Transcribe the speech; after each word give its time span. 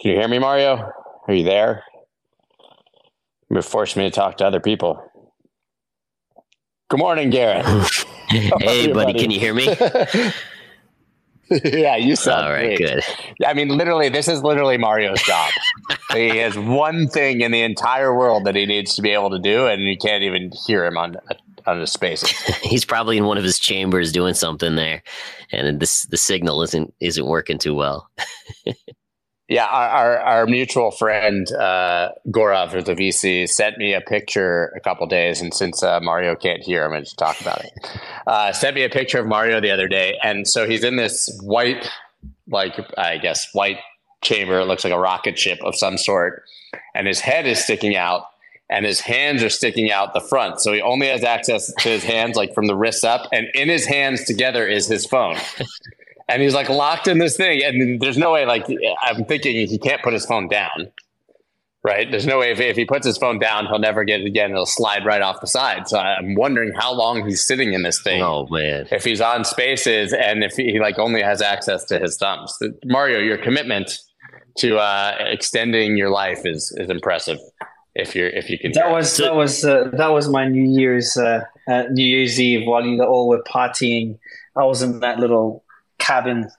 Can 0.00 0.12
you 0.12 0.16
hear 0.16 0.28
me, 0.28 0.38
Mario? 0.38 0.92
Are 1.26 1.34
you 1.34 1.42
there? 1.42 1.82
You're 3.50 3.62
forcing 3.62 4.02
me 4.02 4.10
to 4.10 4.14
talk 4.14 4.36
to 4.36 4.46
other 4.46 4.60
people. 4.60 5.02
Good 6.88 7.00
morning, 7.00 7.30
Gareth. 7.30 8.04
hey, 8.28 8.92
buddy, 8.92 9.18
can 9.18 9.32
you 9.32 9.40
hear 9.40 9.54
me? 9.54 9.64
yeah, 11.64 11.96
you 11.96 12.14
sound 12.14 12.46
all 12.46 12.52
right. 12.52 12.76
great. 12.76 12.78
Good. 12.78 13.04
I 13.44 13.54
mean, 13.54 13.70
literally, 13.70 14.08
this 14.08 14.28
is 14.28 14.44
literally 14.44 14.76
Mario's 14.76 15.20
job. 15.22 15.50
he 16.12 16.28
has 16.36 16.56
one 16.56 17.08
thing 17.08 17.40
in 17.40 17.50
the 17.50 17.62
entire 17.62 18.16
world 18.16 18.44
that 18.44 18.54
he 18.54 18.66
needs 18.66 18.94
to 18.94 19.02
be 19.02 19.10
able 19.10 19.30
to 19.30 19.40
do, 19.40 19.66
and 19.66 19.82
you 19.82 19.96
can't 19.96 20.22
even 20.22 20.52
hear 20.64 20.84
him 20.84 20.96
on 20.96 21.16
on 21.66 21.80
his 21.80 21.90
spaces. 21.90 22.30
He's 22.62 22.84
probably 22.84 23.18
in 23.18 23.24
one 23.24 23.36
of 23.36 23.44
his 23.44 23.58
chambers 23.58 24.12
doing 24.12 24.34
something 24.34 24.76
there, 24.76 25.02
and 25.50 25.80
this 25.80 26.02
the 26.04 26.16
signal 26.16 26.62
isn't 26.62 26.94
isn't 27.00 27.26
working 27.26 27.58
too 27.58 27.74
well. 27.74 28.08
Yeah, 29.48 29.64
our, 29.64 29.88
our, 29.88 30.18
our, 30.18 30.46
mutual 30.46 30.90
friend 30.90 31.50
uh, 31.52 32.10
Gaurav, 32.28 32.72
who's 32.72 32.86
a 32.86 32.94
VC, 32.94 33.48
sent 33.48 33.78
me 33.78 33.94
a 33.94 34.00
picture 34.02 34.66
a 34.76 34.80
couple 34.80 35.06
days, 35.06 35.40
and 35.40 35.54
since 35.54 35.82
uh, 35.82 36.00
Mario 36.00 36.36
can't 36.36 36.62
hear, 36.62 36.84
I'm 36.84 36.90
going 36.90 37.06
to 37.06 37.16
talk 37.16 37.40
about 37.40 37.64
it. 37.64 37.72
Uh, 38.26 38.52
sent 38.52 38.74
me 38.74 38.82
a 38.84 38.90
picture 38.90 39.18
of 39.18 39.26
Mario 39.26 39.58
the 39.58 39.70
other 39.70 39.88
day, 39.88 40.18
and 40.22 40.46
so 40.46 40.68
he's 40.68 40.84
in 40.84 40.96
this 40.96 41.34
white, 41.42 41.90
like 42.46 42.78
I 42.98 43.16
guess 43.16 43.48
white 43.54 43.78
chamber. 44.20 44.60
It 44.60 44.66
looks 44.66 44.84
like 44.84 44.92
a 44.92 44.98
rocket 44.98 45.38
ship 45.38 45.60
of 45.64 45.74
some 45.74 45.96
sort, 45.96 46.42
and 46.94 47.06
his 47.06 47.20
head 47.20 47.46
is 47.46 47.64
sticking 47.64 47.96
out, 47.96 48.24
and 48.68 48.84
his 48.84 49.00
hands 49.00 49.42
are 49.42 49.48
sticking 49.48 49.90
out 49.90 50.12
the 50.12 50.20
front. 50.20 50.60
So 50.60 50.74
he 50.74 50.82
only 50.82 51.06
has 51.06 51.24
access 51.24 51.72
to 51.72 51.88
his 51.88 52.04
hands, 52.04 52.36
like 52.36 52.52
from 52.52 52.66
the 52.66 52.76
wrists 52.76 53.02
up, 53.02 53.26
and 53.32 53.46
in 53.54 53.70
his 53.70 53.86
hands 53.86 54.24
together 54.26 54.66
is 54.66 54.88
his 54.88 55.06
phone 55.06 55.38
and 56.28 56.42
he's 56.42 56.54
like 56.54 56.68
locked 56.68 57.08
in 57.08 57.18
this 57.18 57.36
thing. 57.36 57.62
And 57.64 58.00
there's 58.00 58.18
no 58.18 58.32
way 58.32 58.46
like 58.46 58.66
i'm 59.02 59.24
thinking 59.24 59.66
he 59.66 59.78
can't 59.78 60.02
put 60.02 60.12
his 60.12 60.26
phone 60.26 60.48
down 60.48 60.90
right? 61.84 62.10
There's 62.10 62.26
no 62.26 62.38
way 62.38 62.50
if, 62.50 62.60
if 62.60 62.76
he 62.76 62.84
puts 62.84 63.06
his 63.06 63.16
phone 63.16 63.38
down 63.38 63.66
he'll 63.66 63.78
never 63.78 64.04
get 64.04 64.20
it 64.20 64.26
again. 64.26 64.50
It'll 64.50 64.66
slide 64.66 65.04
right 65.04 65.22
off 65.22 65.40
the 65.40 65.46
side. 65.46 65.88
So 65.88 65.98
i'm 65.98 66.34
wondering 66.34 66.72
how 66.76 66.92
long 66.92 67.26
he's 67.26 67.46
sitting 67.46 67.72
in 67.72 67.82
this 67.82 68.00
thing. 68.02 68.22
Oh 68.22 68.46
man. 68.50 68.88
If 68.90 69.04
he's 69.04 69.20
on 69.20 69.44
spaces 69.44 70.12
and 70.12 70.42
if 70.42 70.54
he 70.54 70.78
like 70.80 70.98
only 70.98 71.22
has 71.22 71.40
access 71.40 71.84
to 71.86 71.98
his 71.98 72.16
thumbs. 72.16 72.56
Mario 72.84 73.18
your 73.18 73.38
commitment 73.38 73.98
to 74.58 74.78
uh, 74.78 75.16
extending 75.20 75.96
your 75.96 76.10
life 76.10 76.40
is 76.44 76.74
is 76.76 76.90
impressive. 76.90 77.38
If 77.94 78.14
you're 78.14 78.28
if 78.28 78.50
you 78.50 78.58
can 78.58 78.72
that 78.72 78.90
was 78.90 79.16
that 79.18 79.34
was 79.34 79.64
uh, 79.64 79.90
that 79.92 80.08
was 80.08 80.28
my 80.28 80.48
new 80.48 80.68
year's 80.78 81.16
uh, 81.16 81.44
uh, 81.68 81.84
new 81.90 82.04
year's 82.04 82.40
eve 82.40 82.66
while 82.66 82.84
you 82.84 83.02
all 83.02 83.28
were 83.28 83.42
partying. 83.42 84.18
I 84.56 84.64
was 84.64 84.82
in 84.82 85.00
that 85.00 85.18
little 85.18 85.64
cabin. 85.98 86.50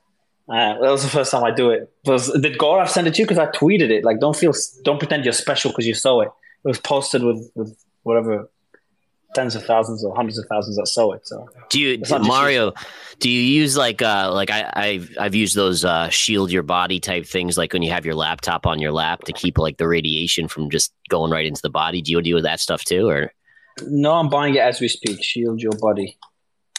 Uh, 0.47 0.79
that 0.79 0.91
was 0.91 1.03
the 1.03 1.09
first 1.09 1.31
time 1.31 1.43
I 1.43 1.51
do 1.51 1.69
it. 1.69 1.91
Was 2.05 2.31
did 2.41 2.57
Gaurav 2.57 2.89
send 2.89 3.07
it 3.07 3.13
to 3.15 3.21
you? 3.21 3.27
Because 3.27 3.37
I 3.37 3.47
tweeted 3.47 3.91
it. 3.91 4.03
Like, 4.03 4.19
don't 4.19 4.35
feel, 4.35 4.53
don't 4.83 4.97
pretend 4.97 5.23
you're 5.23 5.33
special 5.33 5.71
because 5.71 5.85
you 5.85 5.93
saw 5.93 6.21
it. 6.21 6.29
It 6.65 6.67
was 6.67 6.79
posted 6.79 7.23
with 7.23 7.51
with 7.55 7.77
whatever 8.03 8.49
tens 9.35 9.55
of 9.55 9.63
thousands 9.63 10.03
or 10.03 10.15
hundreds 10.15 10.39
of 10.39 10.45
thousands 10.49 10.77
that 10.77 10.87
saw 10.87 11.11
it. 11.11 11.27
So 11.27 11.47
do 11.69 11.79
you 11.79 12.01
Mario? 12.09 12.73
Do 13.19 13.29
you 13.29 13.41
use 13.41 13.77
like 13.77 14.01
uh 14.01 14.31
like 14.33 14.49
I 14.49 14.71
I've 14.73 15.15
I've 15.19 15.35
used 15.35 15.55
those 15.55 15.85
uh 15.85 16.09
shield 16.09 16.51
your 16.51 16.63
body 16.63 16.99
type 16.99 17.25
things 17.25 17.57
like 17.57 17.73
when 17.73 17.81
you 17.81 17.91
have 17.91 18.05
your 18.05 18.15
laptop 18.15 18.65
on 18.65 18.79
your 18.79 18.91
lap 18.91 19.25
to 19.25 19.33
keep 19.33 19.57
like 19.57 19.77
the 19.77 19.87
radiation 19.87 20.47
from 20.47 20.69
just 20.69 20.93
going 21.09 21.31
right 21.31 21.45
into 21.45 21.61
the 21.61 21.69
body. 21.69 22.01
Do 22.01 22.11
you 22.11 22.21
deal 22.21 22.35
with 22.35 22.45
that 22.45 22.59
stuff 22.59 22.83
too, 22.83 23.07
or? 23.07 23.31
No, 23.83 24.13
I'm 24.13 24.29
buying 24.29 24.55
it 24.55 24.59
as 24.59 24.81
we 24.81 24.87
speak. 24.87 25.23
Shield 25.23 25.61
your 25.61 25.71
body 25.79 26.17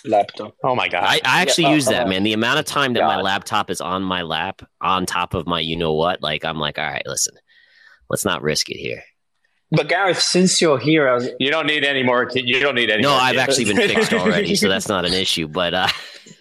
laptop. 0.05 0.55
Oh 0.65 0.75
my 0.75 0.89
god! 0.89 1.05
I, 1.05 1.21
I 1.25 1.43
actually 1.43 1.65
yeah, 1.65 1.75
use 1.75 1.89
oh, 1.89 1.93
that, 1.93 2.09
man. 2.09 2.23
The 2.23 2.33
amount 2.33 2.59
of 2.59 2.65
time 2.65 2.95
that 2.95 3.01
god. 3.01 3.17
my 3.17 3.21
laptop 3.21 3.71
is 3.71 3.81
on 3.81 4.03
my 4.03 4.23
lap, 4.23 4.63
on 4.81 5.07
top 5.07 5.35
of 5.35 5.47
my, 5.47 5.61
you 5.61 5.77
know 5.77 5.93
what? 5.93 6.23
Like 6.23 6.45
I'm 6.45 6.59
like, 6.59 6.79
all 6.79 6.85
right, 6.85 7.03
listen, 7.07 7.35
let's 8.09 8.25
not 8.25 8.43
risk 8.43 8.71
it 8.71 8.77
here. 8.77 9.03
But 9.73 9.89
Gareth, 9.89 10.21
since 10.21 10.61
you're 10.61 10.79
here, 10.79 11.13
was- 11.13 11.31
you 11.39 11.51
don't 11.51 11.67
need 11.67 11.85
any 11.85 12.03
more. 12.03 12.29
You 12.35 12.61
don't 12.61 12.75
need 12.75 12.91
any. 12.91 13.03
No, 13.03 13.13
I've 13.13 13.37
kids. 13.37 13.43
actually 13.43 13.75
been 13.75 13.89
fixed 13.89 14.13
already, 14.13 14.55
so 14.57 14.69
that's 14.69 14.89
not 14.89 15.05
an 15.05 15.13
issue. 15.13 15.47
But 15.47 15.75
uh, 15.75 15.89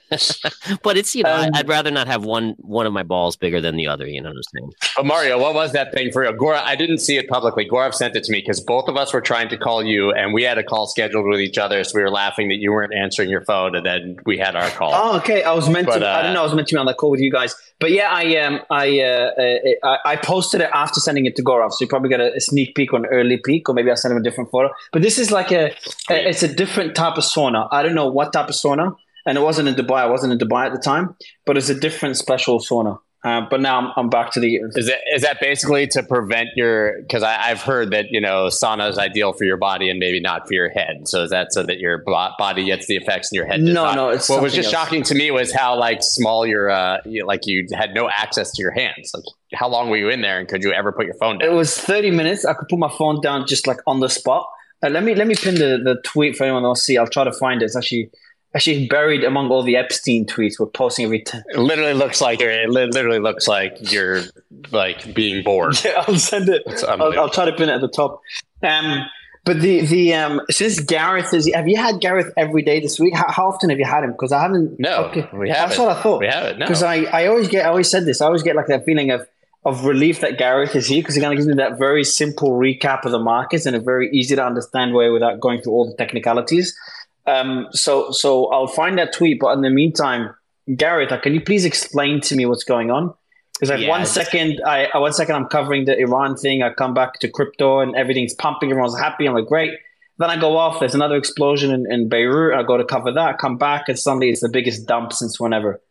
but 0.84 0.97
it's 0.97 1.16
you 1.16 1.24
know 1.24 1.36
um, 1.36 1.52
I'd 1.53 1.68
rather 1.68 1.92
not 1.92 2.08
have 2.08 2.24
one 2.24 2.56
one 2.58 2.86
of 2.86 2.94
my 2.94 3.03
balls 3.03 3.36
bigger 3.36 3.62
than 3.62 3.75
the 3.75 3.88
other. 3.88 4.08
You 4.08 4.22
know 4.22 4.30
what 4.30 4.38
I'm 4.38 4.44
saying? 4.44 4.74
But 4.96 5.06
Mario, 5.06 5.40
what 5.40 5.53
was 5.53 5.72
that 5.74 5.94
thing 5.94 6.12
for 6.12 6.25
you? 6.25 6.31
Gora, 6.34 6.62
I 6.64 6.75
didn't 6.75 7.00
see 7.00 7.18
it 7.18 7.28
publicly. 7.28 7.68
Gaurav 7.68 7.94
sent 7.94 8.16
it 8.16 8.24
to 8.24 8.31
me 8.31 8.40
because 8.40 8.59
both 8.59 8.88
of 8.88 8.97
us 8.97 9.14
were 9.14 9.22
trying 9.22 9.50
to 9.50 9.58
call 9.58 9.84
you, 9.84 10.12
and 10.12 10.34
we 10.34 10.44
had 10.44 10.58
a 10.58 10.64
call 10.64 10.88
scheduled 10.88 11.28
with 11.28 11.40
each 11.40 11.58
other. 11.58 11.84
So 11.84 11.92
we 11.96 12.02
were 12.02 12.09
laughing 12.09 12.50
that 12.50 12.56
you 12.56 12.72
weren't 12.72 12.94
answering 12.94 13.30
your 13.30 13.46
phone, 13.46 13.75
and 13.75 13.86
then 13.86 14.18
we 14.25 14.38
had 14.38 14.56
our 14.56 14.70
call. 14.72 14.92
Oh, 14.94 15.18
okay. 15.18 15.44
I 15.44 15.53
was 15.53 15.70
meant 15.70 15.88
but, 15.88 16.00
to. 16.00 16.08
Uh, 16.08 16.18
I 16.18 16.24
don't 16.24 16.34
know 16.34 16.41
I 16.41 16.44
was 16.44 16.56
meant 16.56 16.68
to 16.70 16.76
be 16.76 16.80
on 16.80 16.86
that 16.88 16.97
call 16.97 17.12
with 17.12 17.22
you 17.22 17.31
guys. 17.31 17.56
But 17.80 17.91
yeah, 17.91 18.09
I 18.12 18.36
um 18.38 18.59
I 18.70 19.00
uh, 19.00 19.31
uh 19.84 19.97
I 20.06 20.16
posted 20.18 20.62
it 20.62 20.70
after 20.74 21.00
sending 21.00 21.26
it 21.26 21.36
to 21.38 21.44
Gaurav, 21.44 21.72
so 21.72 21.78
you 21.81 21.88
probably 21.88 22.09
got 22.09 22.20
a, 22.20 22.36
a, 22.36 22.41
sneak 22.41 22.76
peek 22.76 22.91
or 22.91 22.97
an 22.97 23.06
early 23.06 23.38
peek, 23.38 23.70
or 23.70 23.74
maybe 23.74 23.90
I 23.90 23.94
sent 23.94 24.12
him 24.12 24.18
a 24.18 24.24
different 24.24 24.52
photo. 24.52 24.70
But 24.91 25.02
this 25.02 25.18
is 25.18 25.31
like 25.31 25.52
a, 25.52 25.72
a 26.09 26.30
it's 26.30 26.44
a 26.44 26.53
different 26.53 26.96
type 26.96 27.18
of 27.18 27.24
sauna. 27.24 27.70
I 27.72 27.81
don't 27.81 27.96
know 27.96 28.08
what 28.08 28.34
type 28.34 28.50
of 28.50 28.56
sauna 28.56 28.97
and 29.25 29.38
it 29.38 29.41
wasn't 29.41 29.68
in 29.68 29.75
Dubai. 29.75 30.00
I 30.00 30.07
wasn't 30.07 30.34
in 30.34 30.40
Dubai 30.40 30.66
at 30.68 30.74
the 30.74 30.80
time, 30.80 31.16
but 31.46 31.57
it's 31.57 31.69
a 31.69 31.80
different 31.80 32.18
special 32.18 32.59
sauna. 32.59 33.00
Uh, 33.22 33.41
but 33.50 33.59
now 33.59 33.78
I'm, 33.78 33.91
I'm, 33.97 34.09
back 34.09 34.31
to 34.31 34.40
the. 34.40 34.62
Is 34.75 34.88
that 34.88 35.00
is 35.13 35.24
that 35.24 35.41
basically 35.41 35.85
to 35.88 36.03
prevent 36.03 36.50
your? 36.56 37.02
Because 37.02 37.22
I've 37.22 37.62
heard 37.62 37.91
that 37.91 38.06
you 38.12 38.22
know 38.22 38.47
sauna 38.47 38.90
is 38.90 38.97
ideal 38.97 39.34
for 39.34 39.44
your 39.44 39.58
body 39.58 39.90
and 39.90 40.00
maybe 40.00 40.22
not 40.22 40.47
for 40.47 40.53
your 40.53 40.69
head. 40.69 41.06
So 41.06 41.24
is 41.24 41.31
that 41.31 41.52
so 41.52 41.63
that 41.63 41.79
your 41.79 41.97
body 41.97 42.63
gets 42.63 42.88
the 42.88 42.96
effects 42.96 43.29
and 43.29 43.35
your 43.35 43.46
head? 43.46 43.59
no, 43.59 43.74
not? 43.74 43.96
no. 43.96 44.09
It's 44.09 44.29
what 44.29 44.41
was 44.41 44.53
just 44.53 44.74
else. 44.74 44.85
shocking 44.85 45.03
to 45.03 45.16
me 45.16 45.31
was 45.31 45.52
how 45.52 45.78
like 45.78 46.02
small 46.02 46.47
your 46.47 46.69
uh 46.69 47.00
you, 47.03 47.25
like 47.25 47.41
you 47.46 47.68
had 47.74 47.94
no 47.94 48.09
access 48.09 48.53
to 48.53 48.62
your 48.62 48.72
hands. 48.72 49.12
Like 49.13 49.25
how 49.53 49.68
long 49.68 49.90
were 49.90 49.97
you 49.97 50.08
in 50.08 50.22
there 50.22 50.40
and 50.40 50.47
could 50.47 50.63
you 50.63 50.72
ever 50.72 50.94
put 50.94 51.06
your 51.06 51.16
phone 51.16 51.40
down? 51.40 51.50
It 51.50 51.53
was 51.53 51.78
30 51.78 52.12
minutes. 52.12 52.46
I 52.46 52.53
could 52.53 52.69
put 52.69 52.79
my 52.79 52.90
phone 52.97 53.19
down 53.19 53.47
just 53.47 53.68
like 53.68 53.79
on 53.85 54.00
the 54.00 54.08
spot. 54.08 54.47
Uh, 54.81 54.88
let 54.88 55.03
me 55.03 55.13
let 55.13 55.28
me 55.28 55.35
pin 55.35 55.56
the 55.56 55.78
the 55.84 55.97
tweet 56.06 56.38
for 56.38 56.46
anyone 56.46 56.63
else 56.63 56.85
see. 56.85 56.97
I'll 56.97 57.06
try 57.06 57.25
to 57.25 57.34
find 57.34 57.62
it. 57.62 57.66
It's 57.66 57.75
actually 57.75 58.12
actually 58.56 58.88
buried 58.88 59.24
among 59.24 59.50
all 59.50 59.64
the 59.64 59.76
Epstein 59.76 60.26
tweets. 60.26 60.60
We're 60.60 60.68
posting 60.68 61.06
every 61.06 61.22
time. 61.22 61.44
It 61.50 61.60
literally 61.60 61.94
looks 61.94 62.22
like 62.22 62.40
you're, 62.40 62.52
it 62.52 62.70
literally 62.70 63.20
looks 63.20 63.48
like 63.48 63.92
you're 63.92 64.22
like 64.72 65.14
being 65.14 65.44
bored. 65.44 65.78
Yeah, 65.84 66.04
I'll 66.08 66.18
send 66.18 66.50
it. 66.50 66.64
I'll, 66.88 67.20
I'll, 67.20 67.30
try 67.30 67.46
to 67.46 67.54
pin 67.54 67.70
it 67.70 67.74
at 67.74 67.82
the 67.82 67.88
top. 67.88 68.22
Um, 68.64 69.06
but 69.46 69.62
the 69.62 69.86
the 69.86 70.14
um 70.14 70.42
since 70.50 70.80
Gareth 70.80 71.34
is 71.34 71.50
have 71.54 71.68
you 71.68 71.78
had 71.78 72.02
Gareth 72.02 72.32
every 72.38 72.62
day 72.62 72.80
this 72.80 73.00
week? 73.00 73.16
How, 73.16 73.32
how 73.32 73.48
often 73.48 73.70
have 73.70 73.80
you 73.80 73.86
had 73.86 74.04
him? 74.04 74.12
Because 74.12 74.32
I 74.32 74.42
haven't. 74.42 74.80
No, 74.80 75.06
okay. 75.06 75.28
we 75.34 75.50
haven't. 75.50 75.70
That's 75.70 75.80
what 75.80 75.98
I 75.98 76.02
thought. 76.02 76.20
We 76.20 76.28
haven't. 76.28 76.59
Because 76.59 76.84
I 76.84 77.04
I 77.04 77.28
always 77.28 77.48
get 77.48 77.66
I 77.66 77.70
always 77.70 77.90
said 77.90 78.06
this. 78.06 78.22
I 78.22 78.26
always 78.26 78.44
get 78.44 78.56
like 78.56 78.68
that 78.68 78.86
feeling 78.86 79.12
of 79.12 79.28
of 79.66 79.86
relief 79.86 80.22
that 80.22 80.38
Gareth 80.38 80.76
is 80.76 80.88
here 80.88 81.02
because 81.02 81.16
he 81.16 81.22
kind 81.22 81.34
of 81.34 81.38
gives 81.38 81.48
me 81.48 81.56
that 81.56 81.78
very 81.78 82.04
simple 82.04 82.52
recap 82.52 83.06
of 83.06 83.12
the 83.12 83.20
markets 83.20 83.66
in 83.66 83.76
a 83.76 83.80
very 83.80 84.09
easy 84.12 84.36
to 84.36 84.46
understand 84.46 84.94
way 84.94 85.09
without 85.09 85.40
going 85.40 85.62
through 85.62 85.74
all 85.74 85.90
the 85.90 85.96
technicalities. 85.98 86.76
Um, 87.29 87.67
so 87.72 88.12
so 88.12 88.47
I'll 88.47 88.67
find 88.67 88.97
that 88.97 89.13
tweet. 89.13 89.40
But 89.40 89.53
in 89.53 89.62
the 89.62 89.69
meantime, 89.69 90.34
Gareth, 90.75 91.22
can 91.22 91.34
you 91.34 91.41
please 91.41 91.66
explain 91.66 92.22
to 92.22 92.35
me 92.35 92.45
what's 92.45 92.63
going 92.63 92.91
on? 92.91 93.13
Because 93.53 93.72
like 93.72 93.81
yeah, 93.81 93.90
one 93.90 94.06
second, 94.06 94.62
I 94.66 94.88
one 94.97 95.13
second 95.13 95.35
I'm 95.35 95.47
covering 95.47 95.85
the 95.85 95.97
Iran 95.97 96.35
thing. 96.35 96.63
I 96.63 96.72
come 96.72 96.94
back 96.94 97.19
to 97.19 97.28
crypto 97.29 97.79
and 97.79 97.95
everything's 97.95 98.34
pumping. 98.34 98.72
Everyone's 98.72 98.97
happy. 98.97 99.28
I'm 99.28 99.34
like, 99.34 99.47
great. 99.47 99.73
Then 100.17 100.29
I 100.29 100.38
go 100.38 100.57
off. 100.57 100.79
There's 100.79 100.95
another 100.95 101.16
explosion 101.16 101.72
in, 101.72 101.91
in 101.91 102.09
Beirut. 102.09 102.57
I 102.57 102.63
go 102.63 102.78
to 102.78 102.85
cover 102.85 103.12
that. 103.12 103.38
Come 103.38 103.57
back, 103.57 103.90
and 103.90 103.97
suddenly 103.97 104.29
it's 104.29 104.41
the 104.41 104.50
biggest 104.50 104.85
dump 104.85 105.13
since 105.13 105.40
whenever. 105.40 105.81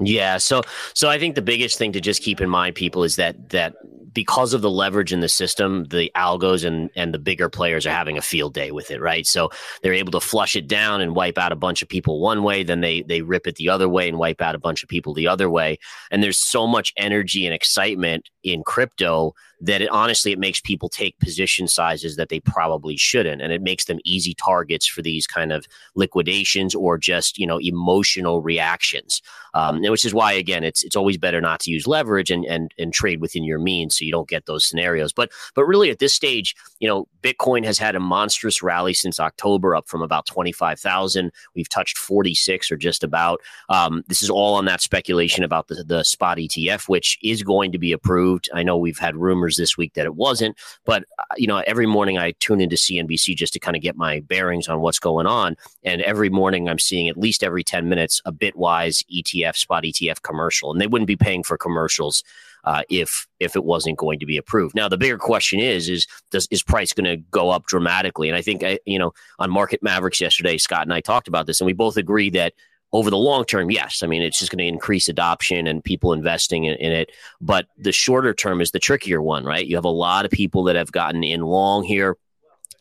Yeah, 0.00 0.38
so 0.38 0.62
so 0.94 1.08
I 1.08 1.18
think 1.18 1.34
the 1.34 1.42
biggest 1.42 1.76
thing 1.76 1.92
to 1.92 2.00
just 2.00 2.22
keep 2.22 2.40
in 2.40 2.48
mind, 2.48 2.76
people, 2.76 3.02
is 3.02 3.16
that 3.16 3.50
that 3.50 3.74
because 4.12 4.54
of 4.54 4.62
the 4.62 4.70
leverage 4.70 5.12
in 5.12 5.20
the 5.20 5.28
system, 5.28 5.84
the 5.84 6.10
algos 6.16 6.64
and 6.64 6.90
and 6.96 7.12
the 7.12 7.18
bigger 7.18 7.48
players 7.48 7.86
are 7.86 7.92
having 7.92 8.16
a 8.16 8.22
field 8.22 8.54
day 8.54 8.70
with 8.70 8.90
it, 8.90 9.00
right? 9.00 9.26
So 9.26 9.50
they're 9.82 9.92
able 9.92 10.12
to 10.12 10.20
flush 10.20 10.56
it 10.56 10.66
down 10.66 11.00
and 11.00 11.14
wipe 11.14 11.38
out 11.38 11.52
a 11.52 11.56
bunch 11.56 11.82
of 11.82 11.88
people 11.88 12.20
one 12.20 12.42
way, 12.42 12.62
then 12.62 12.80
they 12.80 13.02
they 13.02 13.22
rip 13.22 13.46
it 13.46 13.56
the 13.56 13.68
other 13.68 13.88
way 13.88 14.08
and 14.08 14.18
wipe 14.18 14.40
out 14.40 14.54
a 14.54 14.58
bunch 14.58 14.82
of 14.82 14.88
people 14.88 15.14
the 15.14 15.28
other 15.28 15.50
way. 15.50 15.78
And 16.10 16.22
there's 16.22 16.38
so 16.38 16.66
much 16.66 16.92
energy 16.96 17.46
and 17.46 17.54
excitement 17.54 18.28
in 18.42 18.62
crypto 18.62 19.34
that 19.60 19.82
it 19.82 19.88
honestly 19.90 20.32
it 20.32 20.38
makes 20.38 20.60
people 20.60 20.88
take 20.88 21.18
position 21.18 21.66
sizes 21.66 22.16
that 22.16 22.28
they 22.28 22.40
probably 22.40 22.96
shouldn't 22.96 23.42
and 23.42 23.52
it 23.52 23.62
makes 23.62 23.86
them 23.86 23.98
easy 24.04 24.34
targets 24.34 24.86
for 24.86 25.02
these 25.02 25.26
kind 25.26 25.52
of 25.52 25.66
liquidations 25.96 26.74
or 26.74 26.96
just 26.96 27.38
you 27.38 27.46
know 27.46 27.58
emotional 27.60 28.40
reactions 28.40 29.20
um, 29.58 29.82
which 29.82 30.04
is 30.04 30.14
why 30.14 30.32
again 30.32 30.64
it's 30.64 30.82
it's 30.82 30.96
always 30.96 31.16
better 31.16 31.40
not 31.40 31.60
to 31.60 31.70
use 31.70 31.86
leverage 31.86 32.30
and 32.30 32.44
and 32.46 32.72
and 32.78 32.92
trade 32.92 33.20
within 33.20 33.44
your 33.44 33.58
means 33.58 33.98
so 33.98 34.04
you 34.04 34.12
don't 34.12 34.28
get 34.28 34.46
those 34.46 34.64
scenarios 34.64 35.12
but 35.12 35.30
but 35.54 35.64
really 35.64 35.90
at 35.90 35.98
this 35.98 36.14
stage 36.14 36.54
you 36.80 36.88
know 36.88 37.06
bitcoin 37.22 37.64
has 37.64 37.78
had 37.78 37.94
a 37.94 38.00
monstrous 38.00 38.62
rally 38.62 38.94
since 38.94 39.20
october 39.20 39.74
up 39.74 39.88
from 39.88 40.02
about 40.02 40.26
25000 40.26 41.32
we've 41.54 41.68
touched 41.68 41.98
46 41.98 42.70
or 42.70 42.76
just 42.76 43.04
about 43.04 43.40
um, 43.68 44.04
this 44.08 44.22
is 44.22 44.30
all 44.30 44.54
on 44.54 44.64
that 44.64 44.80
speculation 44.80 45.44
about 45.44 45.68
the, 45.68 45.84
the 45.84 46.02
spot 46.04 46.38
etf 46.38 46.88
which 46.88 47.18
is 47.22 47.42
going 47.42 47.72
to 47.72 47.78
be 47.78 47.92
approved 47.92 48.48
i 48.54 48.62
know 48.62 48.76
we've 48.76 48.98
had 48.98 49.16
rumors 49.16 49.56
this 49.56 49.76
week 49.76 49.94
that 49.94 50.06
it 50.06 50.16
wasn't. 50.16 50.58
But, 50.84 51.04
uh, 51.18 51.24
you 51.36 51.46
know, 51.46 51.62
every 51.66 51.86
morning 51.86 52.18
I 52.18 52.32
tune 52.40 52.60
into 52.60 52.76
CNBC 52.76 53.36
just 53.36 53.52
to 53.54 53.58
kind 53.58 53.76
of 53.76 53.82
get 53.82 53.96
my 53.96 54.20
bearings 54.20 54.68
on 54.68 54.80
what's 54.80 54.98
going 54.98 55.26
on. 55.26 55.56
And 55.84 56.02
every 56.02 56.30
morning 56.30 56.68
I'm 56.68 56.78
seeing 56.78 57.08
at 57.08 57.16
least 57.16 57.44
every 57.44 57.64
10 57.64 57.88
minutes 57.88 58.20
a 58.24 58.32
Bitwise 58.32 59.04
ETF, 59.12 59.47
spot 59.56 59.84
ETF 59.84 60.22
commercial. 60.22 60.70
And 60.70 60.80
they 60.80 60.86
wouldn't 60.86 61.06
be 61.06 61.16
paying 61.16 61.42
for 61.42 61.56
commercials 61.56 62.22
uh, 62.64 62.82
if 62.88 63.26
if 63.40 63.56
it 63.56 63.64
wasn't 63.64 63.98
going 63.98 64.18
to 64.18 64.26
be 64.26 64.36
approved. 64.36 64.74
Now, 64.74 64.88
the 64.88 64.98
bigger 64.98 65.18
question 65.18 65.60
is 65.60 65.88
is 65.88 66.06
does 66.30 66.48
is 66.50 66.62
price 66.62 66.92
going 66.92 67.04
to 67.04 67.16
go 67.16 67.50
up 67.50 67.66
dramatically? 67.66 68.28
And 68.28 68.36
I 68.36 68.42
think 68.42 68.64
you 68.84 68.98
know 68.98 69.12
on 69.38 69.50
Market 69.50 69.82
Mavericks 69.82 70.20
yesterday, 70.20 70.58
Scott 70.58 70.82
and 70.82 70.92
I 70.92 71.00
talked 71.00 71.28
about 71.28 71.46
this, 71.46 71.60
and 71.60 71.66
we 71.66 71.72
both 71.72 71.96
agree 71.96 72.30
that 72.30 72.54
over 72.92 73.10
the 73.10 73.18
long 73.18 73.44
term, 73.44 73.70
yes. 73.70 74.02
I 74.02 74.06
mean, 74.06 74.22
it's 74.22 74.38
just 74.38 74.50
going 74.50 74.58
to 74.58 74.66
increase 74.66 75.08
adoption 75.08 75.66
and 75.66 75.84
people 75.84 76.12
investing 76.12 76.64
in, 76.64 76.76
in, 76.76 76.92
it. 76.92 77.10
But 77.40 77.66
the 77.76 77.92
shorter 77.92 78.32
term 78.32 78.60
is 78.60 78.70
the 78.70 78.78
trickier 78.78 79.20
one, 79.20 79.44
right? 79.44 79.66
You 79.66 79.76
have 79.76 79.84
a 79.84 79.90
lot 79.90 80.24
of 80.24 80.30
people 80.30 80.64
that 80.64 80.76
have 80.76 80.90
gotten 80.90 81.22
in 81.22 81.42
long 81.42 81.84
here. 81.84 82.16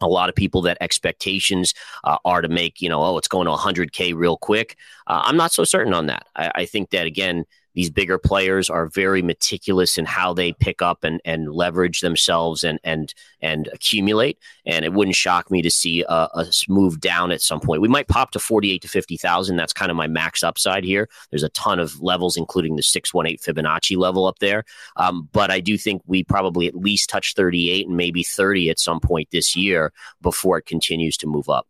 A 0.02 0.08
lot 0.08 0.30
of 0.30 0.36
people 0.36 0.62
that 0.64 0.78
expectations 0.82 1.74
uh, 2.04 2.18
are 2.24 2.42
to 2.42 2.48
make, 2.48 2.82
you 2.82 2.90
know, 2.90 3.04
oh, 3.04 3.18
it's 3.18 3.28
going 3.28 3.46
to 3.46 3.52
100K 3.52 4.14
real 4.16 4.38
quick. 4.38 4.78
Uh, 5.08 5.22
I'm 5.26 5.38
not 5.38 5.52
so 5.52 5.64
certain 5.64 5.94
on 5.94 6.08
that. 6.08 6.28
I, 6.36 6.52
I 6.56 6.66
think 6.66 6.92
that, 6.92 7.08
again, 7.08 7.46
these 7.78 7.92
bigger 7.92 8.18
players 8.18 8.72
are 8.72 8.88
very 8.88 9.22
meticulous 9.22 10.00
in 10.00 10.06
how 10.06 10.34
they 10.34 10.52
pick 10.52 10.82
up 10.82 11.04
and, 11.04 11.22
and 11.24 11.54
leverage 11.54 12.00
themselves 12.00 12.64
and 12.64 12.80
and 12.84 13.14
and 13.40 13.70
accumulate. 13.72 14.40
And 14.66 14.84
it 14.84 14.94
wouldn't 14.94 15.16
shock 15.16 15.52
me 15.52 15.62
to 15.62 15.70
see 15.70 16.02
a, 16.02 16.28
a 16.34 16.48
move 16.68 17.00
down 17.00 17.32
at 17.32 17.40
some 17.40 17.60
point. 17.60 17.84
We 17.84 17.88
might 17.88 18.08
pop 18.08 18.32
to 18.32 18.40
forty 18.40 18.72
eight 18.72 18.82
to 18.82 18.88
fifty 18.88 19.16
thousand. 19.16 19.58
That's 19.58 19.74
kind 19.74 19.92
of 19.92 19.96
my 19.96 20.08
max 20.08 20.42
upside 20.42 20.86
here. 20.86 21.08
There's 21.30 21.44
a 21.44 21.50
ton 21.50 21.78
of 21.78 22.02
levels, 22.02 22.36
including 22.36 22.78
the 22.78 22.82
six 22.82 23.14
one 23.14 23.28
eight 23.28 23.42
Fibonacci 23.42 23.96
level 23.96 24.26
up 24.26 24.40
there. 24.40 24.64
Um, 24.96 25.30
but 25.32 25.52
I 25.52 25.60
do 25.60 25.78
think 25.78 26.02
we 26.08 26.24
probably 26.24 26.66
at 26.66 26.74
least 26.74 27.12
touch 27.12 27.36
thirty 27.36 27.70
eight 27.70 27.88
and 27.88 27.96
maybe 27.96 28.24
thirty 28.24 28.72
at 28.72 28.80
some 28.80 29.00
point 29.00 29.30
this 29.32 29.56
year 29.56 29.94
before 30.20 30.58
it 30.58 30.66
continues 30.66 31.16
to 31.18 31.28
move 31.28 31.48
up 31.48 31.68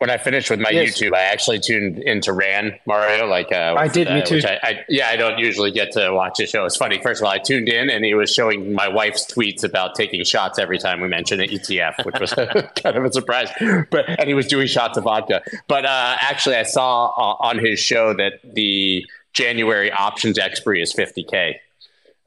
when 0.00 0.08
I 0.08 0.16
finished 0.16 0.48
with 0.48 0.60
my 0.60 0.70
yes. 0.70 0.98
YouTube, 0.98 1.12
I 1.14 1.24
actually 1.24 1.58
tuned 1.58 1.98
into 1.98 2.32
Ran 2.32 2.78
Mario. 2.86 3.26
Like 3.26 3.52
uh, 3.52 3.74
I 3.76 3.86
did, 3.86 4.08
uh, 4.08 4.14
me 4.14 4.22
too. 4.22 4.40
I, 4.42 4.58
I, 4.62 4.84
yeah, 4.88 5.08
I 5.10 5.16
don't 5.16 5.38
usually 5.38 5.70
get 5.70 5.92
to 5.92 6.10
watch 6.14 6.38
the 6.38 6.46
show. 6.46 6.64
It's 6.64 6.76
funny. 6.76 6.98
First 7.02 7.20
of 7.20 7.26
all, 7.26 7.32
I 7.32 7.36
tuned 7.36 7.68
in 7.68 7.90
and 7.90 8.02
he 8.02 8.14
was 8.14 8.32
showing 8.32 8.72
my 8.72 8.88
wife's 8.88 9.30
tweets 9.30 9.62
about 9.62 9.94
taking 9.94 10.24
shots 10.24 10.58
every 10.58 10.78
time 10.78 11.02
we 11.02 11.08
mentioned 11.08 11.42
an 11.42 11.50
ETF, 11.50 12.06
which 12.06 12.18
was 12.18 12.32
kind 12.82 12.96
of 12.96 13.04
a 13.04 13.12
surprise. 13.12 13.50
But 13.90 14.08
and 14.08 14.26
he 14.26 14.32
was 14.32 14.46
doing 14.46 14.68
shots 14.68 14.96
of 14.96 15.04
vodka. 15.04 15.42
But 15.68 15.84
uh, 15.84 16.16
actually, 16.18 16.56
I 16.56 16.62
saw 16.62 17.08
uh, 17.08 17.36
on 17.38 17.58
his 17.58 17.78
show 17.78 18.14
that 18.14 18.40
the 18.54 19.04
January 19.34 19.92
options 19.92 20.38
expiry 20.38 20.80
is 20.80 20.94
50k. 20.94 21.56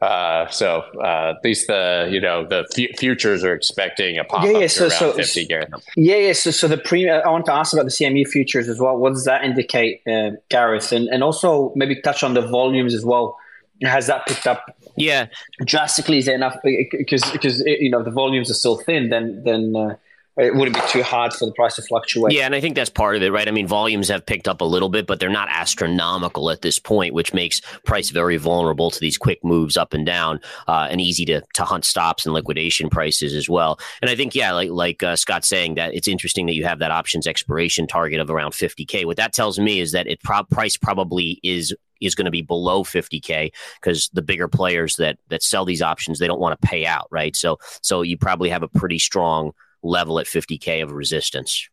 Uh, 0.04 0.50
so 0.50 0.84
uh, 1.02 1.34
at 1.38 1.46
least 1.46 1.68
the 1.68 2.10
you 2.12 2.20
know 2.20 2.46
the 2.46 2.68
f- 2.78 3.00
futures 3.00 3.42
are 3.42 3.54
expecting 3.54 4.18
a 4.18 4.24
pop 4.26 4.44
yeah, 4.44 4.60
yeah, 4.60 4.68
so, 4.68 4.90
so, 4.90 5.14
50 5.14 5.46
Gareth. 5.46 5.70
Yeah, 5.96 6.18
yeah. 6.18 6.34
So, 6.34 6.52
so 6.52 6.68
the 6.68 6.78
premium. 6.78 7.22
I 7.24 7.30
want 7.30 7.46
to 7.46 7.54
ask 7.54 7.72
about 7.72 7.86
the 7.86 7.92
CME 7.92 8.28
futures 8.28 8.68
as 8.68 8.80
well. 8.80 8.98
What 8.98 9.12
does 9.12 9.24
that 9.24 9.46
indicate, 9.46 10.02
uh, 10.06 10.32
Gareth? 10.50 10.92
And 10.92 11.08
and 11.08 11.24
also 11.24 11.72
maybe 11.78 12.02
touch 12.02 12.22
on 12.22 12.34
the 12.34 12.42
volumes 12.42 12.94
as 12.94 13.06
well. 13.06 13.38
Has 13.84 14.08
that 14.08 14.26
picked 14.28 14.46
up? 14.46 14.76
Yeah, 14.98 15.28
drastically. 15.64 16.18
Is 16.18 16.28
it 16.28 16.34
enough? 16.34 16.58
Because 16.66 17.24
because 17.32 17.62
you 17.62 17.90
know 17.90 18.04
the 18.04 18.12
volumes 18.12 18.52
are 18.52 18.56
still 18.56 18.80
thin. 18.80 19.08
Then 19.08 19.42
then 19.46 19.74
uh, 19.74 19.96
it 20.38 20.56
wouldn't 20.56 20.75
be 20.75 20.81
too 20.88 21.03
hard 21.03 21.31
for 21.31 21.45
the 21.45 21.51
price 21.51 21.75
to 21.75 21.83
fluctuate. 21.83 22.33
Yeah, 22.33 22.45
and 22.45 22.56
I 22.56 22.59
think 22.59 22.75
that's 22.75 22.89
part 22.89 23.15
of 23.15 23.21
it, 23.21 23.31
right? 23.31 23.47
I 23.47 23.51
mean, 23.51 23.68
volumes 23.68 24.07
have 24.09 24.25
picked 24.25 24.47
up 24.47 24.62
a 24.62 24.65
little 24.65 24.89
bit, 24.89 25.06
but 25.06 25.19
they're 25.19 25.30
not 25.30 25.47
astronomical 25.51 26.50
at 26.50 26.62
this 26.62 26.80
point, 26.80 27.13
which 27.13 27.33
makes 27.33 27.62
price 27.85 28.09
very 28.09 28.38
vulnerable 28.38 28.89
to 28.89 29.00
these 29.00 29.18
quick 29.18 29.44
moves 29.44 29.77
up 29.77 29.94
and 29.94 30.06
down, 30.06 30.39
uh, 30.68 30.88
and 30.89 31.00
easy 31.00 31.25
to 31.25 31.41
to 31.53 31.63
hunt 31.63 31.85
stops 31.85 32.25
and 32.25 32.33
liquidation 32.33 32.89
prices 32.89 33.33
as 33.35 33.47
well. 33.47 33.80
And 34.01 34.09
I 34.09 34.15
think, 34.15 34.33
yeah, 34.33 34.53
like 34.53 34.71
like 34.71 35.03
uh, 35.03 35.15
Scott's 35.15 35.47
saying, 35.47 35.75
that 35.75 35.94
it's 35.94 36.07
interesting 36.07 36.47
that 36.47 36.53
you 36.53 36.65
have 36.65 36.80
that 36.80 36.91
options 36.91 37.27
expiration 37.27 37.85
target 37.85 38.19
of 38.19 38.30
around 38.30 38.51
50k. 38.51 39.06
What 39.06 39.18
that 39.18 39.33
tells 39.33 39.59
me 39.59 39.80
is 39.80 39.91
that 39.91 40.07
it 40.07 40.21
pro- 40.24 40.44
price 40.44 40.77
probably 40.77 41.39
is 41.44 41.75
is 42.01 42.15
going 42.15 42.25
to 42.25 42.31
be 42.31 42.41
below 42.41 42.83
50k 42.83 43.51
because 43.80 44.09
the 44.13 44.21
bigger 44.21 44.47
players 44.47 44.95
that 44.95 45.18
that 45.30 45.44
sell 45.44 45.63
these 45.63 45.81
options 45.81 46.18
they 46.18 46.27
don't 46.27 46.39
want 46.39 46.59
to 46.59 46.68
pay 46.68 46.88
out, 46.88 47.07
right? 47.12 47.35
So 47.35 47.59
so 47.83 48.01
you 48.01 48.18
probably 48.18 48.50
have 48.50 48.63
a 48.63 48.68
pretty 48.68 48.97
strong 48.97 49.51
level 49.83 50.19
at 50.19 50.25
50K 50.25 50.81
of 50.81 50.91
resistance. 50.91 51.69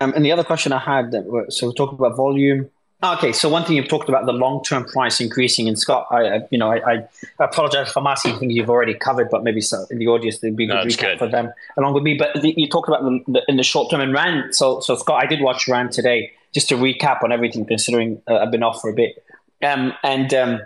Um, 0.00 0.12
and 0.14 0.24
the 0.24 0.32
other 0.32 0.44
question 0.44 0.72
I 0.72 0.78
had, 0.78 1.10
that 1.12 1.46
so 1.50 1.68
we 1.68 1.74
talked 1.74 1.92
about 1.92 2.16
volume. 2.16 2.70
Okay, 3.02 3.32
so 3.32 3.48
one 3.48 3.64
thing 3.64 3.76
you've 3.76 3.88
talked 3.88 4.10
about 4.10 4.26
the 4.26 4.32
long-term 4.32 4.84
price 4.84 5.22
increasing, 5.22 5.68
and 5.68 5.78
Scott, 5.78 6.06
I, 6.10 6.40
you 6.50 6.58
know, 6.58 6.70
I, 6.70 6.96
I 6.96 7.08
apologize 7.38 7.88
if 7.88 7.96
I'm 7.96 8.06
asking 8.06 8.38
things 8.38 8.54
you've 8.54 8.68
already 8.68 8.92
covered, 8.92 9.30
but 9.30 9.42
maybe 9.42 9.62
so 9.62 9.86
in 9.90 9.98
the 9.98 10.08
audience 10.08 10.38
there'd 10.38 10.54
be 10.54 10.66
no, 10.66 10.82
good 10.82 10.92
recap 10.92 11.18
for 11.18 11.26
them 11.26 11.50
along 11.78 11.94
with 11.94 12.02
me. 12.02 12.18
But 12.18 12.42
the, 12.42 12.52
you 12.54 12.68
talked 12.68 12.88
about 12.88 13.02
the, 13.02 13.20
the, 13.26 13.42
in 13.48 13.56
the 13.56 13.62
short 13.62 13.90
term 13.90 14.02
and 14.02 14.12
Ran. 14.12 14.52
So, 14.52 14.80
so 14.80 14.96
Scott, 14.96 15.22
I 15.22 15.26
did 15.26 15.40
watch 15.40 15.66
Ran 15.66 15.88
today 15.88 16.32
just 16.52 16.68
to 16.68 16.74
recap 16.74 17.22
on 17.22 17.32
everything, 17.32 17.64
considering 17.64 18.20
uh, 18.28 18.36
I've 18.36 18.50
been 18.50 18.62
off 18.62 18.82
for 18.82 18.90
a 18.90 18.94
bit. 18.94 19.24
Um, 19.62 19.94
and 20.02 20.34
um, 20.34 20.60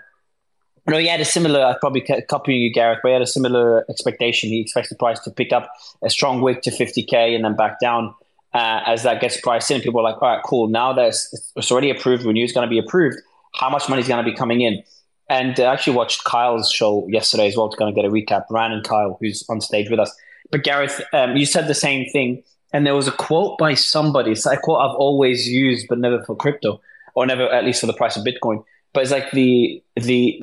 no, 0.86 0.98
he 0.98 1.06
had 1.06 1.20
a 1.20 1.24
similar, 1.24 1.64
I 1.64 1.76
probably 1.80 2.02
copying 2.28 2.60
you, 2.60 2.72
Gareth, 2.72 2.98
but 3.02 3.08
he 3.08 3.12
had 3.14 3.22
a 3.22 3.26
similar 3.26 3.86
expectation. 3.88 4.50
He 4.50 4.60
expects 4.60 4.90
the 4.90 4.96
price 4.96 5.18
to 5.20 5.30
pick 5.30 5.52
up 5.52 5.70
a 6.02 6.10
strong 6.10 6.42
wick 6.42 6.60
to 6.62 6.70
50K 6.70 7.34
and 7.34 7.44
then 7.44 7.56
back 7.56 7.80
down 7.80 8.14
uh, 8.52 8.80
as 8.86 9.02
that 9.02 9.20
gets 9.20 9.40
priced 9.40 9.70
in. 9.70 9.80
People 9.80 10.00
are 10.00 10.02
like, 10.02 10.20
all 10.20 10.28
right, 10.28 10.42
cool. 10.44 10.68
Now 10.68 10.92
that 10.92 11.06
it's 11.56 11.72
already 11.72 11.90
approved, 11.90 12.24
Renew 12.24 12.44
is 12.44 12.52
going 12.52 12.66
to 12.66 12.70
be 12.70 12.78
approved. 12.78 13.16
How 13.54 13.70
much 13.70 13.88
money 13.88 14.02
is 14.02 14.08
going 14.08 14.22
to 14.22 14.30
be 14.30 14.36
coming 14.36 14.60
in? 14.60 14.82
And 15.30 15.58
I 15.58 15.72
actually 15.72 15.96
watched 15.96 16.24
Kyle's 16.24 16.70
show 16.70 17.06
yesterday 17.08 17.48
as 17.48 17.56
well 17.56 17.70
to 17.70 17.76
kind 17.78 17.88
of 17.88 17.94
get 17.94 18.04
a 18.04 18.10
recap. 18.10 18.44
Ran 18.50 18.72
and 18.72 18.84
Kyle, 18.84 19.16
who's 19.20 19.44
on 19.48 19.62
stage 19.62 19.88
with 19.88 19.98
us. 19.98 20.14
But 20.50 20.64
Gareth, 20.64 21.00
um, 21.14 21.34
you 21.34 21.46
said 21.46 21.66
the 21.66 21.74
same 21.74 22.08
thing. 22.10 22.42
And 22.74 22.86
there 22.86 22.94
was 22.94 23.08
a 23.08 23.12
quote 23.12 23.56
by 23.56 23.72
somebody. 23.74 24.32
It's 24.32 24.44
a 24.44 24.56
quote 24.58 24.80
I've 24.80 24.96
always 24.96 25.48
used, 25.48 25.86
but 25.88 25.98
never 25.98 26.22
for 26.24 26.36
crypto, 26.36 26.80
or 27.14 27.24
never 27.24 27.48
at 27.48 27.64
least 27.64 27.80
for 27.80 27.86
the 27.86 27.92
price 27.94 28.16
of 28.16 28.24
Bitcoin 28.24 28.64
but 28.94 29.02
it's 29.02 29.12
like 29.12 29.32
the 29.32 29.82
the 29.96 30.40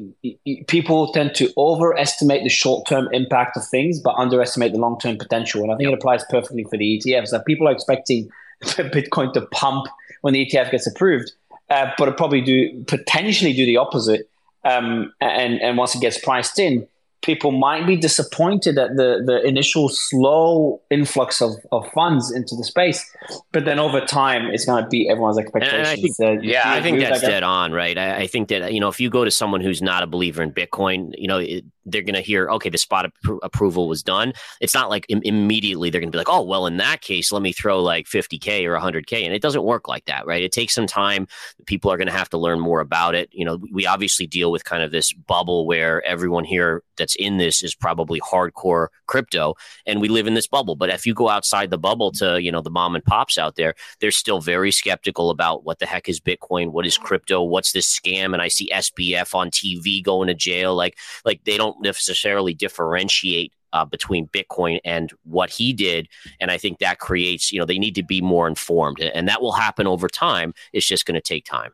people 0.68 1.12
tend 1.14 1.34
to 1.36 1.52
overestimate 1.58 2.44
the 2.44 2.50
short 2.50 2.86
term 2.86 3.08
impact 3.14 3.56
of 3.58 3.66
things, 3.66 4.00
but 4.00 4.14
underestimate 4.16 4.74
the 4.74 4.78
long 4.78 5.00
term 5.00 5.18
potential. 5.18 5.64
And 5.64 5.72
I 5.72 5.78
think 5.78 5.90
it 5.90 5.94
applies 5.94 6.24
perfectly 6.30 6.66
for 6.66 6.78
the 6.78 7.00
ETFs. 7.00 7.32
That 7.32 7.46
people 7.46 7.68
are 7.68 7.72
expecting 7.72 8.30
Bitcoin 8.64 9.34
to 9.34 9.42
pump 9.48 9.88
when 10.20 10.34
the 10.34 10.46
ETF 10.46 10.72
gets 10.72 10.86
approved, 10.86 11.32
uh, 11.70 11.92
but 11.98 12.10
it 12.10 12.18
probably 12.18 12.42
do 12.42 12.84
potentially 12.88 13.54
do 13.54 13.66
the 13.66 13.78
opposite. 13.78 14.30
Um, 14.66 15.14
and 15.22 15.60
and 15.62 15.78
once 15.78 15.96
it 15.96 16.02
gets 16.02 16.20
priced 16.20 16.60
in, 16.60 16.86
people 17.22 17.52
might 17.52 17.86
be 17.86 17.96
disappointed 17.96 18.78
at 18.78 18.96
the, 18.96 19.22
the 19.26 19.42
initial 19.48 19.90
slow 19.90 20.82
influx 20.90 21.42
of, 21.42 21.54
of 21.72 21.88
funds 21.92 22.32
into 22.32 22.56
the 22.56 22.64
space, 22.64 23.06
but 23.52 23.66
then 23.66 23.80
over 23.80 24.02
time, 24.02 24.48
it's 24.48 24.66
going 24.66 24.84
to 24.84 24.90
beat 24.90 25.10
everyone's 25.10 25.38
expectations. 25.38 25.88
I 25.88 25.96
think, 25.96 26.16
uh, 26.20 26.42
yeah, 26.42 26.64
I 26.66 26.82
think 26.82 27.00
that's 27.00 27.22
dead 27.22 27.44
on, 27.44 27.72
right? 27.74 27.98
I, 27.98 28.22
I, 28.22 28.28
think 28.28 28.50
that, 28.50 28.74
you 28.74 28.80
know, 28.80 28.90
if 28.90 29.00
you 29.00 29.10
go 29.10 29.24
to 29.24 29.32
someone 29.32 29.62
who's 29.62 29.82
not 29.82 30.02
a 30.02 30.08
believer 30.08 30.42
in 30.42 30.52
Bitcoin, 30.52 31.14
you 31.16 31.28
know, 31.28 31.38
it, 31.38 31.64
they're 31.86 32.02
going 32.02 32.16
to 32.16 32.22
hear, 32.22 32.50
okay, 32.52 32.70
the 32.70 32.78
spot 32.78 33.12
approval 33.44 33.88
was 33.88 34.04
done. 34.04 34.34
It's 34.60 34.74
not 34.74 34.90
like 34.90 35.06
Im- 35.10 35.22
immediately 35.24 35.90
they're 35.90 36.02
going 36.02 36.12
to 36.12 36.16
be 36.16 36.20
like, 36.20 36.30
oh, 36.30 36.44
well, 36.44 36.68
in 36.68 36.78
that 36.78 37.02
case, 37.02 37.32
let 37.32 37.42
me 37.42 37.54
throw 37.54 37.82
like 37.82 38.06
50K 38.06 38.66
or 38.66 38.78
100K. 38.78 39.24
And 39.24 39.34
it 39.34 39.42
doesn't 39.42 39.64
work 39.64 39.88
like 39.88 40.06
that, 40.06 40.26
right? 40.26 40.44
It 40.44 40.52
takes 40.52 40.74
some 40.74 40.88
time. 40.88 41.28
People 41.66 41.92
are 41.92 41.98
going 41.98 42.08
to 42.08 42.14
have 42.14 42.30
to 42.30 42.38
learn 42.38 42.60
more 42.60 42.80
about 42.80 43.16
it. 43.16 43.30
You 43.32 43.46
know, 43.46 43.60
we 43.72 43.86
obviously 43.86 44.28
deal 44.28 44.52
with 44.52 44.64
kind 44.64 44.84
of 44.84 44.92
this 44.92 45.14
bubble 45.14 45.66
where 45.66 46.04
everyone 46.06 46.44
here 46.44 46.84
that's 46.98 47.16
in 47.16 47.38
this 47.38 47.64
is 47.64 47.74
probably 47.74 48.20
hardcore 48.22 48.88
crypto 49.08 49.56
and 49.86 50.00
we 50.02 50.08
live 50.08 50.28
in 50.28 50.36
this 50.36 50.48
bubble. 50.48 50.76
But 50.76 50.90
if 50.90 51.06
you 51.06 51.14
go 51.14 51.30
outside 51.30 51.72
the 51.72 51.78
bubble 51.78 52.12
to, 52.14 52.42
you 52.42 52.52
know, 52.52 52.62
the 52.62 52.70
mom 52.70 52.96
and 52.96 53.04
pops 53.04 53.38
out 53.38 53.56
there, 53.56 53.74
they're 54.00 54.12
still 54.12 54.40
very 54.40 54.72
skeptical 54.72 55.30
about 55.30 55.64
what 55.64 55.80
the 55.80 55.86
heck 55.86 56.08
is 56.08 56.20
Bitcoin? 56.20 56.72
What 56.72 56.86
is 56.86 56.98
crypto? 56.98 57.42
What's 57.42 57.72
this 57.72 57.88
scam? 57.88 58.34
And 58.34 58.42
I 58.42 58.48
see 58.48 58.70
SBF 58.72 59.34
on 59.34 59.50
TV 59.50 60.04
going 60.04 60.28
to 60.28 60.34
jail. 60.34 60.76
Like, 60.76 60.98
like 61.26 61.44
they 61.44 61.58
don't 61.58 61.71
don't 61.72 61.82
necessarily 61.82 62.54
differentiate 62.54 63.54
uh, 63.74 63.86
between 63.86 64.28
Bitcoin 64.28 64.80
and 64.84 65.12
what 65.24 65.50
he 65.50 65.74
did. 65.74 66.08
And 66.40 66.52
I 66.52 66.58
think 66.58 66.80
that 66.80 67.00
creates, 67.00 67.52
you 67.52 67.60
know, 67.60 67.66
they 67.66 67.80
need 67.80 67.96
to 67.96 68.04
be 68.04 68.22
more 68.22 68.48
informed. 68.48 69.00
And 69.00 69.28
that 69.28 69.42
will 69.42 69.54
happen 69.54 69.88
over 69.88 70.08
time. 70.08 70.54
It's 70.74 70.86
just 70.86 71.06
going 71.06 71.16
to 71.16 71.22
take 71.22 71.46
time. 71.46 71.72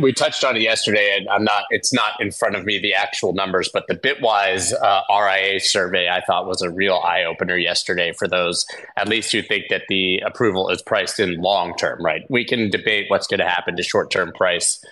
we 0.00 0.12
touched 0.12 0.42
on 0.42 0.56
it 0.56 0.62
yesterday, 0.62 1.14
and 1.18 1.28
I'm 1.28 1.44
not. 1.44 1.64
It's 1.68 1.92
not 1.92 2.18
in 2.18 2.30
front 2.32 2.56
of 2.56 2.64
me 2.64 2.78
the 2.78 2.94
actual 2.94 3.34
numbers, 3.34 3.68
but 3.70 3.84
the 3.88 3.94
Bitwise 3.94 4.72
uh, 4.72 5.02
RIA 5.14 5.60
survey 5.60 6.08
I 6.08 6.22
thought 6.22 6.46
was 6.46 6.62
a 6.62 6.70
real 6.70 6.96
eye 6.96 7.24
opener 7.24 7.58
yesterday 7.58 8.14
for 8.14 8.26
those 8.26 8.64
at 8.96 9.06
least 9.06 9.32
who 9.32 9.42
think 9.42 9.64
that 9.68 9.82
the 9.90 10.20
approval 10.20 10.70
is 10.70 10.80
priced 10.80 11.20
in 11.20 11.42
long 11.42 11.76
term. 11.76 12.02
Right? 12.02 12.22
We 12.30 12.42
can 12.46 12.70
debate 12.70 13.06
what's 13.08 13.26
going 13.26 13.40
to 13.40 13.48
happen 13.48 13.76
to 13.76 13.82
short 13.82 14.10
term 14.10 14.32
price 14.32 14.82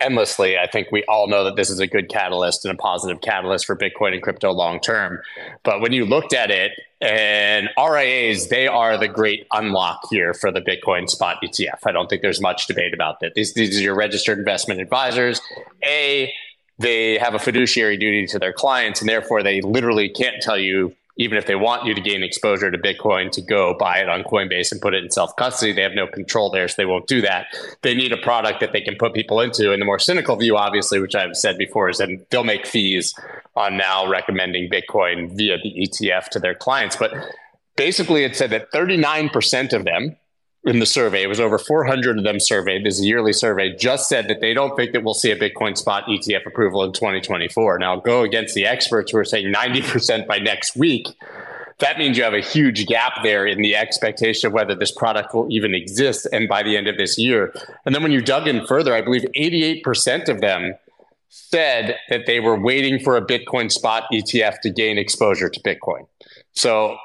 endlessly. 0.00 0.58
I 0.58 0.66
think 0.66 0.88
we 0.92 1.04
all 1.04 1.26
know 1.26 1.44
that 1.44 1.56
this 1.56 1.70
is 1.70 1.80
a 1.80 1.86
good 1.86 2.08
catalyst 2.08 2.64
and 2.64 2.74
a 2.74 2.76
positive 2.76 3.20
catalyst 3.20 3.66
for 3.66 3.76
Bitcoin 3.76 4.12
and 4.12 4.22
crypto 4.22 4.52
long 4.52 4.80
term. 4.80 5.20
But 5.62 5.80
when 5.80 5.92
you 5.92 6.04
looked 6.04 6.32
at 6.32 6.50
it, 6.50 6.72
and 7.00 7.68
RIAs, 7.78 8.48
they 8.48 8.66
are 8.66 8.96
the 8.96 9.08
great 9.08 9.46
unlock 9.52 10.00
here 10.10 10.32
for 10.32 10.50
the 10.50 10.60
Bitcoin 10.60 11.10
spot 11.10 11.38
ETF. 11.42 11.80
I 11.84 11.92
don't 11.92 12.08
think 12.08 12.22
there's 12.22 12.40
much 12.40 12.66
debate 12.66 12.94
about 12.94 13.20
that. 13.20 13.34
These, 13.34 13.52
these 13.52 13.78
are 13.78 13.82
your 13.82 13.94
registered 13.94 14.38
investment 14.38 14.80
advisors. 14.80 15.40
A, 15.84 16.32
they 16.78 17.18
have 17.18 17.34
a 17.34 17.38
fiduciary 17.38 17.98
duty 17.98 18.26
to 18.28 18.38
their 18.38 18.52
clients, 18.52 19.00
and 19.00 19.08
therefore 19.08 19.42
they 19.42 19.60
literally 19.60 20.08
can't 20.08 20.40
tell 20.40 20.58
you 20.58 20.94
even 21.16 21.38
if 21.38 21.46
they 21.46 21.54
want 21.54 21.86
you 21.86 21.94
to 21.94 22.00
gain 22.00 22.22
exposure 22.22 22.70
to 22.70 22.78
Bitcoin 22.78 23.30
to 23.32 23.40
go 23.40 23.74
buy 23.78 23.98
it 23.98 24.08
on 24.08 24.22
Coinbase 24.22 24.70
and 24.70 24.80
put 24.80 24.94
it 24.94 25.02
in 25.02 25.10
self 25.10 25.34
custody. 25.36 25.72
They 25.72 25.82
have 25.82 25.94
no 25.94 26.06
control 26.06 26.50
there, 26.50 26.68
so 26.68 26.74
they 26.76 26.86
won't 26.86 27.06
do 27.06 27.22
that. 27.22 27.46
They 27.82 27.94
need 27.94 28.12
a 28.12 28.18
product 28.18 28.60
that 28.60 28.72
they 28.72 28.82
can 28.82 28.96
put 28.96 29.14
people 29.14 29.40
into. 29.40 29.72
And 29.72 29.80
the 29.80 29.86
more 29.86 29.98
cynical 29.98 30.36
view, 30.36 30.56
obviously, 30.56 31.00
which 31.00 31.14
I've 31.14 31.36
said 31.36 31.56
before, 31.56 31.88
is 31.88 31.98
that 31.98 32.08
they'll 32.30 32.44
make 32.44 32.66
fees 32.66 33.14
on 33.54 33.76
now 33.76 34.06
recommending 34.06 34.70
Bitcoin 34.70 35.34
via 35.36 35.56
the 35.62 35.88
ETF 35.88 36.28
to 36.30 36.38
their 36.38 36.54
clients. 36.54 36.96
But 36.96 37.14
basically, 37.76 38.24
it 38.24 38.36
said 38.36 38.50
that 38.50 38.70
39% 38.72 39.72
of 39.72 39.84
them 39.84 40.16
in 40.66 40.80
the 40.80 40.86
survey, 40.86 41.22
it 41.22 41.28
was 41.28 41.38
over 41.38 41.58
400 41.58 42.18
of 42.18 42.24
them 42.24 42.40
surveyed, 42.40 42.84
this 42.84 42.98
is 42.98 43.04
a 43.04 43.06
yearly 43.06 43.32
survey, 43.32 43.74
just 43.76 44.08
said 44.08 44.26
that 44.28 44.40
they 44.40 44.52
don't 44.52 44.76
think 44.76 44.92
that 44.92 45.04
we'll 45.04 45.14
see 45.14 45.30
a 45.30 45.38
Bitcoin 45.38 45.78
spot 45.78 46.04
ETF 46.06 46.44
approval 46.44 46.82
in 46.82 46.92
2024. 46.92 47.78
Now, 47.78 47.96
go 47.96 48.22
against 48.22 48.54
the 48.54 48.66
experts 48.66 49.12
who 49.12 49.18
are 49.18 49.24
saying 49.24 49.52
90% 49.52 50.26
by 50.26 50.38
next 50.38 50.76
week. 50.76 51.06
That 51.78 51.98
means 51.98 52.18
you 52.18 52.24
have 52.24 52.34
a 52.34 52.40
huge 52.40 52.86
gap 52.86 53.22
there 53.22 53.46
in 53.46 53.62
the 53.62 53.76
expectation 53.76 54.48
of 54.48 54.54
whether 54.54 54.74
this 54.74 54.90
product 54.90 55.34
will 55.34 55.46
even 55.50 55.74
exist 55.74 56.26
and 56.32 56.48
by 56.48 56.62
the 56.62 56.76
end 56.76 56.88
of 56.88 56.96
this 56.96 57.16
year. 57.16 57.54
And 57.84 57.94
then 57.94 58.02
when 58.02 58.12
you 58.12 58.20
dug 58.20 58.48
in 58.48 58.66
further, 58.66 58.92
I 58.92 59.02
believe 59.02 59.24
88% 59.36 60.28
of 60.28 60.40
them 60.40 60.74
said 61.28 61.96
that 62.08 62.26
they 62.26 62.40
were 62.40 62.58
waiting 62.58 62.98
for 62.98 63.16
a 63.16 63.24
Bitcoin 63.24 63.70
spot 63.70 64.04
ETF 64.12 64.60
to 64.62 64.70
gain 64.70 64.98
exposure 64.98 65.50
to 65.50 65.60
Bitcoin. 65.60 66.06
So 66.54 66.96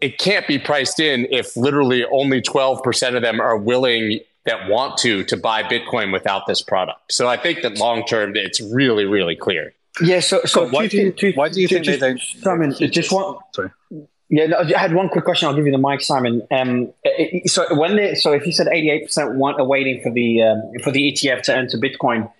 it 0.00 0.18
can't 0.18 0.46
be 0.46 0.58
priced 0.58 1.00
in 1.00 1.26
if 1.30 1.56
literally 1.56 2.04
only 2.06 2.40
12% 2.40 3.16
of 3.16 3.22
them 3.22 3.40
are 3.40 3.56
willing 3.56 4.20
that 4.46 4.68
want 4.68 4.96
to 4.98 5.22
to 5.24 5.36
buy 5.36 5.62
bitcoin 5.62 6.12
without 6.12 6.46
this 6.46 6.62
product 6.62 7.12
so 7.12 7.28
i 7.28 7.36
think 7.36 7.60
that 7.62 7.76
long 7.78 8.04
term 8.06 8.34
it's 8.34 8.60
really 8.60 9.04
really 9.04 9.36
clear 9.36 9.74
yeah 10.02 10.18
so 10.18 10.40
so 10.44 10.66
why, 10.68 10.86
do 10.86 10.96
you, 10.96 11.12
two, 11.12 11.32
why 11.34 11.48
do 11.48 11.60
you 11.60 11.68
two, 11.68 11.74
think 11.76 11.84
two, 11.84 11.92
they 11.92 11.98
don't 11.98 12.20
simon 12.20 12.72
just 12.90 13.12
one 13.12 13.36
sorry 13.54 13.70
yeah, 14.32 14.46
no, 14.46 14.58
I 14.58 14.78
had 14.78 14.94
one 14.94 15.08
quick 15.08 15.24
question. 15.24 15.48
I'll 15.48 15.56
give 15.56 15.66
you 15.66 15.72
the 15.72 15.78
mic, 15.78 16.02
Simon. 16.02 16.46
Um, 16.52 16.92
so 17.46 17.66
when 17.74 17.96
they, 17.96 18.14
so 18.14 18.32
if 18.32 18.46
you 18.46 18.52
said 18.52 18.68
eighty 18.70 18.88
eight 18.88 19.06
percent 19.06 19.34
want 19.34 19.60
are 19.60 19.64
waiting 19.64 20.00
for 20.02 20.12
the 20.12 20.42
um, 20.42 20.62
for 20.84 20.92
the 20.92 21.12
ETF 21.12 21.42
to 21.42 21.56
enter 21.56 21.76
Bitcoin, 21.76 22.30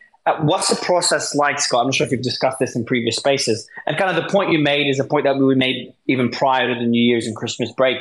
what's 0.41 0.69
the 0.69 0.77
process 0.85 1.35
like, 1.35 1.61
Scott? 1.61 1.81
I'm 1.81 1.87
not 1.87 1.95
sure 1.95 2.07
if 2.07 2.13
you've 2.13 2.23
discussed 2.23 2.59
this 2.59 2.77
in 2.77 2.85
previous 2.85 3.17
spaces. 3.17 3.69
And 3.87 3.97
kind 3.97 4.17
of 4.17 4.23
the 4.23 4.31
point 4.31 4.51
you 4.51 4.59
made 4.59 4.89
is 4.89 5.01
a 5.01 5.05
point 5.05 5.25
that 5.25 5.37
we 5.37 5.55
made 5.55 5.95
even 6.07 6.31
prior 6.31 6.73
to 6.73 6.79
the 6.79 6.87
New 6.87 7.03
Year's 7.03 7.27
and 7.27 7.37
Christmas 7.37 7.73
break. 7.73 7.99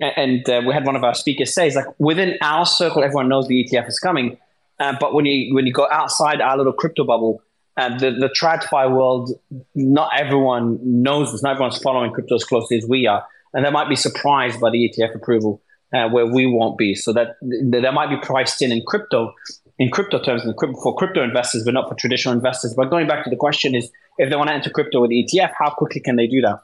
And 0.00 0.48
uh, 0.48 0.62
we 0.66 0.72
had 0.72 0.86
one 0.86 0.96
of 0.96 1.04
our 1.04 1.14
speakers 1.14 1.54
say, 1.54 1.66
"Is 1.66 1.76
like 1.76 1.86
within 1.98 2.38
our 2.42 2.66
circle, 2.66 3.04
everyone 3.04 3.28
knows 3.28 3.46
the 3.46 3.64
ETF 3.64 3.88
is 3.88 3.98
coming, 3.98 4.38
uh, 4.78 4.94
but 4.98 5.12
when 5.14 5.26
you 5.26 5.54
when 5.54 5.66
you 5.66 5.72
go 5.72 5.86
outside 5.90 6.40
our 6.40 6.56
little 6.56 6.72
crypto 6.72 7.04
bubble, 7.04 7.42
uh, 7.76 7.96
the 7.98 8.10
the 8.12 8.28
TradFi 8.28 8.90
world, 8.90 9.30
not 9.74 10.10
everyone 10.18 10.78
knows 10.82 11.32
this. 11.32 11.42
Not 11.42 11.52
everyone's 11.52 11.78
following 11.78 12.12
crypto 12.12 12.36
as 12.36 12.44
closely 12.44 12.78
as 12.78 12.86
we 12.88 13.06
are, 13.06 13.26
and 13.52 13.64
they 13.64 13.70
might 13.70 13.90
be 13.90 13.96
surprised 13.96 14.60
by 14.60 14.70
the 14.70 14.78
ETF 14.78 15.14
approval." 15.14 15.62
Uh, 15.92 16.08
where 16.08 16.24
we 16.24 16.46
won't 16.46 16.78
be, 16.78 16.94
so 16.94 17.12
that 17.12 17.34
that 17.42 17.92
might 17.92 18.08
be 18.08 18.16
priced 18.24 18.62
in 18.62 18.70
in 18.70 18.80
crypto, 18.86 19.34
in 19.80 19.90
crypto 19.90 20.22
terms 20.22 20.44
and 20.44 20.54
for 20.82 20.94
crypto 20.94 21.24
investors, 21.24 21.64
but 21.64 21.72
not 21.72 21.88
for 21.88 21.94
traditional 21.94 22.34
investors. 22.34 22.74
But 22.76 22.90
going 22.90 23.08
back 23.08 23.24
to 23.24 23.30
the 23.30 23.36
question 23.36 23.74
is, 23.74 23.90
if 24.18 24.28
they 24.28 24.36
want 24.36 24.50
to 24.50 24.54
enter 24.54 24.68
crypto 24.68 25.00
with 25.00 25.10
ETF, 25.10 25.52
how 25.58 25.70
quickly 25.70 26.02
can 26.02 26.16
they 26.16 26.26
do 26.26 26.42
that? 26.42 26.60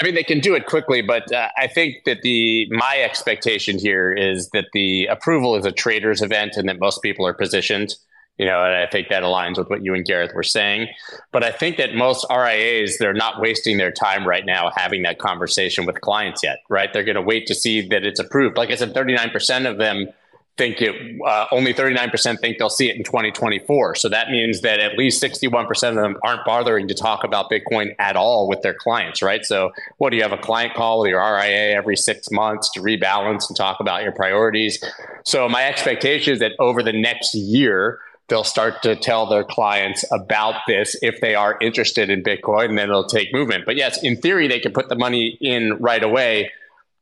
I 0.00 0.04
mean, 0.04 0.14
they 0.14 0.22
can 0.22 0.40
do 0.40 0.54
it 0.54 0.66
quickly, 0.66 1.00
but 1.00 1.32
uh, 1.32 1.48
I 1.56 1.66
think 1.66 2.04
that 2.04 2.20
the 2.22 2.66
my 2.70 2.98
expectation 3.02 3.78
here 3.78 4.12
is 4.12 4.50
that 4.50 4.66
the 4.74 5.06
approval 5.06 5.56
is 5.56 5.64
a 5.64 5.72
traders 5.72 6.20
event, 6.20 6.52
and 6.56 6.68
that 6.68 6.78
most 6.78 7.02
people 7.02 7.26
are 7.26 7.34
positioned. 7.34 7.94
You 8.38 8.44
know, 8.44 8.62
and 8.62 8.74
I 8.74 8.86
think 8.86 9.08
that 9.08 9.22
aligns 9.22 9.56
with 9.56 9.70
what 9.70 9.82
you 9.82 9.94
and 9.94 10.04
Gareth 10.04 10.32
were 10.34 10.42
saying. 10.42 10.88
But 11.32 11.42
I 11.42 11.50
think 11.50 11.78
that 11.78 11.94
most 11.94 12.26
RIAs 12.30 12.98
they're 12.98 13.14
not 13.14 13.40
wasting 13.40 13.78
their 13.78 13.90
time 13.90 14.28
right 14.28 14.44
now 14.44 14.70
having 14.76 15.02
that 15.04 15.18
conversation 15.18 15.86
with 15.86 16.02
clients 16.02 16.42
yet. 16.42 16.58
Right? 16.68 16.92
They're 16.92 17.04
going 17.04 17.16
to 17.16 17.22
wait 17.22 17.46
to 17.46 17.54
see 17.54 17.88
that 17.88 18.04
it's 18.04 18.20
approved. 18.20 18.58
Like 18.58 18.70
I 18.70 18.74
said, 18.74 18.92
thirty 18.92 19.14
nine 19.14 19.30
percent 19.30 19.64
of 19.66 19.78
them 19.78 20.08
think 20.56 20.80
it 20.80 20.94
uh, 21.26 21.46
only 21.52 21.74
39% 21.74 22.40
think 22.40 22.58
they'll 22.58 22.70
see 22.70 22.88
it 22.88 22.96
in 22.96 23.04
2024 23.04 23.94
so 23.94 24.08
that 24.08 24.30
means 24.30 24.62
that 24.62 24.80
at 24.80 24.96
least 24.96 25.22
61% 25.22 25.88
of 25.88 25.94
them 25.94 26.16
aren't 26.22 26.44
bothering 26.44 26.88
to 26.88 26.94
talk 26.94 27.24
about 27.24 27.50
bitcoin 27.50 27.94
at 27.98 28.16
all 28.16 28.48
with 28.48 28.62
their 28.62 28.74
clients 28.74 29.22
right? 29.22 29.44
So 29.44 29.72
what 29.98 30.10
do 30.10 30.16
you 30.16 30.22
have 30.22 30.32
a 30.32 30.38
client 30.38 30.74
call 30.74 31.00
with 31.00 31.10
your 31.10 31.20
ria 31.20 31.76
every 31.76 31.96
six 31.96 32.30
months 32.30 32.70
to 32.72 32.80
rebalance 32.80 33.48
and 33.48 33.56
talk 33.56 33.80
about 33.80 34.02
your 34.02 34.12
priorities? 34.12 34.82
So 35.24 35.48
my 35.48 35.64
expectation 35.64 36.32
is 36.32 36.38
that 36.40 36.52
over 36.58 36.82
the 36.82 36.92
next 36.92 37.34
year 37.34 37.98
they'll 38.28 38.44
start 38.44 38.82
to 38.82 38.96
tell 38.96 39.26
their 39.26 39.44
clients 39.44 40.04
about 40.10 40.54
this 40.66 40.96
if 41.02 41.20
they 41.20 41.34
are 41.34 41.58
interested 41.60 42.10
in 42.10 42.22
bitcoin 42.22 42.70
and 42.70 42.78
then 42.78 42.88
it'll 42.88 43.06
take 43.06 43.32
movement. 43.32 43.66
But 43.66 43.76
yes 43.76 44.02
in 44.02 44.16
theory 44.16 44.48
they 44.48 44.60
can 44.60 44.72
put 44.72 44.88
the 44.88 44.96
money 44.96 45.36
in 45.40 45.74
right 45.80 46.02
away 46.02 46.50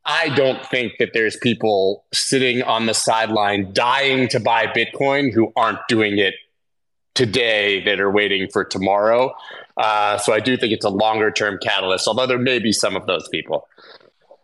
I 0.06 0.28
don't 0.30 0.64
think 0.66 0.94
that 0.98 1.10
there's 1.14 1.36
people 1.36 2.04
sitting 2.12 2.62
on 2.62 2.86
the 2.86 2.94
sideline 2.94 3.72
dying 3.72 4.28
to 4.28 4.40
buy 4.40 4.66
Bitcoin 4.66 5.32
who 5.32 5.52
aren't 5.56 5.78
doing 5.88 6.18
it 6.18 6.34
today 7.14 7.82
that 7.84 8.00
are 8.00 8.10
waiting 8.10 8.48
for 8.50 8.64
tomorrow. 8.64 9.34
Uh, 9.76 10.18
so 10.18 10.32
I 10.32 10.40
do 10.40 10.56
think 10.56 10.72
it's 10.72 10.84
a 10.84 10.90
longer 10.90 11.30
term 11.30 11.58
catalyst, 11.62 12.06
although 12.06 12.26
there 12.26 12.38
may 12.38 12.58
be 12.58 12.72
some 12.72 12.96
of 12.96 13.06
those 13.06 13.26
people. 13.28 13.66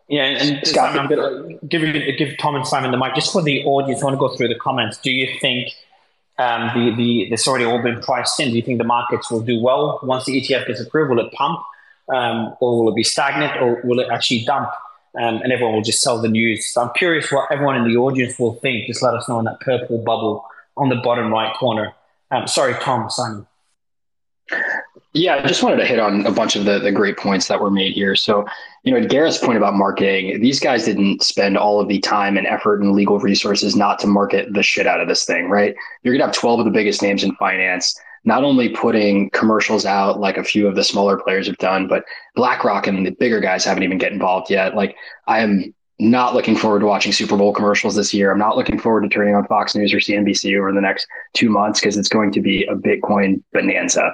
Yeah, 0.07 0.23
and 0.23 0.67
Scott, 0.67 0.97
I'm 0.97 1.07
going 1.07 1.59
to 1.59 1.65
give, 1.67 2.17
give 2.17 2.37
Tom 2.37 2.55
and 2.55 2.67
Simon 2.67 2.91
the 2.91 2.97
mic 2.97 3.15
just 3.15 3.31
for 3.31 3.41
the 3.41 3.63
audience. 3.63 4.01
I 4.01 4.05
want 4.05 4.15
to 4.15 4.19
go 4.19 4.35
through 4.35 4.49
the 4.49 4.59
comments. 4.59 4.97
Do 4.97 5.09
you 5.09 5.39
think 5.39 5.69
um, 6.37 6.71
the 6.73 6.93
the 6.97 7.27
this 7.29 7.47
already 7.47 7.63
all 7.63 7.81
been 7.81 8.01
priced 8.01 8.39
in? 8.39 8.49
Do 8.49 8.55
you 8.55 8.61
think 8.61 8.77
the 8.77 8.83
markets 8.83 9.31
will 9.31 9.39
do 9.39 9.61
well 9.61 9.99
once 10.03 10.25
the 10.25 10.33
ETF 10.41 10.67
gets 10.67 10.81
approved? 10.81 11.11
Will 11.11 11.25
it 11.25 11.31
pump, 11.31 11.61
um, 12.13 12.55
or 12.59 12.83
will 12.83 12.91
it 12.91 12.95
be 12.95 13.03
stagnant, 13.03 13.61
or 13.61 13.79
will 13.85 13.99
it 13.99 14.09
actually 14.11 14.43
dump? 14.43 14.69
Um, 15.19 15.41
and 15.41 15.51
everyone 15.51 15.75
will 15.75 15.81
just 15.81 16.01
sell 16.01 16.21
the 16.21 16.29
news. 16.29 16.65
So 16.73 16.81
I'm 16.81 16.91
curious 16.95 17.31
what 17.31 17.51
everyone 17.51 17.75
in 17.75 17.87
the 17.87 17.97
audience 17.97 18.39
will 18.39 18.55
think. 18.55 18.87
Just 18.87 19.03
let 19.03 19.13
us 19.13 19.27
know 19.27 19.39
in 19.39 19.45
that 19.45 19.59
purple 19.59 19.97
bubble 19.99 20.45
on 20.77 20.89
the 20.89 20.95
bottom 20.97 21.31
right 21.31 21.55
corner. 21.55 21.93
Um, 22.31 22.47
sorry, 22.47 22.73
Tom, 22.75 23.09
Simon. 23.09 23.45
Yeah, 25.13 25.35
I 25.35 25.45
just 25.45 25.61
wanted 25.61 25.77
to 25.77 25.85
hit 25.85 25.99
on 25.99 26.25
a 26.25 26.31
bunch 26.31 26.55
of 26.55 26.63
the, 26.63 26.79
the 26.79 26.91
great 26.91 27.17
points 27.17 27.49
that 27.49 27.59
were 27.59 27.69
made 27.69 27.93
here. 27.93 28.15
So, 28.15 28.45
you 28.83 28.93
know, 28.93 28.99
at 28.99 29.09
Gareth's 29.09 29.37
point 29.37 29.57
about 29.57 29.73
marketing, 29.73 30.39
these 30.39 30.59
guys 30.59 30.85
didn't 30.85 31.21
spend 31.21 31.57
all 31.57 31.81
of 31.81 31.89
the 31.89 31.99
time 31.99 32.37
and 32.37 32.47
effort 32.47 32.81
and 32.81 32.93
legal 32.93 33.19
resources 33.19 33.75
not 33.75 33.99
to 33.99 34.07
market 34.07 34.53
the 34.53 34.63
shit 34.63 34.87
out 34.87 35.01
of 35.01 35.09
this 35.09 35.25
thing, 35.25 35.49
right? 35.49 35.75
You're 36.03 36.13
going 36.13 36.21
to 36.21 36.27
have 36.27 36.35
12 36.35 36.61
of 36.61 36.65
the 36.65 36.71
biggest 36.71 37.01
names 37.01 37.25
in 37.25 37.35
finance 37.35 37.99
not 38.23 38.43
only 38.43 38.69
putting 38.69 39.29
commercials 39.31 39.85
out 39.85 40.19
like 40.19 40.37
a 40.37 40.43
few 40.43 40.67
of 40.67 40.75
the 40.75 40.83
smaller 40.83 41.17
players 41.17 41.47
have 41.47 41.57
done, 41.57 41.87
but 41.87 42.03
BlackRock 42.35 42.87
and 42.87 43.05
the 43.05 43.11
bigger 43.11 43.39
guys 43.39 43.65
haven't 43.65 43.83
even 43.83 43.97
get 43.97 44.11
involved 44.11 44.49
yet. 44.49 44.75
Like 44.75 44.95
I 45.27 45.39
am 45.39 45.73
not 45.99 46.33
looking 46.33 46.55
forward 46.55 46.79
to 46.79 46.85
watching 46.85 47.11
Super 47.11 47.37
Bowl 47.37 47.53
commercials 47.53 47.95
this 47.95 48.13
year. 48.13 48.31
I'm 48.31 48.39
not 48.39 48.57
looking 48.57 48.79
forward 48.79 49.01
to 49.01 49.09
turning 49.09 49.35
on 49.35 49.45
Fox 49.45 49.75
News 49.75 49.93
or 49.93 49.97
CNBC 49.97 50.57
over 50.57 50.71
the 50.71 50.81
next 50.81 51.07
two 51.33 51.49
months 51.49 51.79
because 51.79 51.97
it's 51.97 52.09
going 52.09 52.31
to 52.31 52.41
be 52.41 52.63
a 52.65 52.75
Bitcoin 52.75 53.43
bonanza. 53.53 54.11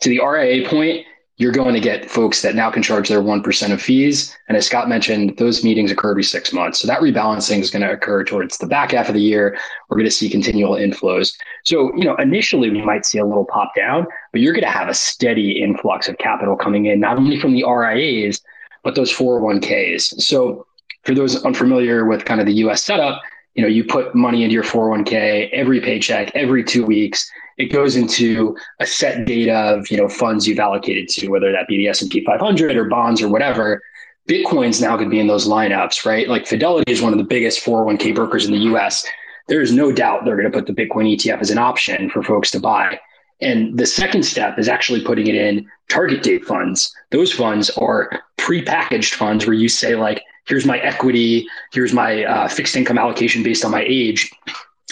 To 0.00 0.08
the 0.08 0.20
RIA 0.20 0.68
point, 0.68 1.06
you're 1.38 1.52
going 1.52 1.74
to 1.74 1.80
get 1.80 2.10
folks 2.10 2.42
that 2.42 2.54
now 2.54 2.70
can 2.70 2.82
charge 2.82 3.08
their 3.08 3.22
1% 3.22 3.72
of 3.72 3.82
fees. 3.82 4.36
And 4.48 4.56
as 4.56 4.66
Scott 4.66 4.88
mentioned, 4.88 5.36
those 5.38 5.64
meetings 5.64 5.90
occur 5.90 6.10
every 6.10 6.24
six 6.24 6.52
months. 6.52 6.78
So 6.78 6.86
that 6.86 7.00
rebalancing 7.00 7.60
is 7.60 7.70
going 7.70 7.82
to 7.82 7.90
occur 7.90 8.22
towards 8.22 8.58
the 8.58 8.66
back 8.66 8.92
half 8.92 9.08
of 9.08 9.14
the 9.14 9.20
year. 9.20 9.56
We're 9.88 9.96
going 9.96 10.06
to 10.06 10.10
see 10.10 10.28
continual 10.28 10.74
inflows. 10.74 11.32
So, 11.64 11.94
you 11.96 12.04
know, 12.04 12.14
initially 12.16 12.70
we 12.70 12.82
might 12.82 13.06
see 13.06 13.18
a 13.18 13.24
little 13.24 13.46
pop 13.46 13.74
down, 13.74 14.06
but 14.30 14.40
you're 14.40 14.52
going 14.52 14.64
to 14.64 14.70
have 14.70 14.88
a 14.88 14.94
steady 14.94 15.62
influx 15.62 16.06
of 16.08 16.18
capital 16.18 16.54
coming 16.54 16.86
in, 16.86 17.00
not 17.00 17.16
only 17.16 17.40
from 17.40 17.54
the 17.54 17.64
RIAs, 17.64 18.40
but 18.84 18.94
those 18.94 19.12
401ks. 19.12 20.20
So 20.20 20.66
for 21.04 21.14
those 21.14 21.42
unfamiliar 21.44 22.04
with 22.04 22.24
kind 22.24 22.40
of 22.40 22.46
the 22.46 22.54
US 22.54 22.84
setup, 22.84 23.22
you 23.54 23.62
know, 23.62 23.68
you 23.68 23.84
put 23.84 24.14
money 24.14 24.44
into 24.44 24.54
your 24.54 24.64
401k 24.64 25.50
every 25.50 25.80
paycheck, 25.80 26.34
every 26.34 26.64
two 26.64 26.84
weeks 26.84 27.30
it 27.58 27.66
goes 27.66 27.96
into 27.96 28.56
a 28.80 28.86
set 28.86 29.24
data 29.24 29.54
of 29.54 29.90
you 29.90 29.96
know 29.96 30.08
funds 30.08 30.46
you've 30.46 30.58
allocated 30.58 31.08
to, 31.08 31.28
whether 31.28 31.52
that 31.52 31.68
be 31.68 31.76
the 31.76 31.88
S 31.88 32.02
and 32.02 32.10
P 32.10 32.24
500 32.24 32.76
or 32.76 32.84
bonds 32.84 33.22
or 33.22 33.28
whatever. 33.28 33.82
Bitcoin's 34.28 34.80
now 34.80 34.96
going 34.96 35.08
to 35.08 35.10
be 35.10 35.18
in 35.18 35.26
those 35.26 35.48
lineups, 35.48 36.06
right? 36.06 36.28
Like 36.28 36.46
Fidelity 36.46 36.90
is 36.92 37.02
one 37.02 37.12
of 37.12 37.18
the 37.18 37.24
biggest 37.24 37.64
401k 37.64 38.14
brokers 38.14 38.46
in 38.46 38.52
the 38.52 38.58
U.S. 38.58 39.04
There 39.48 39.60
is 39.60 39.72
no 39.72 39.90
doubt 39.90 40.24
they're 40.24 40.36
going 40.36 40.50
to 40.50 40.56
put 40.56 40.66
the 40.66 40.72
Bitcoin 40.72 41.12
ETF 41.12 41.40
as 41.40 41.50
an 41.50 41.58
option 41.58 42.08
for 42.08 42.22
folks 42.22 42.50
to 42.52 42.60
buy. 42.60 43.00
And 43.40 43.76
the 43.76 43.86
second 43.86 44.22
step 44.22 44.60
is 44.60 44.68
actually 44.68 45.02
putting 45.04 45.26
it 45.26 45.34
in 45.34 45.68
target 45.88 46.22
date 46.22 46.44
funds. 46.44 46.94
Those 47.10 47.32
funds 47.32 47.70
are 47.70 48.22
pre-packaged 48.36 49.14
funds 49.14 49.44
where 49.44 49.54
you 49.54 49.68
say 49.68 49.96
like, 49.96 50.22
here's 50.46 50.66
my 50.66 50.78
equity, 50.78 51.46
here's 51.72 51.92
my 51.92 52.24
uh, 52.24 52.48
fixed 52.48 52.76
income 52.76 52.98
allocation 52.98 53.42
based 53.42 53.64
on 53.64 53.70
my 53.70 53.84
age 53.86 54.30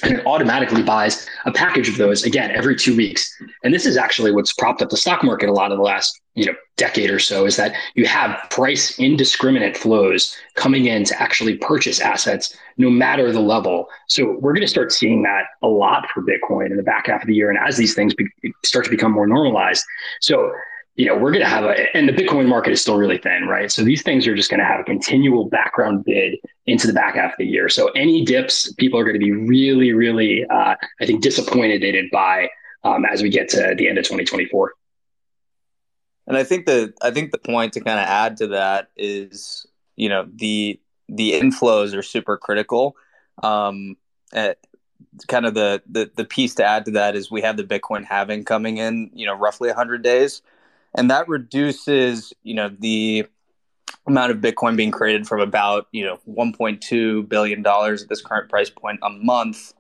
and 0.02 0.14
it 0.14 0.26
automatically 0.26 0.82
buys 0.82 1.28
a 1.44 1.52
package 1.52 1.88
of 1.88 1.96
those 1.96 2.24
again 2.24 2.50
every 2.50 2.76
two 2.76 2.96
weeks. 2.96 3.34
And 3.64 3.74
this 3.74 3.86
is 3.86 3.96
actually 3.96 4.32
what's 4.32 4.52
propped 4.52 4.82
up 4.82 4.90
the 4.90 4.96
stock 4.96 5.22
market 5.22 5.48
a 5.48 5.52
lot 5.52 5.72
of 5.72 5.78
the 5.78 5.84
last 5.84 6.20
you 6.34 6.46
know 6.46 6.54
decade 6.76 7.10
or 7.10 7.18
so 7.18 7.44
is 7.44 7.56
that 7.56 7.74
you 7.94 8.06
have 8.06 8.38
price 8.50 8.98
indiscriminate 8.98 9.76
flows 9.76 10.34
coming 10.54 10.86
in 10.86 11.04
to 11.04 11.22
actually 11.22 11.58
purchase 11.58 12.00
assets 12.00 12.56
no 12.78 12.88
matter 12.88 13.30
the 13.32 13.40
level. 13.40 13.88
So 14.08 14.38
we're 14.40 14.54
going 14.54 14.62
to 14.62 14.68
start 14.68 14.92
seeing 14.92 15.22
that 15.24 15.44
a 15.62 15.68
lot 15.68 16.08
for 16.14 16.22
Bitcoin 16.22 16.70
in 16.70 16.76
the 16.76 16.82
back 16.82 17.08
half 17.08 17.22
of 17.22 17.26
the 17.26 17.34
year, 17.34 17.50
and 17.50 17.58
as 17.58 17.76
these 17.76 17.94
things 17.94 18.14
be, 18.14 18.26
start 18.64 18.84
to 18.86 18.90
become 18.90 19.12
more 19.12 19.26
normalized. 19.26 19.84
So 20.20 20.52
you 21.00 21.06
know, 21.06 21.16
we're 21.16 21.30
going 21.30 21.42
to 21.42 21.48
have 21.48 21.64
a, 21.64 21.96
and 21.96 22.06
the 22.06 22.12
Bitcoin 22.12 22.46
market 22.46 22.72
is 22.72 22.82
still 22.82 22.98
really 22.98 23.16
thin, 23.16 23.46
right? 23.48 23.72
So 23.72 23.82
these 23.82 24.02
things 24.02 24.26
are 24.26 24.34
just 24.34 24.50
going 24.50 24.60
to 24.60 24.66
have 24.66 24.80
a 24.80 24.84
continual 24.84 25.48
background 25.48 26.04
bid 26.04 26.34
into 26.66 26.86
the 26.86 26.92
back 26.92 27.14
half 27.14 27.32
of 27.32 27.38
the 27.38 27.46
year. 27.46 27.70
So 27.70 27.88
any 27.92 28.22
dips, 28.22 28.70
people 28.74 29.00
are 29.00 29.04
going 29.04 29.14
to 29.14 29.18
be 29.18 29.32
really, 29.32 29.94
really, 29.94 30.44
uh, 30.44 30.74
I 31.00 31.06
think, 31.06 31.22
disappointed 31.22 32.10
by 32.12 32.50
um, 32.84 33.06
as 33.06 33.22
we 33.22 33.30
get 33.30 33.48
to 33.48 33.74
the 33.78 33.88
end 33.88 33.96
of 33.96 34.04
2024. 34.04 34.74
And 36.26 36.36
I 36.36 36.44
think 36.44 36.66
the 36.66 36.92
I 37.00 37.10
think 37.10 37.32
the 37.32 37.38
point 37.38 37.72
to 37.72 37.80
kind 37.80 37.98
of 37.98 38.04
add 38.04 38.36
to 38.36 38.48
that 38.48 38.90
is, 38.94 39.66
you 39.96 40.10
know, 40.10 40.28
the 40.30 40.78
the 41.08 41.32
inflows 41.32 41.96
are 41.96 42.02
super 42.02 42.36
critical. 42.36 42.94
Um, 43.42 43.96
at, 44.34 44.58
kind 45.28 45.46
of 45.46 45.54
the, 45.54 45.82
the 45.90 46.10
the 46.14 46.26
piece 46.26 46.56
to 46.56 46.64
add 46.64 46.84
to 46.84 46.90
that 46.90 47.16
is 47.16 47.30
we 47.30 47.40
have 47.40 47.56
the 47.56 47.64
Bitcoin 47.64 48.04
halving 48.04 48.44
coming 48.44 48.76
in, 48.76 49.10
you 49.14 49.24
know, 49.24 49.34
roughly 49.34 49.68
100 49.68 50.02
days, 50.02 50.42
and 50.94 51.10
that 51.10 51.28
reduces, 51.28 52.32
you 52.42 52.54
know, 52.54 52.68
the 52.68 53.26
amount 54.06 54.32
of 54.32 54.38
Bitcoin 54.38 54.76
being 54.76 54.90
created 54.90 55.26
from 55.26 55.40
about, 55.40 55.86
you 55.92 56.04
know, 56.04 56.18
1.2 56.28 57.28
billion 57.28 57.62
dollars 57.62 58.02
at 58.02 58.08
this 58.08 58.22
current 58.22 58.48
price 58.48 58.70
point 58.70 58.98
a 59.02 59.10
month 59.10 59.74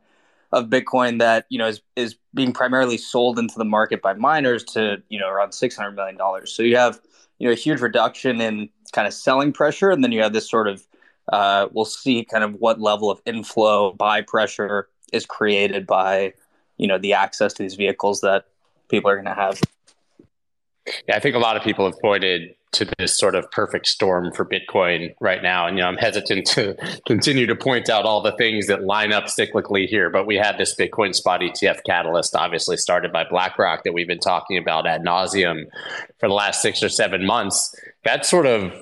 of 0.52 0.66
Bitcoin 0.66 1.18
that 1.18 1.46
you 1.48 1.58
know 1.58 1.68
is 1.68 1.80
is 1.96 2.16
being 2.34 2.52
primarily 2.52 2.96
sold 2.96 3.38
into 3.38 3.54
the 3.56 3.64
market 3.64 4.02
by 4.02 4.14
miners 4.14 4.64
to 4.64 5.02
you 5.08 5.18
know 5.18 5.28
around 5.28 5.52
six 5.52 5.76
hundred 5.76 5.92
million 5.92 6.16
dollars. 6.16 6.52
So 6.52 6.62
you 6.62 6.76
have 6.76 7.00
you 7.38 7.46
know 7.46 7.52
a 7.52 7.56
huge 7.56 7.80
reduction 7.80 8.40
in 8.40 8.68
kind 8.92 9.06
of 9.06 9.14
selling 9.14 9.52
pressure, 9.52 9.90
and 9.90 10.02
then 10.02 10.12
you 10.12 10.22
have 10.22 10.32
this 10.32 10.50
sort 10.50 10.68
of 10.68 10.86
uh, 11.32 11.68
we'll 11.72 11.84
see 11.84 12.24
kind 12.24 12.42
of 12.42 12.54
what 12.54 12.80
level 12.80 13.10
of 13.10 13.20
inflow 13.24 13.92
buy 13.92 14.22
pressure 14.22 14.88
is 15.12 15.24
created 15.24 15.86
by 15.86 16.32
you 16.78 16.88
know 16.88 16.98
the 16.98 17.12
access 17.12 17.52
to 17.54 17.62
these 17.62 17.74
vehicles 17.74 18.20
that 18.22 18.46
people 18.88 19.10
are 19.10 19.14
going 19.14 19.26
to 19.26 19.34
have. 19.34 19.60
Yeah, 21.08 21.16
I 21.16 21.20
think 21.20 21.34
a 21.36 21.38
lot 21.38 21.56
of 21.56 21.62
people 21.62 21.84
have 21.84 21.98
pointed 22.00 22.54
to 22.72 22.88
this 22.98 23.16
sort 23.16 23.34
of 23.34 23.50
perfect 23.50 23.86
storm 23.86 24.32
for 24.32 24.44
Bitcoin 24.44 25.12
right 25.20 25.42
now. 25.42 25.66
And 25.66 25.76
you 25.76 25.82
know, 25.82 25.88
I'm 25.88 25.96
hesitant 25.96 26.46
to 26.48 26.76
continue 27.06 27.46
to 27.46 27.56
point 27.56 27.90
out 27.90 28.04
all 28.04 28.22
the 28.22 28.32
things 28.36 28.68
that 28.68 28.84
line 28.84 29.12
up 29.12 29.24
cyclically 29.24 29.86
here, 29.86 30.08
but 30.08 30.26
we 30.26 30.36
had 30.36 30.56
this 30.56 30.74
Bitcoin 30.76 31.14
spot 31.14 31.40
ETF 31.40 31.80
catalyst, 31.84 32.36
obviously 32.36 32.76
started 32.76 33.12
by 33.12 33.24
BlackRock, 33.24 33.82
that 33.84 33.92
we've 33.92 34.06
been 34.06 34.20
talking 34.20 34.56
about 34.56 34.86
ad 34.86 35.02
nauseum 35.02 35.64
for 36.18 36.28
the 36.28 36.34
last 36.34 36.62
six 36.62 36.82
or 36.82 36.88
seven 36.88 37.26
months. 37.26 37.74
That 38.04 38.24
sort 38.24 38.46
of 38.46 38.72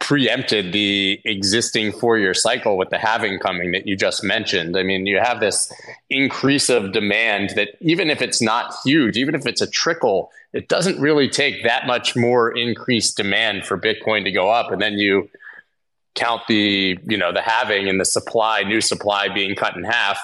preempted 0.00 0.72
the 0.72 1.20
existing 1.24 1.92
four 1.92 2.18
year 2.18 2.34
cycle 2.34 2.76
with 2.76 2.90
the 2.90 2.98
halving 2.98 3.38
coming 3.38 3.72
that 3.72 3.86
you 3.86 3.96
just 3.96 4.22
mentioned. 4.22 4.76
I 4.76 4.82
mean, 4.82 5.06
you 5.06 5.18
have 5.18 5.40
this 5.40 5.72
increase 6.08 6.68
of 6.68 6.92
demand 6.92 7.50
that 7.56 7.70
even 7.80 8.08
if 8.08 8.22
it's 8.22 8.40
not 8.40 8.74
huge, 8.84 9.16
even 9.16 9.34
if 9.34 9.46
it's 9.46 9.60
a 9.60 9.66
trickle, 9.66 10.30
it 10.52 10.68
doesn't 10.68 11.00
really 11.00 11.28
take 11.28 11.64
that 11.64 11.86
much 11.86 12.16
more 12.16 12.56
increased 12.56 13.16
demand 13.16 13.66
for 13.66 13.78
Bitcoin 13.78 14.24
to 14.24 14.30
go 14.30 14.50
up. 14.50 14.70
And 14.70 14.80
then 14.80 14.94
you 14.94 15.28
count 16.14 16.42
the, 16.48 16.98
you 17.06 17.16
know, 17.16 17.32
the 17.32 17.42
halving 17.42 17.88
and 17.88 18.00
the 18.00 18.04
supply, 18.04 18.62
new 18.62 18.80
supply 18.80 19.28
being 19.28 19.54
cut 19.54 19.76
in 19.76 19.84
half. 19.84 20.18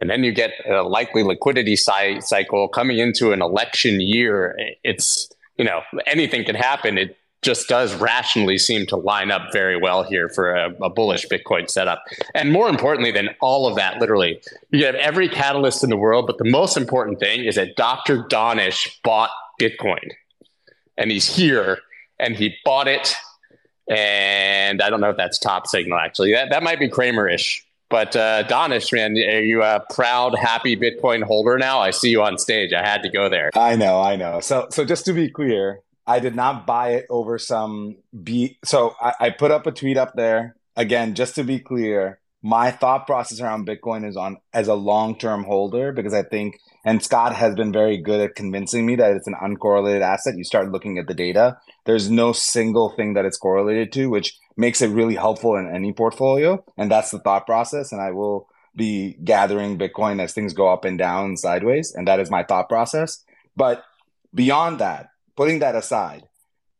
And 0.00 0.08
then 0.08 0.22
you 0.22 0.32
get 0.32 0.52
a 0.66 0.82
likely 0.82 1.24
liquidity 1.24 1.74
cycle 1.74 2.68
coming 2.68 2.98
into 2.98 3.32
an 3.32 3.42
election 3.42 4.00
year. 4.00 4.56
It's, 4.84 5.28
you 5.56 5.64
know, 5.64 5.82
anything 6.06 6.44
can 6.44 6.54
happen. 6.54 6.96
It 6.98 7.16
just 7.42 7.68
does 7.68 7.94
rationally 7.94 8.58
seem 8.58 8.86
to 8.86 8.96
line 8.96 9.30
up 9.30 9.52
very 9.52 9.76
well 9.76 10.02
here 10.02 10.28
for 10.28 10.54
a, 10.54 10.74
a, 10.82 10.90
bullish 10.90 11.26
Bitcoin 11.28 11.70
setup. 11.70 12.02
And 12.34 12.50
more 12.50 12.68
importantly 12.68 13.12
than 13.12 13.30
all 13.40 13.68
of 13.68 13.76
that, 13.76 14.00
literally, 14.00 14.40
you 14.70 14.84
have 14.84 14.96
every 14.96 15.28
catalyst 15.28 15.84
in 15.84 15.90
the 15.90 15.96
world, 15.96 16.26
but 16.26 16.38
the 16.38 16.50
most 16.50 16.76
important 16.76 17.20
thing 17.20 17.44
is 17.44 17.54
that 17.54 17.76
Dr. 17.76 18.24
Donish 18.24 18.88
bought 19.04 19.30
Bitcoin. 19.60 20.10
And 20.96 21.12
he's 21.12 21.34
here 21.34 21.78
and 22.18 22.34
he 22.34 22.56
bought 22.64 22.88
it. 22.88 23.14
And 23.88 24.82
I 24.82 24.90
don't 24.90 25.00
know 25.00 25.10
if 25.10 25.16
that's 25.16 25.38
top 25.38 25.66
signal, 25.68 25.98
actually. 25.98 26.32
That, 26.32 26.50
that 26.50 26.62
might 26.62 26.80
be 26.80 26.88
Cramer-ish. 26.88 27.64
But 27.90 28.14
uh, 28.16 28.44
Donish, 28.44 28.92
man, 28.92 29.12
are 29.12 29.40
you 29.40 29.62
a 29.62 29.82
proud, 29.94 30.36
happy 30.36 30.76
Bitcoin 30.76 31.22
holder 31.22 31.56
now? 31.56 31.78
I 31.78 31.90
see 31.90 32.10
you 32.10 32.22
on 32.22 32.36
stage. 32.36 32.74
I 32.74 32.84
had 32.84 33.02
to 33.02 33.08
go 33.08 33.30
there. 33.30 33.50
I 33.54 33.76
know, 33.76 34.00
I 34.02 34.16
know. 34.16 34.40
So, 34.40 34.66
so 34.70 34.84
just 34.84 35.06
to 35.06 35.14
be 35.14 35.30
clear, 35.30 35.80
I 36.08 36.20
did 36.20 36.34
not 36.34 36.66
buy 36.66 36.94
it 36.94 37.06
over 37.10 37.38
some 37.38 37.98
B. 38.22 38.58
So 38.64 38.94
I, 38.98 39.12
I 39.20 39.30
put 39.30 39.50
up 39.50 39.66
a 39.66 39.72
tweet 39.72 39.98
up 39.98 40.14
there 40.16 40.56
again, 40.74 41.14
just 41.14 41.34
to 41.34 41.44
be 41.44 41.58
clear. 41.58 42.18
My 42.40 42.70
thought 42.70 43.06
process 43.06 43.40
around 43.40 43.66
Bitcoin 43.66 44.08
is 44.08 44.16
on 44.16 44.38
as 44.54 44.68
a 44.68 44.74
long 44.74 45.18
term 45.18 45.44
holder 45.44 45.92
because 45.92 46.14
I 46.14 46.22
think, 46.22 46.60
and 46.84 47.02
Scott 47.02 47.34
has 47.34 47.54
been 47.56 47.72
very 47.72 47.98
good 47.98 48.20
at 48.20 48.36
convincing 48.36 48.86
me 48.86 48.96
that 48.96 49.12
it's 49.16 49.26
an 49.26 49.34
uncorrelated 49.34 50.00
asset. 50.00 50.36
You 50.36 50.44
start 50.44 50.72
looking 50.72 50.98
at 50.98 51.08
the 51.08 51.14
data, 51.14 51.58
there's 51.84 52.08
no 52.08 52.32
single 52.32 52.90
thing 52.90 53.12
that 53.14 53.26
it's 53.26 53.36
correlated 53.36 53.92
to, 53.92 54.08
which 54.08 54.38
makes 54.56 54.80
it 54.80 54.88
really 54.88 55.16
helpful 55.16 55.56
in 55.56 55.68
any 55.68 55.92
portfolio. 55.92 56.64
And 56.78 56.90
that's 56.90 57.10
the 57.10 57.18
thought 57.18 57.44
process. 57.44 57.92
And 57.92 58.00
I 58.00 58.12
will 58.12 58.48
be 58.74 59.18
gathering 59.24 59.76
Bitcoin 59.76 60.22
as 60.22 60.32
things 60.32 60.54
go 60.54 60.72
up 60.72 60.86
and 60.86 60.96
down 60.96 61.36
sideways. 61.36 61.92
And 61.94 62.08
that 62.08 62.20
is 62.20 62.30
my 62.30 62.44
thought 62.44 62.68
process. 62.68 63.22
But 63.56 63.82
beyond 64.32 64.78
that, 64.78 65.08
putting 65.38 65.60
that 65.60 65.76
aside, 65.76 66.24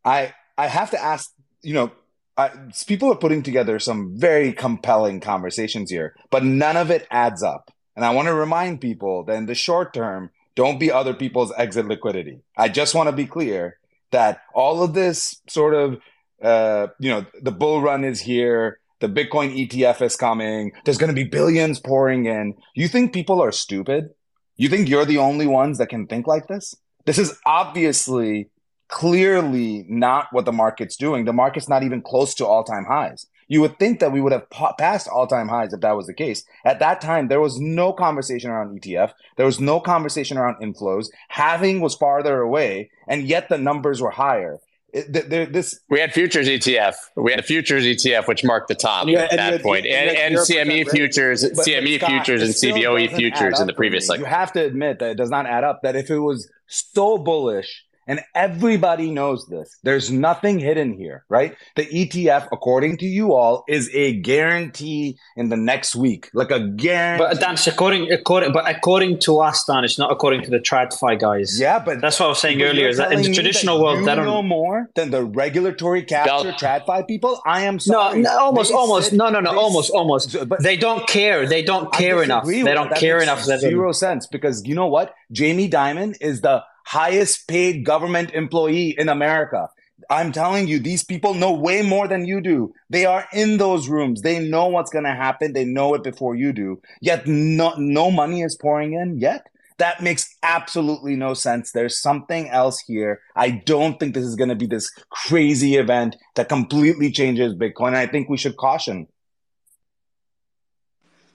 I 0.05 0.35
I 0.59 0.67
have 0.67 0.91
to 0.91 1.01
ask, 1.01 1.33
you 1.63 1.75
know, 1.75 1.93
I, 2.37 2.51
people 2.89 3.11
are 3.13 3.17
putting 3.25 3.45
together 3.45 3.79
some 3.79 4.19
very 4.19 4.53
compelling 4.53 5.21
conversations 5.21 5.91
here, 5.91 6.17
but 6.31 6.45
none 6.45 6.77
of 6.77 6.91
it 6.91 7.07
adds 7.11 7.43
up. 7.43 7.71
And 7.95 8.05
I 8.05 8.11
want 8.11 8.27
to 8.27 8.35
remind 8.35 8.81
people 8.81 9.25
that 9.25 9.37
in 9.37 9.47
the 9.47 9.55
short 9.55 9.95
term, 9.95 10.31
don't 10.57 10.81
be 10.81 10.91
other 10.91 11.15
people's 11.15 11.53
exit 11.57 11.87
liquidity. 11.87 12.41
I 12.57 12.69
just 12.69 12.97
want 12.97 13.09
to 13.09 13.15
be 13.15 13.27
clear 13.27 13.79
that 14.11 14.43
all 14.55 14.83
of 14.83 14.93
this 14.93 15.41
sort 15.49 15.75
of, 15.75 16.01
uh, 16.43 16.89
you 16.99 17.11
know, 17.11 17.27
the 17.41 17.53
bull 17.53 17.81
run 17.81 18.03
is 18.05 18.21
here. 18.21 18.81
The 18.99 19.09
Bitcoin 19.09 19.55
ETF 19.57 20.03
is 20.03 20.17
coming. 20.17 20.73
There's 20.85 20.99
going 20.99 21.15
to 21.15 21.23
be 21.23 21.29
billions 21.29 21.79
pouring 21.79 22.27
in. 22.27 22.55
You 22.75 22.89
think 22.89 23.13
people 23.13 23.41
are 23.41 23.53
stupid? 23.53 24.11
You 24.57 24.69
think 24.69 24.89
you're 24.89 25.05
the 25.05 25.19
only 25.19 25.47
ones 25.47 25.79
that 25.79 25.89
can 25.89 26.09
think 26.09 26.27
like 26.27 26.49
this? 26.49 26.75
This 27.09 27.17
is 27.17 27.39
obviously 27.47 28.51
clearly 28.89 29.87
not 29.89 30.27
what 30.31 30.45
the 30.45 30.53
market's 30.53 30.95
doing. 30.95 31.25
The 31.25 31.33
market's 31.33 31.67
not 31.67 31.83
even 31.83 32.03
close 32.03 32.35
to 32.35 32.45
all 32.45 32.65
time 32.65 32.85
highs. 32.85 33.27
You 33.49 33.63
would 33.63 33.79
think 33.79 34.01
that 34.01 34.13
we 34.13 34.21
would 34.21 34.33
have 34.33 34.51
passed 34.77 35.09
all 35.09 35.27
time 35.27 35.49
highs 35.49 35.73
if 35.73 35.81
that 35.81 35.97
was 35.97 36.07
the 36.07 36.13
case. 36.13 36.45
At 36.67 36.81
that 36.81 37.01
time, 37.01 37.29
there 37.29 37.41
was 37.41 37.59
no 37.59 37.95
conversation 37.95 38.51
around 38.51 38.79
ETF. 38.79 39.13
There 39.39 39.47
was 39.47 39.59
no 39.59 39.81
conversation 39.81 40.37
around 40.37 40.63
inflows. 40.63 41.07
Halving 41.29 41.81
was 41.81 41.95
farther 41.95 42.43
away, 42.43 42.91
and 43.09 43.23
yet 43.23 43.49
the 43.49 43.57
numbers 43.57 44.03
were 44.03 44.11
higher. 44.11 44.61
It, 44.91 45.53
this 45.53 45.81
we 45.91 46.01
had 46.01 46.15
futures 46.15 46.49
ETF. 46.49 46.95
We 47.15 47.31
had 47.31 47.41
a 47.41 47.43
futures 47.43 47.85
ETF, 47.85 48.27
which 48.27 48.43
marked 48.43 48.69
the 48.69 48.75
top 48.75 49.07
yeah, 49.07 49.25
at 49.31 49.37
that 49.37 49.63
point, 49.63 49.85
and, 49.85 50.11
and, 50.11 50.19
and 50.19 50.37
CME 50.37 50.89
futures, 50.89 51.43
but, 51.43 51.67
CME 51.67 51.99
Scott, 51.99 52.09
futures, 52.09 52.43
and 52.43 52.55
CBOE 52.55 53.15
futures 53.15 53.61
in 53.61 53.67
the 53.67 53.75
previous 53.75 54.07
cycle. 54.07 54.25
You 54.25 54.31
have 54.31 54.53
to 54.53 54.65
admit 54.65 54.99
that 55.01 55.11
it 55.11 55.17
does 55.17 55.29
not 55.29 55.45
add 55.45 55.63
up. 55.63 55.83
That 55.83 55.95
if 55.95 56.11
it 56.11 56.19
was 56.19 56.51
so 56.67 57.19
bullish 57.19 57.85
and 58.09 58.21
everybody 58.35 59.11
knows 59.11 59.47
this. 59.47 59.79
There's 59.83 60.11
nothing 60.11 60.59
hidden 60.59 60.99
here, 60.99 61.25
right? 61.29 61.55
The 61.77 61.85
ETF, 61.85 62.49
according 62.51 62.97
to 62.99 63.07
you 63.07 63.35
all, 63.35 63.65
is 63.69 63.91
a 63.95 64.15
guarantee 64.15 65.19
in 65.37 65.51
the 65.51 65.57
next 65.57 65.95
week, 65.95 66.31
like 66.33 66.51
a 66.51 66.59
guarantee. 66.59 67.25
But 67.25 67.39
Dan, 67.39 67.57
according, 67.67 68.11
according, 68.11 68.53
but 68.53 68.69
according 68.69 69.21
to 69.21 69.41
us, 69.41 69.63
Dan, 69.65 69.85
it's 69.85 69.99
not 69.99 70.11
according 70.11 70.43
to 70.45 70.51
the 70.51 70.59
TradFi 70.59 71.21
guys. 71.21 71.61
Yeah, 71.61 71.79
but 71.79 72.01
that's 72.01 72.19
what 72.19 72.27
I 72.27 72.29
was 72.31 72.41
saying 72.41 72.63
earlier. 72.63 72.89
Is 72.89 72.97
that 72.97 73.13
in 73.13 73.21
the 73.21 73.33
traditional 73.33 73.83
world, 73.83 74.07
they 74.07 74.15
don't 74.15 74.25
know 74.25 74.43
more 74.43 74.91
than 74.95 75.11
the 75.11 75.25
regulatory 75.25 76.03
capture 76.03 76.53
TradFi 76.53 77.07
people. 77.07 77.41
I 77.47 77.63
am 77.63 77.79
sorry. 77.79 78.23
No, 78.23 78.31
no 78.31 78.39
almost, 78.39 78.71
they 78.71 78.77
almost, 78.77 79.13
no, 79.13 79.29
no, 79.29 79.41
no, 79.41 79.59
almost, 79.59 79.91
almost. 79.91 80.49
But 80.49 80.63
they 80.63 80.77
don't 80.77 81.07
care. 81.07 81.47
They 81.47 81.63
don't 81.63 81.93
care 81.93 82.23
enough. 82.23 82.47
They 82.47 82.63
don't 82.63 82.95
care 82.95 83.21
enough. 83.23 83.45
Zero 83.45 83.93
sense 83.93 84.27
because 84.27 84.67
you 84.67 84.75
know 84.75 84.87
what? 84.87 85.15
Jamie 85.31 85.69
Dimon 85.69 86.17
is 86.23 86.41
the 86.41 86.63
highest 86.89 87.47
paid 87.47 87.85
government 87.85 88.31
employee 88.31 88.95
in 88.97 89.11
America. 89.11 89.69
I'm 90.09 90.33
telling 90.33 90.69
you, 90.69 90.79
these 90.79 91.05
people 91.05 91.35
know 91.35 91.53
way 91.53 91.83
more 91.83 92.09
than 92.09 92.25
you 92.25 92.41
do. 92.41 92.73
They 92.89 93.05
are 93.05 93.27
in 93.33 93.59
those 93.59 93.89
rooms. 93.89 94.23
They 94.23 94.39
know 94.39 94.69
what's 94.69 94.91
going 94.91 95.05
to 95.05 95.13
happen. 95.13 95.53
They 95.53 95.67
know 95.67 95.93
it 95.95 96.03
before 96.03 96.35
you 96.35 96.55
do. 96.55 96.81
Yet 97.03 97.27
no, 97.27 97.75
no 97.77 98.11
money 98.11 98.41
is 98.41 98.57
pouring 98.57 98.95
in 98.95 99.19
yet. 99.19 99.49
That 99.77 100.03
makes 100.03 100.35
absolutely 100.43 101.15
no 101.15 101.35
sense. 101.35 101.73
There's 101.73 102.01
something 102.01 102.49
else 102.49 102.81
here. 102.81 103.21
I 103.37 103.51
don't 103.51 104.01
think 104.01 104.15
this 104.15 104.25
is 104.25 104.35
going 104.35 104.49
to 104.49 104.57
be 104.57 104.67
this 104.67 104.91
crazy 105.11 105.77
event 105.77 106.17
that 106.37 106.49
completely 106.49 107.13
changes 107.13 107.55
Bitcoin. 107.55 107.95
I 107.95 108.07
think 108.07 108.31
we 108.31 108.39
should 108.39 108.57
caution. 108.57 109.09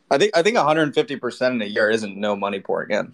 I 0.10 0.18
think 0.18 0.36
I 0.36 0.42
think 0.42 0.58
150 0.58 1.16
percent 1.18 1.56
in 1.56 1.62
a 1.62 1.66
year 1.66 1.90
isn't 1.90 2.18
no 2.18 2.36
money 2.36 2.60
pouring 2.60 2.92
in 2.92 3.14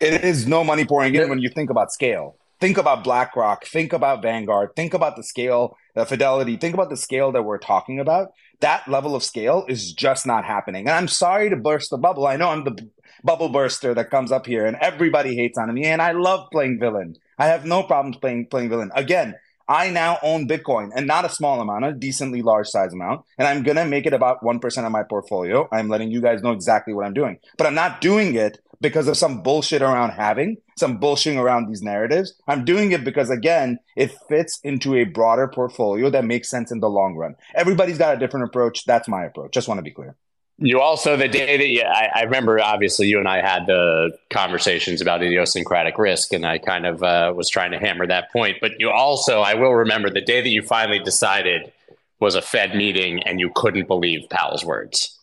it 0.00 0.24
is 0.24 0.46
no 0.46 0.64
money 0.64 0.84
pouring 0.84 1.14
in 1.14 1.28
when 1.28 1.38
you 1.38 1.50
think 1.50 1.70
about 1.70 1.92
scale. 1.92 2.36
Think 2.60 2.76
about 2.76 3.04
BlackRock. 3.04 3.64
Think 3.64 3.92
about 3.92 4.22
Vanguard. 4.22 4.70
Think 4.76 4.92
about 4.92 5.16
the 5.16 5.22
scale, 5.22 5.76
the 5.94 6.04
Fidelity. 6.04 6.56
Think 6.56 6.74
about 6.74 6.90
the 6.90 6.96
scale 6.96 7.32
that 7.32 7.42
we're 7.42 7.58
talking 7.58 7.98
about. 7.98 8.32
That 8.60 8.86
level 8.86 9.16
of 9.16 9.22
scale 9.22 9.64
is 9.68 9.92
just 9.92 10.26
not 10.26 10.44
happening. 10.44 10.86
And 10.86 10.94
I'm 10.94 11.08
sorry 11.08 11.48
to 11.48 11.56
burst 11.56 11.90
the 11.90 11.96
bubble. 11.96 12.26
I 12.26 12.36
know 12.36 12.50
I'm 12.50 12.64
the 12.64 12.90
bubble 13.24 13.48
burster 13.48 13.94
that 13.94 14.10
comes 14.10 14.30
up 14.30 14.46
here, 14.46 14.66
and 14.66 14.76
everybody 14.76 15.34
hates 15.34 15.56
on 15.56 15.72
me. 15.72 15.86
And 15.86 16.02
I 16.02 16.12
love 16.12 16.48
playing 16.52 16.78
villain. 16.78 17.16
I 17.38 17.46
have 17.46 17.64
no 17.64 17.82
problems 17.82 18.18
playing 18.18 18.46
playing 18.46 18.68
villain. 18.68 18.90
Again, 18.94 19.36
I 19.66 19.88
now 19.88 20.18
own 20.22 20.48
Bitcoin 20.48 20.90
and 20.94 21.06
not 21.06 21.24
a 21.24 21.28
small 21.28 21.60
amount, 21.60 21.84
a 21.84 21.92
decently 21.92 22.42
large 22.42 22.66
size 22.66 22.92
amount. 22.92 23.22
And 23.38 23.46
I'm 23.46 23.62
going 23.62 23.76
to 23.76 23.86
make 23.86 24.04
it 24.04 24.12
about 24.12 24.42
1% 24.42 24.84
of 24.84 24.92
my 24.92 25.04
portfolio. 25.04 25.68
I'm 25.70 25.88
letting 25.88 26.10
you 26.10 26.20
guys 26.20 26.42
know 26.42 26.50
exactly 26.50 26.92
what 26.92 27.06
I'm 27.06 27.14
doing. 27.14 27.38
But 27.56 27.68
I'm 27.68 27.74
not 27.74 28.00
doing 28.00 28.34
it 28.34 28.58
because 28.80 29.08
of 29.08 29.16
some 29.16 29.42
bullshit 29.42 29.82
around 29.82 30.10
halving, 30.10 30.56
some 30.76 30.98
bullshit 30.98 31.36
around 31.36 31.68
these 31.68 31.82
narratives. 31.82 32.34
I'm 32.48 32.64
doing 32.64 32.92
it 32.92 33.04
because, 33.04 33.30
again, 33.30 33.78
it 33.96 34.12
fits 34.28 34.58
into 34.62 34.94
a 34.94 35.04
broader 35.04 35.48
portfolio 35.48 36.10
that 36.10 36.24
makes 36.24 36.48
sense 36.48 36.72
in 36.72 36.80
the 36.80 36.88
long 36.88 37.14
run. 37.14 37.36
Everybody's 37.54 37.98
got 37.98 38.14
a 38.14 38.18
different 38.18 38.46
approach. 38.46 38.84
That's 38.84 39.08
my 39.08 39.24
approach. 39.24 39.52
Just 39.52 39.68
want 39.68 39.78
to 39.78 39.82
be 39.82 39.90
clear. 39.90 40.16
You 40.62 40.80
also 40.82 41.16
the 41.16 41.26
day 41.26 41.56
that 41.56 41.86
I, 41.88 42.20
I, 42.20 42.22
remember 42.24 42.60
obviously 42.60 43.06
you 43.06 43.18
and 43.18 43.26
I 43.26 43.40
had 43.40 43.64
the 43.64 44.10
conversations 44.28 45.00
about 45.00 45.22
idiosyncratic 45.22 45.96
risk, 45.96 46.34
and 46.34 46.44
I 46.44 46.58
kind 46.58 46.84
of 46.84 47.02
uh, 47.02 47.32
was 47.34 47.48
trying 47.48 47.70
to 47.70 47.78
hammer 47.78 48.06
that 48.06 48.30
point. 48.30 48.58
But 48.60 48.72
you 48.78 48.90
also, 48.90 49.40
I 49.40 49.54
will 49.54 49.72
remember 49.72 50.10
the 50.10 50.20
day 50.20 50.42
that 50.42 50.50
you 50.50 50.60
finally 50.60 50.98
decided 50.98 51.72
was 52.20 52.34
a 52.34 52.42
Fed 52.42 52.74
meeting, 52.74 53.22
and 53.22 53.40
you 53.40 53.50
couldn't 53.54 53.88
believe 53.88 54.28
Powell's 54.28 54.62
words. 54.62 55.18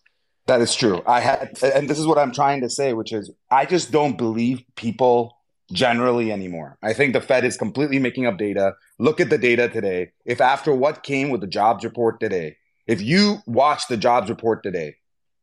That 0.48 0.62
is 0.62 0.74
true. 0.74 1.02
I 1.06 1.20
had, 1.20 1.58
and 1.62 1.90
this 1.90 1.98
is 1.98 2.06
what 2.06 2.16
I'm 2.16 2.32
trying 2.32 2.62
to 2.62 2.70
say, 2.70 2.94
which 2.94 3.12
is 3.12 3.30
I 3.50 3.66
just 3.66 3.92
don't 3.92 4.16
believe 4.16 4.62
people 4.76 5.36
generally 5.72 6.32
anymore. 6.32 6.78
I 6.82 6.94
think 6.94 7.12
the 7.12 7.20
Fed 7.20 7.44
is 7.44 7.58
completely 7.58 7.98
making 7.98 8.24
up 8.24 8.38
data. 8.38 8.74
Look 8.98 9.20
at 9.20 9.28
the 9.28 9.36
data 9.36 9.68
today. 9.68 10.12
If 10.24 10.40
after 10.40 10.72
what 10.72 11.02
came 11.02 11.28
with 11.28 11.42
the 11.42 11.46
jobs 11.46 11.84
report 11.84 12.18
today, 12.18 12.56
if 12.86 13.02
you 13.02 13.42
watch 13.46 13.88
the 13.88 13.98
jobs 13.98 14.30
report 14.30 14.62
today 14.62 14.96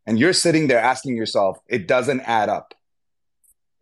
and 0.08 0.18
you're 0.18 0.34
sitting 0.34 0.70
there 0.70 0.80
asking 0.80 1.16
yourself, 1.16 1.60
it 1.68 1.88
doesn't 1.88 2.22
add 2.22 2.50
up. 2.50 2.74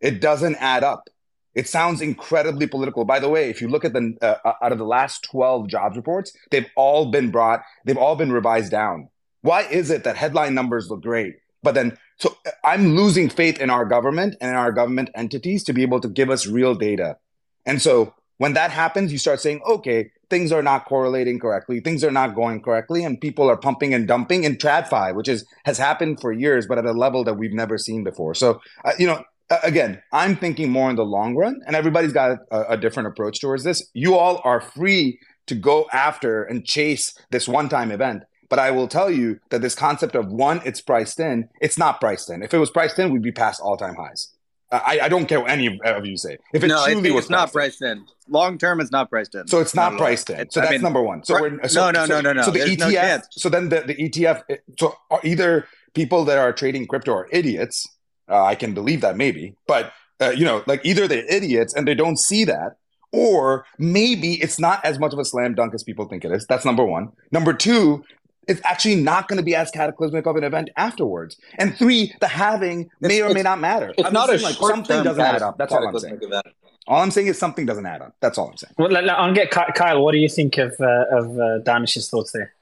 It 0.02 0.20
doesn't 0.20 0.56
add 0.56 0.84
up. 0.84 1.08
It 1.54 1.68
sounds 1.68 2.02
incredibly 2.02 2.66
political. 2.66 3.06
By 3.06 3.18
the 3.18 3.30
way, 3.30 3.48
if 3.48 3.62
you 3.62 3.68
look 3.68 3.86
at 3.86 3.94
the 3.94 4.14
uh, 4.20 4.52
out 4.60 4.72
of 4.72 4.78
the 4.78 4.84
last 4.84 5.24
12 5.30 5.68
jobs 5.68 5.96
reports, 5.96 6.36
they've 6.50 6.68
all 6.76 7.10
been 7.10 7.30
brought, 7.30 7.62
they've 7.86 7.96
all 7.96 8.14
been 8.14 8.30
revised 8.30 8.70
down. 8.70 9.08
Why 9.44 9.62
is 9.62 9.90
it 9.90 10.04
that 10.04 10.16
headline 10.16 10.54
numbers 10.54 10.88
look 10.88 11.02
great, 11.02 11.34
but 11.62 11.74
then 11.74 11.98
so 12.16 12.34
I'm 12.64 12.96
losing 12.96 13.28
faith 13.28 13.60
in 13.60 13.68
our 13.68 13.84
government 13.84 14.36
and 14.40 14.48
in 14.50 14.56
our 14.56 14.72
government 14.72 15.10
entities 15.14 15.64
to 15.64 15.74
be 15.74 15.82
able 15.82 16.00
to 16.00 16.08
give 16.08 16.30
us 16.30 16.46
real 16.46 16.74
data. 16.74 17.18
And 17.66 17.82
so 17.82 18.14
when 18.38 18.54
that 18.54 18.70
happens, 18.70 19.12
you 19.12 19.18
start 19.18 19.40
saying, 19.40 19.60
okay, 19.68 20.10
things 20.30 20.50
are 20.50 20.62
not 20.62 20.86
correlating 20.86 21.38
correctly, 21.38 21.80
things 21.80 22.02
are 22.02 22.10
not 22.10 22.34
going 22.34 22.62
correctly, 22.62 23.04
and 23.04 23.20
people 23.20 23.50
are 23.50 23.56
pumping 23.58 23.92
and 23.92 24.08
dumping 24.08 24.44
in 24.44 24.56
TradFi, 24.56 25.14
which 25.14 25.28
is 25.28 25.44
has 25.66 25.76
happened 25.76 26.20
for 26.22 26.32
years, 26.32 26.66
but 26.66 26.78
at 26.78 26.86
a 26.86 26.92
level 26.92 27.22
that 27.24 27.34
we've 27.34 27.52
never 27.52 27.76
seen 27.76 28.02
before. 28.02 28.34
So, 28.34 28.62
uh, 28.82 28.92
you 28.98 29.06
know, 29.06 29.22
again, 29.62 30.02
I'm 30.10 30.36
thinking 30.36 30.70
more 30.70 30.88
in 30.88 30.96
the 30.96 31.04
long 31.04 31.36
run, 31.36 31.60
and 31.66 31.76
everybody's 31.76 32.14
got 32.14 32.38
a, 32.50 32.72
a 32.72 32.76
different 32.78 33.08
approach 33.08 33.42
towards 33.42 33.62
this. 33.62 33.90
You 33.92 34.16
all 34.16 34.40
are 34.42 34.62
free 34.62 35.18
to 35.48 35.54
go 35.54 35.86
after 35.92 36.44
and 36.44 36.64
chase 36.64 37.14
this 37.30 37.46
one-time 37.46 37.92
event. 37.92 38.22
But 38.54 38.60
I 38.60 38.70
will 38.70 38.86
tell 38.86 39.10
you 39.10 39.40
that 39.50 39.62
this 39.62 39.74
concept 39.74 40.14
of 40.14 40.28
one, 40.28 40.62
it's 40.64 40.80
priced 40.80 41.18
in, 41.18 41.48
it's 41.60 41.76
not 41.76 42.00
priced 42.00 42.30
in. 42.30 42.40
If 42.40 42.54
it 42.54 42.58
was 42.58 42.70
priced 42.70 42.96
in, 43.00 43.12
we'd 43.12 43.20
be 43.20 43.32
past 43.32 43.60
all-time 43.60 43.96
highs. 43.96 44.28
I, 44.70 45.00
I 45.02 45.08
don't 45.08 45.26
care 45.26 45.40
what 45.40 45.50
any 45.50 45.76
of 45.84 46.06
you 46.06 46.16
say. 46.16 46.38
If 46.52 46.62
it 46.62 46.68
no, 46.68 46.84
truly 46.86 47.08
it's, 47.08 47.16
was 47.16 47.30
not 47.30 47.52
priced 47.52 47.82
in, 47.82 47.98
in. 47.98 48.06
long 48.28 48.56
term, 48.56 48.80
it's 48.80 48.92
not 48.92 49.10
priced 49.10 49.34
in. 49.34 49.48
So 49.48 49.58
it's 49.58 49.74
not, 49.74 49.94
not 49.94 49.98
priced 49.98 50.30
in. 50.30 50.48
So 50.50 50.60
I 50.60 50.66
that's 50.66 50.72
mean, 50.74 50.82
number 50.82 51.02
one. 51.02 51.24
So 51.24 51.34
we're 51.40 51.66
so, 51.66 51.90
no, 51.90 51.90
no, 51.90 52.06
so, 52.06 52.14
no, 52.14 52.20
no, 52.20 52.32
no. 52.32 52.42
So 52.42 52.52
the 52.52 52.60
There's 52.60 52.76
ETF. 52.76 53.18
No 53.18 53.22
so 53.32 53.48
then 53.48 53.70
the, 53.70 53.80
the 53.80 53.96
ETF. 53.96 54.44
So 54.78 54.96
either 55.24 55.66
people 55.92 56.24
that 56.26 56.38
are 56.38 56.52
trading 56.52 56.86
crypto 56.86 57.12
are 57.12 57.28
idiots. 57.32 57.88
Uh, 58.28 58.44
I 58.44 58.54
can 58.54 58.72
believe 58.72 59.00
that 59.00 59.16
maybe, 59.16 59.56
but 59.66 59.92
uh, 60.20 60.30
you 60.30 60.44
know, 60.44 60.62
like 60.68 60.80
either 60.84 61.08
they're 61.08 61.26
idiots 61.26 61.74
and 61.74 61.88
they 61.88 61.96
don't 61.96 62.20
see 62.20 62.44
that, 62.44 62.76
or 63.10 63.64
maybe 63.78 64.34
it's 64.34 64.60
not 64.60 64.84
as 64.84 65.00
much 65.00 65.12
of 65.12 65.18
a 65.18 65.24
slam 65.24 65.56
dunk 65.56 65.74
as 65.74 65.82
people 65.82 66.04
think 66.06 66.24
it 66.24 66.30
is. 66.30 66.46
That's 66.46 66.64
number 66.64 66.84
one. 66.84 67.10
Number 67.32 67.52
two, 67.52 68.04
it's 68.48 68.60
actually 68.64 68.96
not 68.96 69.28
going 69.28 69.36
to 69.36 69.42
be 69.42 69.54
as 69.54 69.70
cataclysmic 69.70 70.26
of 70.26 70.36
an 70.36 70.44
event 70.44 70.70
afterwards. 70.76 71.36
And 71.58 71.76
three, 71.76 72.14
the 72.20 72.28
halving 72.28 72.90
may 73.00 73.22
or 73.22 73.32
may 73.32 73.42
not 73.42 73.60
matter. 73.60 73.92
It's 73.96 74.06
I'm 74.06 74.12
not 74.12 74.28
a 74.28 74.38
like 74.38 74.56
something 74.56 75.02
doesn't 75.02 75.22
add 75.22 75.42
up. 75.42 75.58
That's 75.58 75.72
all 75.72 75.86
I'm 75.86 75.98
saying. 75.98 76.18
Event. 76.22 76.46
All 76.86 77.02
I'm 77.02 77.10
saying 77.10 77.28
is 77.28 77.38
something 77.38 77.64
doesn't 77.64 77.86
add 77.86 78.02
up. 78.02 78.14
That's 78.20 78.36
all 78.36 78.48
I'm 78.50 78.56
saying. 78.56 78.74
Well, 78.78 79.10
I'll 79.10 79.32
get 79.32 79.50
Kyle. 79.50 80.02
What 80.02 80.12
do 80.12 80.18
you 80.18 80.28
think 80.28 80.58
of 80.58 80.74
uh, 80.80 81.04
of 81.10 81.38
uh, 81.38 81.60
Danish's 81.60 82.10
thoughts 82.10 82.32
there? 82.32 82.54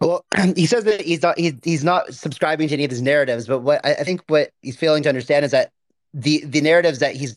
Well, 0.00 0.24
he 0.56 0.66
says 0.66 0.84
that 0.84 1.00
he's 1.00 1.22
not 1.22 1.38
he's, 1.38 1.54
he's 1.62 1.84
not 1.84 2.12
subscribing 2.12 2.68
to 2.68 2.74
any 2.74 2.84
of 2.84 2.90
his 2.90 3.02
narratives, 3.02 3.46
but 3.46 3.60
what 3.60 3.84
I, 3.84 3.94
I 3.94 4.04
think 4.04 4.22
what 4.26 4.50
he's 4.60 4.76
failing 4.76 5.02
to 5.04 5.08
understand 5.08 5.44
is 5.44 5.50
that 5.52 5.70
the 6.14 6.44
the 6.44 6.60
narratives 6.60 7.00
that 7.00 7.16
he's 7.16 7.36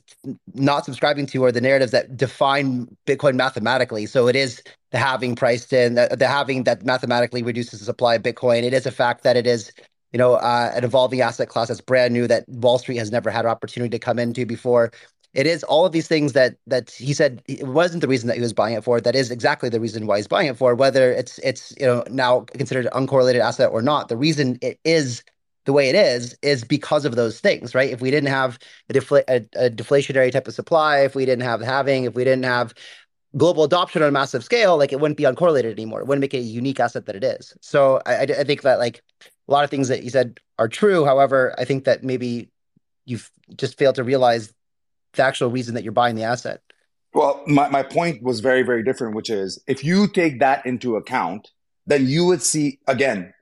not 0.53 0.85
subscribing 0.85 1.25
to 1.25 1.43
are 1.43 1.51
the 1.51 1.59
narratives 1.59 1.91
that 1.91 2.15
define 2.15 2.95
Bitcoin 3.07 3.35
mathematically. 3.35 4.05
So 4.05 4.27
it 4.27 4.35
is 4.35 4.61
the 4.91 4.99
halving 4.99 5.35
priced 5.35 5.73
in, 5.73 5.95
the, 5.95 6.07
the 6.11 6.63
that 6.63 6.85
mathematically 6.85 7.41
reduces 7.41 7.79
the 7.79 7.85
supply 7.85 8.15
of 8.15 8.21
Bitcoin. 8.21 8.63
It 8.63 8.73
is 8.73 8.85
a 8.85 8.91
fact 8.91 9.23
that 9.23 9.35
it 9.35 9.47
is, 9.47 9.71
you 10.13 10.19
know, 10.19 10.35
uh, 10.35 10.71
an 10.75 10.83
evolving 10.83 11.21
asset 11.21 11.49
class 11.49 11.69
that's 11.69 11.81
brand 11.81 12.13
new 12.13 12.27
that 12.27 12.47
Wall 12.47 12.77
Street 12.77 12.97
has 12.97 13.11
never 13.11 13.31
had 13.31 13.45
an 13.45 13.51
opportunity 13.51 13.89
to 13.89 13.99
come 13.99 14.19
into 14.19 14.45
before. 14.45 14.91
It 15.33 15.47
is 15.47 15.63
all 15.63 15.85
of 15.85 15.91
these 15.91 16.07
things 16.07 16.33
that 16.33 16.55
that 16.67 16.91
he 16.91 17.13
said 17.13 17.41
it 17.47 17.65
wasn't 17.67 18.01
the 18.01 18.07
reason 18.07 18.27
that 18.27 18.35
he 18.35 18.41
was 18.41 18.53
buying 18.53 18.75
it 18.75 18.83
for. 18.83 19.01
That 19.01 19.15
is 19.15 19.31
exactly 19.31 19.69
the 19.69 19.79
reason 19.79 20.05
why 20.05 20.17
he's 20.17 20.27
buying 20.27 20.47
it 20.47 20.57
for. 20.57 20.75
Whether 20.75 21.11
it's 21.11 21.39
it's 21.39 21.73
you 21.79 21.85
know 21.87 22.03
now 22.09 22.41
considered 22.41 22.85
an 22.85 23.07
uncorrelated 23.07 23.39
asset 23.39 23.71
or 23.71 23.81
not, 23.81 24.07
the 24.07 24.17
reason 24.17 24.59
it 24.61 24.79
is 24.83 25.23
the 25.67 25.73
way 25.73 25.89
it 25.89 25.95
is 25.95 26.35
is 26.41 26.63
because 26.63 27.03
of 27.03 27.17
those 27.17 27.41
things, 27.41 27.75
right? 27.75 27.91
If 27.91 27.99
we 27.99 28.09
didn't 28.09 28.29
have 28.29 28.57
a, 28.89 28.97
a, 29.27 29.35
a 29.65 29.69
deflationary 29.69 30.31
type 30.31 30.47
of 30.47 30.53
supply, 30.53 30.99
if 31.01 31.13
we 31.13 31.25
didn't 31.25 31.43
have 31.43 31.59
halving, 31.59 32.05
if 32.05 32.15
we 32.15 32.23
didn't 32.23 32.45
have 32.45 32.73
global 33.35 33.65
adoption 33.65 34.01
on 34.01 34.07
a 34.07 34.11
massive 34.11 34.45
scale, 34.45 34.77
like 34.77 34.93
it 34.93 35.01
wouldn't 35.01 35.17
be 35.17 35.25
uncorrelated 35.25 35.73
anymore. 35.73 35.99
It 35.99 36.07
wouldn't 36.07 36.21
make 36.21 36.33
it 36.33 36.37
a 36.37 36.41
unique 36.41 36.79
asset 36.79 37.05
that 37.07 37.17
it 37.17 37.23
is. 37.25 37.53
So 37.59 38.01
I, 38.05 38.21
I 38.21 38.43
think 38.45 38.61
that 38.61 38.79
like 38.79 39.03
a 39.19 39.51
lot 39.51 39.65
of 39.65 39.69
things 39.69 39.89
that 39.89 40.03
you 40.03 40.09
said 40.09 40.39
are 40.57 40.69
true. 40.69 41.03
However, 41.03 41.53
I 41.57 41.65
think 41.65 41.83
that 41.83 42.01
maybe 42.01 42.49
you've 43.03 43.29
just 43.57 43.77
failed 43.77 43.95
to 43.95 44.05
realize 44.05 44.53
the 45.13 45.23
actual 45.23 45.49
reason 45.49 45.75
that 45.75 45.83
you're 45.83 45.91
buying 45.91 46.15
the 46.15 46.23
asset. 46.23 46.61
Well, 47.13 47.43
my, 47.45 47.67
my 47.67 47.83
point 47.83 48.23
was 48.23 48.39
very, 48.39 48.63
very 48.63 48.83
different, 48.83 49.15
which 49.15 49.29
is 49.29 49.61
if 49.67 49.83
you 49.83 50.07
take 50.07 50.39
that 50.39 50.65
into 50.65 50.95
account, 50.95 51.49
then 51.85 52.07
you 52.07 52.23
would 52.23 52.41
see 52.41 52.79
again 52.87 53.33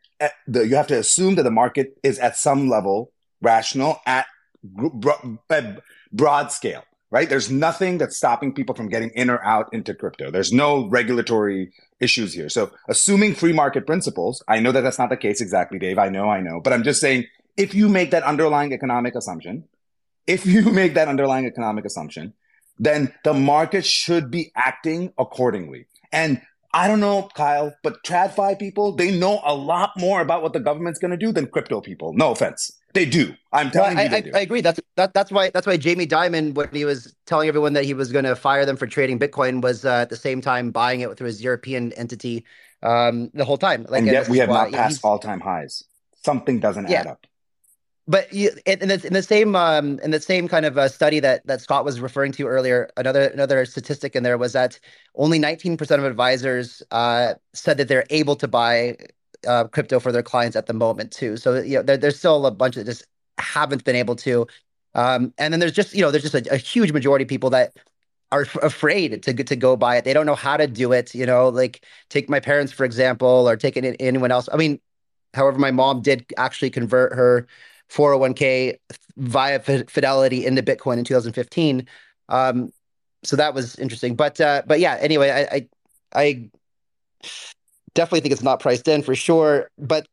the, 0.47 0.67
you 0.67 0.75
have 0.75 0.88
to 0.88 0.97
assume 0.97 1.36
that 1.36 1.43
the 1.43 1.51
market 1.51 1.97
is 2.04 2.19
at 2.19 2.38
some 2.38 2.69
level 2.69 3.12
rational 3.41 3.99
at 4.06 4.25
broad 6.12 6.51
scale, 6.51 6.84
right? 7.12 7.30
There's 7.30 7.51
nothing 7.51 7.97
that's 7.97 8.17
stopping 8.17 8.54
people 8.54 8.75
from 8.75 8.89
getting 8.89 9.12
in 9.12 9.30
or 9.30 9.43
out 9.43 9.69
into 9.73 9.93
crypto. 9.93 10.32
There's 10.32 10.51
no 10.51 10.88
regulatory 10.88 11.71
issues 11.99 12.34
here. 12.34 12.49
So, 12.49 12.71
assuming 12.88 13.36
free 13.36 13.54
market 13.54 13.86
principles, 13.86 14.43
I 14.47 14.60
know 14.60 14.71
that 14.71 14.82
that's 14.82 14.99
not 14.99 15.10
the 15.10 15.17
case 15.17 15.41
exactly, 15.41 15.80
Dave. 15.80 15.97
I 15.97 16.10
know, 16.10 16.30
I 16.30 16.41
know, 16.41 16.60
but 16.60 16.73
I'm 16.73 16.84
just 16.84 17.01
saying 17.01 17.25
if 17.58 17.73
you 17.73 17.88
make 17.89 18.12
that 18.12 18.23
underlying 18.23 18.73
economic 18.73 19.15
assumption, 19.15 19.65
if 20.28 20.45
you 20.45 20.63
make 20.71 20.95
that 20.95 21.08
underlying 21.08 21.45
economic 21.45 21.86
assumption, 21.86 22.34
then 22.78 23.13
the 23.23 23.34
market 23.34 23.86
should 23.86 24.30
be 24.30 24.51
acting 24.56 25.13
accordingly. 25.17 25.88
And 26.12 26.41
I 26.75 26.89
don't 26.89 26.99
know, 26.99 27.29
Kyle, 27.33 27.73
but 27.83 28.03
TradFi 28.03 28.59
people, 28.59 28.91
they 28.91 29.17
know 29.17 29.39
a 29.45 29.55
lot 29.55 29.93
more 29.97 30.19
about 30.19 30.43
what 30.43 30.51
the 30.51 30.59
government's 30.59 30.99
going 30.99 31.11
to 31.11 31.17
do 31.17 31.31
than 31.31 31.47
crypto 31.47 31.79
people. 31.79 32.11
No 32.11 32.31
offense. 32.31 32.69
They 32.93 33.05
do. 33.05 33.33
I'm 33.53 33.71
telling 33.71 33.95
well, 33.95 34.09
you, 34.09 34.15
I, 34.15 34.19
do. 34.19 34.31
I, 34.35 34.39
agree. 34.41 34.59
That's 34.59 34.81
that, 34.97 35.13
that's 35.13 35.31
why 35.31 35.51
that's 35.51 35.65
why 35.65 35.77
Jamie 35.77 36.05
Dimon, 36.05 36.53
when 36.53 36.67
he 36.73 36.83
was 36.83 37.15
telling 37.25 37.47
everyone 37.47 37.73
that 37.73 37.85
he 37.85 37.93
was 37.93 38.11
going 38.11 38.25
to 38.25 38.35
fire 38.35 38.65
them 38.65 38.75
for 38.75 38.88
trading 38.88 39.19
Bitcoin, 39.19 39.61
was 39.61 39.85
uh, 39.85 40.01
at 40.01 40.09
the 40.09 40.17
same 40.17 40.41
time 40.41 40.71
buying 40.71 40.99
it 40.99 41.17
through 41.17 41.27
his 41.27 41.41
European 41.41 41.93
entity 41.93 42.43
um, 42.83 43.31
the 43.33 43.45
whole 43.45 43.57
time. 43.57 43.85
Like, 43.88 43.99
and 43.99 44.07
yet 44.07 44.27
we 44.27 44.39
have 44.39 44.49
not 44.49 44.73
passed 44.73 44.99
all 45.05 45.17
time 45.17 45.39
highs. 45.39 45.85
Something 46.23 46.59
doesn't 46.59 46.89
yeah. 46.89 47.01
add 47.01 47.07
up 47.07 47.25
but 48.07 48.31
you, 48.31 48.51
in, 48.65 48.87
the, 48.87 49.01
in 49.05 49.13
the 49.13 49.23
same 49.23 49.55
um, 49.55 49.99
in 50.03 50.11
the 50.11 50.21
same 50.21 50.47
kind 50.47 50.65
of 50.65 50.77
uh, 50.77 50.87
study 50.87 51.19
that 51.21 51.45
that 51.47 51.61
Scott 51.61 51.83
was 51.83 51.99
referring 51.99 52.31
to 52.33 52.45
earlier, 52.45 52.89
another 52.97 53.27
another 53.29 53.65
statistic 53.65 54.15
in 54.15 54.21
there 54.21 54.37
was 54.37 54.53
that 54.53 54.79
only 55.15 55.39
19% 55.39 55.79
of 55.97 56.03
advisors 56.03 56.83
uh, 56.91 57.33
said 57.53 57.77
that 57.77 57.87
they're 57.87 58.05
able 58.11 58.35
to 58.35 58.47
buy 58.47 58.95
uh, 59.47 59.65
crypto 59.65 59.99
for 59.99 60.11
their 60.11 60.21
clients 60.23 60.55
at 60.55 60.67
the 60.67 60.73
moment 60.73 61.11
too. 61.11 61.35
So 61.37 61.61
you 61.61 61.77
know, 61.77 61.83
there, 61.83 61.97
there's 61.97 62.17
still 62.17 62.45
a 62.45 62.51
bunch 62.51 62.75
that 62.75 62.85
just 62.85 63.05
haven't 63.39 63.83
been 63.83 63.95
able 63.95 64.15
to. 64.17 64.47
Um, 64.93 65.33
and 65.39 65.51
then 65.51 65.59
there's 65.59 65.73
just 65.73 65.95
you 65.95 66.01
know 66.01 66.11
there's 66.11 66.29
just 66.29 66.35
a, 66.35 66.53
a 66.53 66.57
huge 66.57 66.91
majority 66.91 67.23
of 67.23 67.29
people 67.29 67.49
that 67.51 67.75
are 68.31 68.41
f- 68.41 68.55
afraid 68.61 69.23
to 69.23 69.33
to 69.33 69.55
go 69.55 69.75
buy 69.75 69.97
it. 69.97 70.05
They 70.05 70.13
don't 70.13 70.27
know 70.27 70.35
how 70.35 70.57
to 70.57 70.67
do 70.67 70.91
it. 70.91 71.15
You 71.15 71.25
know, 71.25 71.49
like 71.49 71.83
take 72.09 72.29
my 72.29 72.39
parents 72.39 72.71
for 72.71 72.85
example, 72.85 73.49
or 73.49 73.57
take 73.57 73.77
anyone 73.77 74.31
else. 74.31 74.47
I 74.53 74.57
mean, 74.57 74.79
however, 75.33 75.57
my 75.57 75.71
mom 75.71 76.03
did 76.03 76.25
actually 76.37 76.69
convert 76.69 77.13
her 77.13 77.47
401k 77.91 78.77
via 79.17 79.59
Fidelity 79.59 80.45
into 80.45 80.63
Bitcoin 80.63 80.97
in 80.97 81.03
2015. 81.03 81.87
Um, 82.29 82.71
so 83.23 83.35
that 83.35 83.53
was 83.53 83.75
interesting. 83.77 84.15
But 84.15 84.39
uh, 84.39 84.63
but 84.65 84.79
yeah, 84.79 84.97
anyway, 84.99 85.31
I, 85.31 85.55
I, 85.55 85.67
I 86.13 86.49
definitely 87.93 88.21
think 88.21 88.33
it's 88.33 88.43
not 88.43 88.59
priced 88.59 88.87
in 88.87 89.01
for 89.01 89.15
sure. 89.15 89.69
But 89.77 90.07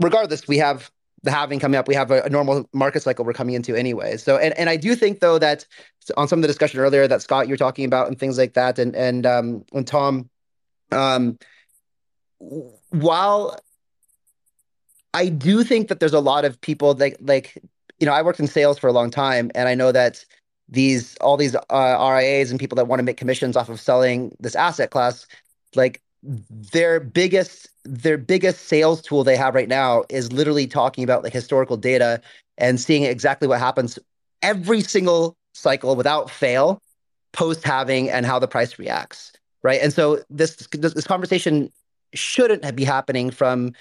regardless, 0.00 0.48
we 0.48 0.58
have 0.58 0.90
the 1.22 1.30
halving 1.30 1.58
coming 1.58 1.78
up. 1.78 1.88
We 1.88 1.94
have 1.94 2.10
a, 2.10 2.22
a, 2.22 2.30
normal 2.30 2.68
market 2.72 3.02
cycle 3.02 3.24
we're 3.24 3.32
coming 3.32 3.54
into 3.54 3.74
anyway. 3.74 4.18
So, 4.18 4.36
and, 4.36 4.56
and 4.58 4.68
I 4.68 4.76
do 4.76 4.94
think 4.94 5.20
though 5.20 5.38
that 5.38 5.66
on 6.16 6.28
some 6.28 6.38
of 6.38 6.42
the 6.42 6.48
discussion 6.48 6.80
earlier 6.80 7.08
that 7.08 7.22
Scott 7.22 7.48
you're 7.48 7.56
talking 7.56 7.86
about 7.86 8.08
and 8.08 8.18
things 8.18 8.38
like 8.38 8.54
that, 8.54 8.78
and 8.78 8.94
and 8.94 9.26
um 9.26 9.64
and 9.72 9.86
Tom, 9.86 10.28
um, 10.92 11.38
while 12.90 13.58
I 15.14 15.28
do 15.28 15.64
think 15.64 15.88
that 15.88 16.00
there's 16.00 16.14
a 16.14 16.20
lot 16.20 16.44
of 16.44 16.60
people 16.60 16.94
that 16.94 17.24
like 17.24 17.58
you 18.00 18.06
know 18.06 18.12
I 18.12 18.22
worked 18.22 18.40
in 18.40 18.46
sales 18.46 18.78
for 18.78 18.88
a 18.88 18.92
long 18.92 19.10
time, 19.10 19.50
and 19.54 19.68
I 19.68 19.74
know 19.74 19.92
that 19.92 20.24
these 20.68 21.16
all 21.18 21.36
these 21.36 21.56
uh, 21.56 21.60
RIAs 21.70 22.50
and 22.50 22.60
people 22.60 22.76
that 22.76 22.88
want 22.88 23.00
to 23.00 23.04
make 23.04 23.16
commissions 23.16 23.56
off 23.56 23.68
of 23.68 23.80
selling 23.80 24.36
this 24.40 24.56
asset 24.56 24.90
class, 24.90 25.26
like 25.74 26.02
their 26.22 27.00
biggest 27.00 27.68
their 27.84 28.18
biggest 28.18 28.66
sales 28.66 29.02
tool 29.02 29.24
they 29.24 29.36
have 29.36 29.54
right 29.54 29.68
now 29.68 30.04
is 30.10 30.32
literally 30.32 30.66
talking 30.66 31.04
about 31.04 31.22
like 31.22 31.32
historical 31.32 31.76
data 31.76 32.20
and 32.58 32.80
seeing 32.80 33.04
exactly 33.04 33.46
what 33.46 33.58
happens 33.60 33.98
every 34.42 34.80
single 34.80 35.36
cycle 35.52 35.94
without 35.96 36.30
fail 36.30 36.80
post 37.32 37.62
halving 37.64 38.10
and 38.10 38.24
how 38.26 38.38
the 38.38 38.48
price 38.48 38.78
reacts 38.78 39.32
right? 39.64 39.80
And 39.82 39.92
so 39.92 40.22
this 40.30 40.56
this 40.72 41.06
conversation 41.06 41.72
shouldn't 42.14 42.76
be 42.76 42.84
happening 42.84 43.32
from 43.32 43.72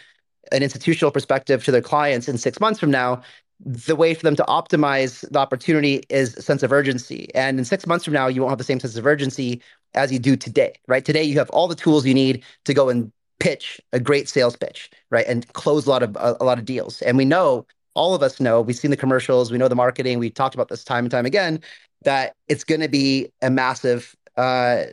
an 0.51 0.63
institutional 0.63 1.11
perspective 1.11 1.63
to 1.63 1.71
their 1.71 1.81
clients 1.81 2.27
in 2.27 2.37
six 2.37 2.59
months 2.59 2.79
from 2.79 2.91
now 2.91 3.21
the 3.65 3.95
way 3.95 4.13
for 4.13 4.23
them 4.23 4.35
to 4.35 4.43
optimize 4.43 5.29
the 5.31 5.39
opportunity 5.39 6.03
is 6.09 6.35
a 6.35 6.41
sense 6.41 6.63
of 6.63 6.71
urgency. 6.71 7.29
And 7.33 7.59
in 7.59 7.65
six 7.65 7.87
months 7.87 8.03
from 8.05 8.13
now, 8.13 8.27
you 8.27 8.41
won't 8.41 8.51
have 8.51 8.57
the 8.57 8.63
same 8.63 8.79
sense 8.79 8.97
of 8.97 9.05
urgency 9.05 9.61
as 9.93 10.11
you 10.11 10.19
do 10.19 10.35
today, 10.35 10.73
right? 10.87 11.05
Today, 11.05 11.23
you 11.23 11.37
have 11.37 11.49
all 11.51 11.67
the 11.67 11.75
tools 11.75 12.05
you 12.05 12.13
need 12.13 12.43
to 12.65 12.73
go 12.73 12.89
and 12.89 13.11
pitch 13.39 13.79
a 13.91 13.99
great 13.99 14.27
sales 14.27 14.55
pitch, 14.55 14.89
right? 15.11 15.25
And 15.27 15.51
close 15.53 15.85
a 15.85 15.89
lot 15.89 16.03
of 16.03 16.15
a, 16.17 16.35
a 16.41 16.45
lot 16.45 16.59
of 16.59 16.65
deals. 16.65 17.01
And 17.03 17.17
we 17.17 17.25
know, 17.25 17.65
all 17.93 18.15
of 18.15 18.23
us 18.23 18.39
know, 18.39 18.61
we've 18.61 18.75
seen 18.75 18.91
the 18.91 18.97
commercials, 18.97 19.51
we 19.51 19.57
know 19.57 19.67
the 19.67 19.75
marketing, 19.75 20.19
we 20.19 20.29
talked 20.29 20.55
about 20.55 20.67
this 20.67 20.83
time 20.83 21.05
and 21.05 21.11
time 21.11 21.25
again, 21.25 21.61
that 22.03 22.35
it's 22.47 22.63
going 22.63 22.81
to 22.81 22.89
be 22.89 23.29
a 23.41 23.49
massive 23.49 24.15
uh, 24.35 24.83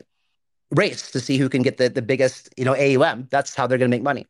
race 0.70 1.10
to 1.10 1.20
see 1.20 1.38
who 1.38 1.48
can 1.48 1.62
get 1.62 1.78
the, 1.78 1.88
the 1.88 2.02
biggest, 2.02 2.50
you 2.56 2.64
know, 2.64 2.74
AUM. 2.74 3.26
That's 3.30 3.54
how 3.54 3.66
they're 3.66 3.78
going 3.78 3.90
to 3.90 3.96
make 3.96 4.04
money. 4.04 4.26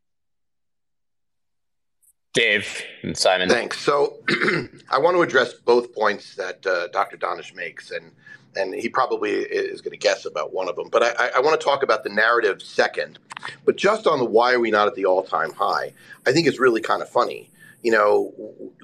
Dave 2.33 2.83
and 3.03 3.17
Simon. 3.17 3.49
Thanks. 3.49 3.81
So 3.81 4.19
I 4.91 4.99
want 4.99 5.17
to 5.17 5.23
address 5.23 5.55
both 5.55 5.93
points 5.95 6.37
that 6.37 6.65
uh, 6.65 6.89
Dr. 6.89 7.17
Donish 7.17 7.55
makes, 7.55 7.91
and 7.91 8.13
and 8.57 8.75
he 8.75 8.89
probably 8.89 9.33
is 9.33 9.81
going 9.81 9.93
to 9.93 9.99
guess 9.99 10.25
about 10.25 10.53
one 10.53 10.69
of 10.69 10.77
them. 10.77 10.89
But 10.91 11.03
I, 11.21 11.31
I, 11.37 11.41
want 11.41 11.61
to 11.61 11.65
talk 11.65 11.85
about 11.85 12.03
the 12.03 12.11
narrative 12.11 12.61
second. 12.61 13.21
But 13.65 13.77
just 13.77 14.09
on 14.09 14.19
the 14.19 14.25
why 14.25 14.55
are 14.55 14.59
we 14.59 14.73
not 14.73 14.89
at 14.89 14.97
the 14.97 15.07
all 15.07 15.23
time 15.23 15.53
high, 15.53 15.93
I 16.27 16.33
think 16.33 16.49
it's 16.49 16.59
really 16.59 16.81
kind 16.81 17.01
of 17.01 17.09
funny 17.09 17.49
you 17.83 17.93
know, 17.93 18.33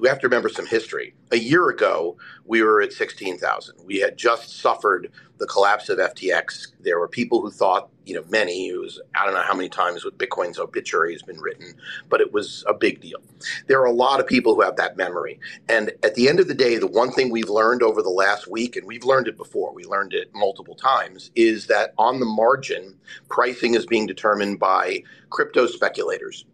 we 0.00 0.08
have 0.08 0.20
to 0.20 0.28
remember 0.28 0.48
some 0.48 0.66
history. 0.66 1.14
A 1.32 1.38
year 1.38 1.68
ago, 1.70 2.16
we 2.46 2.62
were 2.62 2.82
at 2.82 2.92
16,000. 2.92 3.76
We 3.84 3.98
had 4.00 4.16
just 4.16 4.60
suffered 4.60 5.10
the 5.38 5.46
collapse 5.46 5.88
of 5.88 5.98
FTX. 5.98 6.68
There 6.80 6.98
were 7.00 7.08
people 7.08 7.42
who 7.42 7.50
thought, 7.50 7.90
you 8.06 8.14
know, 8.14 8.24
many, 8.30 8.68
it 8.68 8.78
was, 8.80 9.00
I 9.16 9.24
don't 9.26 9.34
know 9.34 9.42
how 9.42 9.54
many 9.54 9.68
times 9.68 10.04
with 10.04 10.18
Bitcoin's 10.18 10.58
obituary 10.58 11.12
has 11.12 11.22
been 11.22 11.40
written, 11.40 11.74
but 12.08 12.20
it 12.20 12.32
was 12.32 12.64
a 12.68 12.74
big 12.74 13.00
deal. 13.00 13.18
There 13.66 13.80
are 13.80 13.86
a 13.86 13.92
lot 13.92 14.20
of 14.20 14.26
people 14.28 14.54
who 14.54 14.62
have 14.62 14.76
that 14.76 14.96
memory. 14.96 15.40
And 15.68 15.92
at 16.04 16.14
the 16.14 16.28
end 16.28 16.40
of 16.40 16.48
the 16.48 16.54
day, 16.54 16.78
the 16.78 16.86
one 16.86 17.12
thing 17.12 17.30
we've 17.30 17.50
learned 17.50 17.82
over 17.82 18.02
the 18.02 18.10
last 18.10 18.50
week, 18.50 18.76
and 18.76 18.86
we've 18.86 19.04
learned 19.04 19.28
it 19.28 19.36
before, 19.36 19.74
we 19.74 19.84
learned 19.84 20.14
it 20.14 20.30
multiple 20.34 20.76
times, 20.76 21.30
is 21.36 21.66
that 21.68 21.94
on 21.98 22.20
the 22.20 22.26
margin, 22.26 22.96
pricing 23.28 23.74
is 23.74 23.86
being 23.86 24.06
determined 24.06 24.60
by 24.60 25.02
crypto 25.30 25.66
speculators 25.66 26.46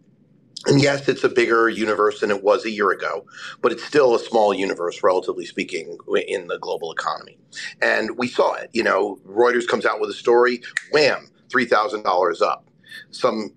and 0.67 0.81
yes, 0.81 1.09
it's 1.09 1.25
a 1.25 1.29
bigger 1.29 1.69
universe 1.69 2.21
than 2.21 2.31
it 2.31 2.43
was 2.43 2.65
a 2.65 2.71
year 2.71 2.91
ago, 2.91 3.27
but 3.61 3.73
it's 3.73 3.85
still 3.85 4.15
a 4.15 4.19
small 4.19 4.55
universe, 4.55 5.03
relatively 5.03 5.45
speaking, 5.45 5.99
in 6.29 6.47
the 6.47 6.59
global 6.59 6.93
economy. 6.93 7.37
And 7.81 8.17
we 8.17 8.29
saw 8.29 8.55
it. 8.55 8.71
You 8.73 8.85
know, 8.85 9.19
Reuters 9.27 9.67
comes 9.67 9.85
out 9.85 10.01
with 10.01 10.11
a 10.11 10.15
story, 10.15 10.63
wham, 10.93 11.29
$3,000 11.49 12.43
up. 12.43 12.69
Some 13.11 13.53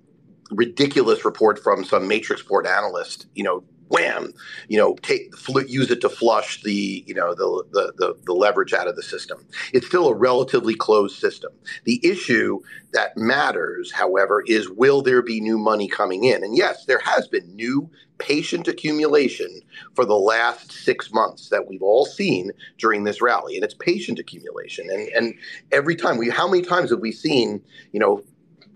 ridiculous 0.52 1.26
report 1.26 1.62
from 1.62 1.84
some 1.84 2.10
Matrixport 2.10 2.66
analyst, 2.66 3.28
you 3.36 3.44
know, 3.44 3.64
wham, 3.90 4.34
you 4.68 4.78
know, 4.78 4.96
take 5.02 5.34
use 5.68 5.92
it 5.92 6.02
to 6.02 6.10
flush 6.10 6.62
the 6.64 7.04
you 7.06 7.14
know 7.14 7.34
the, 7.34 7.64
the, 7.72 7.94
the 7.98 8.16
the 8.26 8.34
leverage 8.34 8.74
out 8.74 8.88
of 8.88 8.96
the 8.96 9.04
system. 9.04 9.46
It's 9.74 9.88
still 9.88 10.08
a 10.08 10.14
relatively 10.14 10.76
closed 10.76 11.18
system. 11.20 11.52
The 11.84 12.00
issue 12.04 12.60
that 12.94 13.16
matters, 13.18 13.92
however, 13.92 14.44
is 14.48 14.70
will 14.70 15.02
there 15.02 15.22
be 15.22 15.40
new 15.40 15.58
money 15.58 15.88
coming 15.88 16.24
in? 16.24 16.44
And 16.44 16.58
yes, 16.58 16.86
there 16.86 17.00
has 17.00 17.28
been 17.28 17.56
new 17.56 17.90
patient 18.18 18.68
accumulation 18.68 19.62
for 19.94 20.06
the 20.06 20.18
last 20.18 20.72
six 20.72 21.12
months 21.12 21.50
that 21.50 21.68
we've 21.68 21.82
all 21.82 22.06
seen 22.06 22.52
during 22.78 23.04
this 23.04 23.22
rally, 23.22 23.56
and 23.56 23.64
it's 23.64 23.74
patient 23.74 24.20
accumulation. 24.20 24.90
And 24.90 25.10
and 25.10 25.36
every 25.72 25.96
time 25.96 26.18
we, 26.18 26.30
how 26.30 26.48
many 26.48 26.64
times 26.64 26.90
have 26.92 27.00
we 27.00 27.12
seen, 27.12 27.62
you 27.92 28.00
know, 28.00 28.24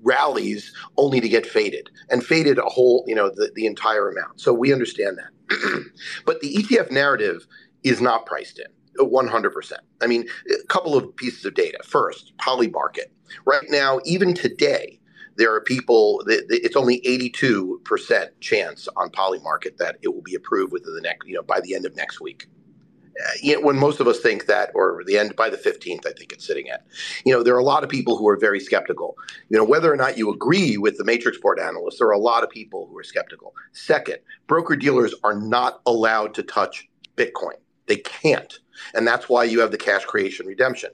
rallies 0.03 0.73
only 0.97 1.19
to 1.19 1.29
get 1.29 1.45
faded 1.45 1.89
and 2.09 2.25
faded 2.25 2.57
a 2.57 2.63
whole, 2.63 3.03
you 3.07 3.15
know, 3.15 3.29
the, 3.29 3.51
the 3.55 3.65
entire 3.65 4.09
amount. 4.09 4.39
So 4.39 4.53
we 4.53 4.73
understand 4.73 5.17
that. 5.17 5.83
but 6.25 6.41
the 6.41 6.53
ETF 6.55 6.91
narrative 6.91 7.45
is 7.83 8.01
not 8.01 8.25
priced 8.25 8.59
in. 8.59 8.65
Uh, 8.99 9.05
100%. 9.05 9.73
I 10.01 10.07
mean, 10.07 10.27
a 10.49 10.67
couple 10.67 10.95
of 10.95 11.15
pieces 11.15 11.45
of 11.45 11.53
data. 11.53 11.79
First, 11.83 12.33
Polymarket. 12.37 13.07
Right 13.45 13.65
now, 13.69 13.99
even 14.05 14.33
today, 14.33 14.99
there 15.37 15.53
are 15.53 15.61
people, 15.61 16.21
it's 16.27 16.75
only 16.75 16.99
82% 17.01 18.29
chance 18.41 18.87
on 18.97 19.09
Polymarket 19.09 19.77
that 19.77 19.97
it 20.01 20.09
will 20.09 20.21
be 20.21 20.35
approved 20.35 20.73
within 20.73 20.93
the 20.93 21.01
next, 21.01 21.27
you 21.27 21.35
know, 21.35 21.43
by 21.43 21.61
the 21.61 21.75
end 21.75 21.85
of 21.85 21.95
next 21.95 22.19
week 22.19 22.47
you 23.41 23.55
know, 23.55 23.61
when 23.65 23.77
most 23.77 23.99
of 23.99 24.07
us 24.07 24.19
think 24.19 24.45
that, 24.45 24.71
or 24.73 25.03
the 25.05 25.17
end 25.17 25.35
by 25.35 25.49
the 25.49 25.57
15th, 25.57 26.05
I 26.05 26.13
think 26.13 26.31
it's 26.31 26.45
sitting 26.45 26.69
at, 26.69 26.85
you 27.25 27.33
know, 27.33 27.43
there 27.43 27.55
are 27.55 27.59
a 27.59 27.63
lot 27.63 27.83
of 27.83 27.89
people 27.89 28.17
who 28.17 28.27
are 28.27 28.37
very 28.37 28.59
skeptical. 28.59 29.17
You 29.49 29.57
know, 29.57 29.63
whether 29.63 29.91
or 29.91 29.97
not 29.97 30.17
you 30.17 30.31
agree 30.31 30.77
with 30.77 30.97
the 30.97 31.03
Matrixport 31.03 31.59
analysts, 31.59 31.99
there 31.99 32.07
are 32.07 32.13
a 32.13 32.19
lot 32.19 32.43
of 32.43 32.49
people 32.49 32.87
who 32.87 32.97
are 32.97 33.03
skeptical. 33.03 33.53
Second, 33.73 34.17
broker 34.47 34.75
dealers 34.75 35.13
are 35.23 35.35
not 35.35 35.81
allowed 35.85 36.33
to 36.35 36.43
touch 36.43 36.87
Bitcoin. 37.15 37.57
They 37.87 37.97
can't. 37.97 38.59
And 38.93 39.07
that's 39.07 39.27
why 39.27 39.43
you 39.43 39.59
have 39.59 39.71
the 39.71 39.77
cash 39.77 40.05
creation 40.05 40.45
redemption. 40.45 40.91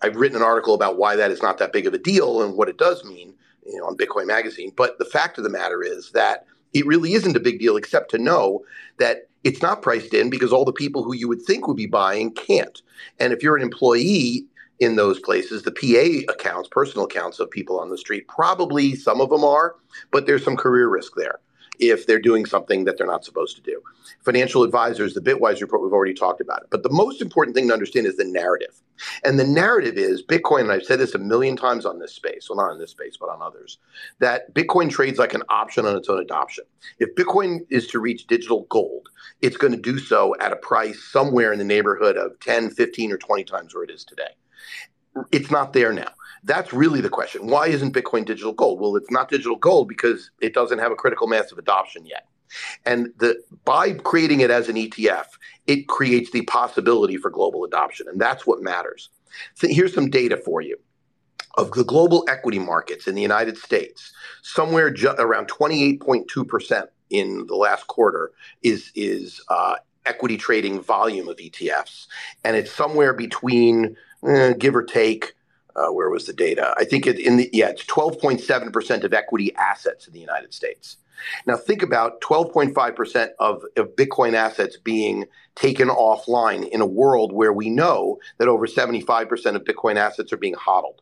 I've 0.00 0.16
written 0.16 0.36
an 0.36 0.42
article 0.42 0.74
about 0.74 0.98
why 0.98 1.16
that 1.16 1.30
is 1.30 1.42
not 1.42 1.58
that 1.58 1.72
big 1.72 1.86
of 1.86 1.94
a 1.94 1.98
deal 1.98 2.42
and 2.42 2.56
what 2.56 2.68
it 2.68 2.78
does 2.78 3.04
mean, 3.04 3.34
you 3.66 3.78
know, 3.78 3.86
on 3.86 3.96
Bitcoin 3.96 4.26
Magazine. 4.26 4.72
But 4.76 4.98
the 4.98 5.04
fact 5.04 5.38
of 5.38 5.44
the 5.44 5.50
matter 5.50 5.82
is 5.82 6.10
that 6.12 6.46
it 6.72 6.86
really 6.86 7.12
isn't 7.12 7.36
a 7.36 7.40
big 7.40 7.58
deal 7.58 7.76
except 7.76 8.10
to 8.12 8.18
know 8.18 8.64
that 8.98 9.28
it's 9.44 9.62
not 9.62 9.82
priced 9.82 10.14
in 10.14 10.30
because 10.30 10.52
all 10.52 10.64
the 10.64 10.72
people 10.72 11.02
who 11.02 11.14
you 11.14 11.28
would 11.28 11.42
think 11.42 11.66
would 11.66 11.76
be 11.76 11.86
buying 11.86 12.32
can't. 12.32 12.82
And 13.18 13.32
if 13.32 13.42
you're 13.42 13.56
an 13.56 13.62
employee 13.62 14.46
in 14.80 14.96
those 14.96 15.20
places, 15.20 15.62
the 15.62 15.72
PA 15.72 16.32
accounts, 16.32 16.68
personal 16.70 17.06
accounts 17.06 17.40
of 17.40 17.50
people 17.50 17.78
on 17.78 17.90
the 17.90 17.98
street, 17.98 18.28
probably 18.28 18.94
some 18.94 19.20
of 19.20 19.30
them 19.30 19.44
are, 19.44 19.76
but 20.10 20.26
there's 20.26 20.44
some 20.44 20.56
career 20.56 20.88
risk 20.88 21.12
there 21.16 21.40
if 21.78 22.06
they're 22.06 22.20
doing 22.20 22.46
something 22.46 22.84
that 22.84 22.98
they're 22.98 23.06
not 23.06 23.24
supposed 23.24 23.56
to 23.56 23.62
do. 23.62 23.82
Financial 24.24 24.62
advisors, 24.62 25.14
the 25.14 25.20
Bitwise 25.20 25.60
report, 25.60 25.82
we've 25.82 25.92
already 25.92 26.14
talked 26.14 26.40
about 26.40 26.62
it. 26.62 26.68
But 26.70 26.82
the 26.82 26.90
most 26.90 27.20
important 27.20 27.56
thing 27.56 27.68
to 27.68 27.72
understand 27.72 28.06
is 28.06 28.16
the 28.16 28.24
narrative. 28.24 28.80
And 29.24 29.38
the 29.38 29.46
narrative 29.46 29.96
is 29.96 30.22
Bitcoin, 30.22 30.60
and 30.60 30.72
I've 30.72 30.84
said 30.84 31.00
this 31.00 31.14
a 31.14 31.18
million 31.18 31.56
times 31.56 31.86
on 31.86 31.98
this 31.98 32.14
space, 32.14 32.48
well, 32.48 32.56
not 32.56 32.72
on 32.72 32.78
this 32.78 32.90
space, 32.90 33.16
but 33.18 33.30
on 33.30 33.42
others, 33.42 33.78
that 34.20 34.54
Bitcoin 34.54 34.90
trades 34.90 35.18
like 35.18 35.34
an 35.34 35.42
option 35.48 35.86
on 35.86 35.96
its 35.96 36.08
own 36.08 36.20
adoption. 36.20 36.64
If 36.98 37.14
Bitcoin 37.14 37.60
is 37.70 37.86
to 37.88 37.98
reach 37.98 38.26
digital 38.26 38.66
gold, 38.68 39.08
it's 39.40 39.56
going 39.56 39.72
to 39.72 39.78
do 39.78 39.98
so 39.98 40.36
at 40.40 40.52
a 40.52 40.56
price 40.56 41.02
somewhere 41.02 41.52
in 41.52 41.58
the 41.58 41.64
neighborhood 41.64 42.16
of 42.16 42.38
10, 42.40 42.70
15, 42.70 43.12
or 43.12 43.18
20 43.18 43.44
times 43.44 43.74
where 43.74 43.84
it 43.84 43.90
is 43.90 44.04
today. 44.04 44.30
It's 45.30 45.50
not 45.50 45.72
there 45.72 45.92
now. 45.92 46.08
That's 46.44 46.72
really 46.72 47.00
the 47.00 47.08
question. 47.08 47.46
Why 47.46 47.68
isn't 47.68 47.94
Bitcoin 47.94 48.24
digital 48.24 48.52
gold? 48.52 48.80
Well, 48.80 48.96
it's 48.96 49.10
not 49.10 49.28
digital 49.28 49.56
gold 49.56 49.88
because 49.88 50.30
it 50.40 50.54
doesn't 50.54 50.78
have 50.78 50.90
a 50.90 50.96
critical 50.96 51.26
mass 51.26 51.52
of 51.52 51.58
adoption 51.58 52.04
yet. 52.04 52.26
And 52.84 53.08
the 53.18 53.42
by 53.64 53.92
creating 53.92 54.40
it 54.40 54.50
as 54.50 54.68
an 54.68 54.76
ETF, 54.76 55.26
it 55.66 55.88
creates 55.88 56.30
the 56.30 56.42
possibility 56.42 57.16
for 57.16 57.30
global 57.30 57.64
adoption. 57.64 58.08
And 58.08 58.20
that's 58.20 58.46
what 58.46 58.62
matters. 58.62 59.08
So 59.54 59.68
here's 59.68 59.94
some 59.94 60.10
data 60.10 60.36
for 60.36 60.60
you. 60.60 60.78
Of 61.56 61.72
the 61.72 61.84
global 61.84 62.24
equity 62.28 62.58
markets 62.58 63.06
in 63.06 63.14
the 63.14 63.22
United 63.22 63.58
States, 63.58 64.12
somewhere 64.42 64.90
ju- 64.90 65.14
around 65.18 65.48
28.2% 65.48 66.86
in 67.10 67.46
the 67.46 67.56
last 67.56 67.86
quarter 67.88 68.32
is, 68.62 68.90
is 68.94 69.40
uh, 69.48 69.76
equity 70.06 70.38
trading 70.38 70.80
volume 70.80 71.28
of 71.28 71.36
ETFs. 71.36 72.06
And 72.42 72.56
it's 72.56 72.72
somewhere 72.72 73.12
between, 73.12 73.96
eh, 74.26 74.54
give 74.54 74.74
or 74.74 74.82
take, 74.82 75.34
uh, 75.76 75.88
where 75.88 76.10
was 76.10 76.26
the 76.26 76.32
data? 76.32 76.74
I 76.76 76.84
think 76.84 77.06
it, 77.06 77.18
in 77.18 77.36
the 77.36 77.50
yeah, 77.52 77.68
it's 77.68 77.84
12.7% 77.84 79.04
of 79.04 79.12
equity 79.12 79.54
assets 79.56 80.06
in 80.06 80.12
the 80.12 80.20
United 80.20 80.52
States. 80.54 80.96
Now 81.46 81.56
think 81.56 81.82
about 81.82 82.20
12.5% 82.20 83.30
of, 83.38 83.62
of 83.76 83.96
Bitcoin 83.96 84.34
assets 84.34 84.76
being 84.76 85.26
taken 85.54 85.88
offline 85.88 86.68
in 86.68 86.80
a 86.80 86.86
world 86.86 87.32
where 87.32 87.52
we 87.52 87.70
know 87.70 88.18
that 88.38 88.48
over 88.48 88.66
75% 88.66 89.54
of 89.54 89.64
Bitcoin 89.64 89.96
assets 89.96 90.32
are 90.32 90.38
being 90.38 90.54
hodled. 90.54 91.00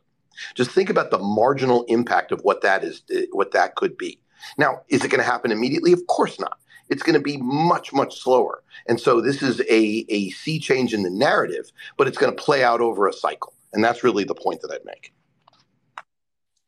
Just 0.55 0.71
think 0.71 0.89
about 0.89 1.11
the 1.11 1.19
marginal 1.19 1.83
impact 1.83 2.31
of 2.31 2.41
what 2.41 2.61
that 2.61 2.83
is, 2.83 3.01
what 3.31 3.51
that 3.51 3.75
could 3.75 3.97
be. 3.97 4.19
Now, 4.57 4.81
is 4.89 5.03
it 5.03 5.09
going 5.09 5.23
to 5.23 5.29
happen 5.29 5.51
immediately? 5.51 5.91
Of 5.91 6.05
course 6.07 6.39
not. 6.39 6.57
it's 6.89 7.03
going 7.03 7.15
to 7.15 7.21
be 7.21 7.37
much, 7.37 7.93
much 7.93 8.21
slower. 8.21 8.63
And 8.85 8.99
so 8.99 9.21
this 9.21 9.41
is 9.41 9.61
a, 9.61 10.05
a 10.09 10.29
sea 10.31 10.59
change 10.59 10.93
in 10.93 11.03
the 11.03 11.09
narrative, 11.09 11.71
but 11.97 12.07
it's 12.07 12.17
going 12.17 12.35
to 12.35 12.43
play 12.43 12.63
out 12.63 12.81
over 12.81 13.07
a 13.07 13.13
cycle. 13.13 13.53
And 13.73 13.83
that's 13.83 14.03
really 14.03 14.23
the 14.23 14.35
point 14.35 14.61
that 14.61 14.71
I'd 14.71 14.85
make. 14.85 15.13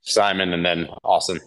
Simon 0.02 0.54
and 0.54 0.66
then 0.66 0.88
Austin. 1.04 1.40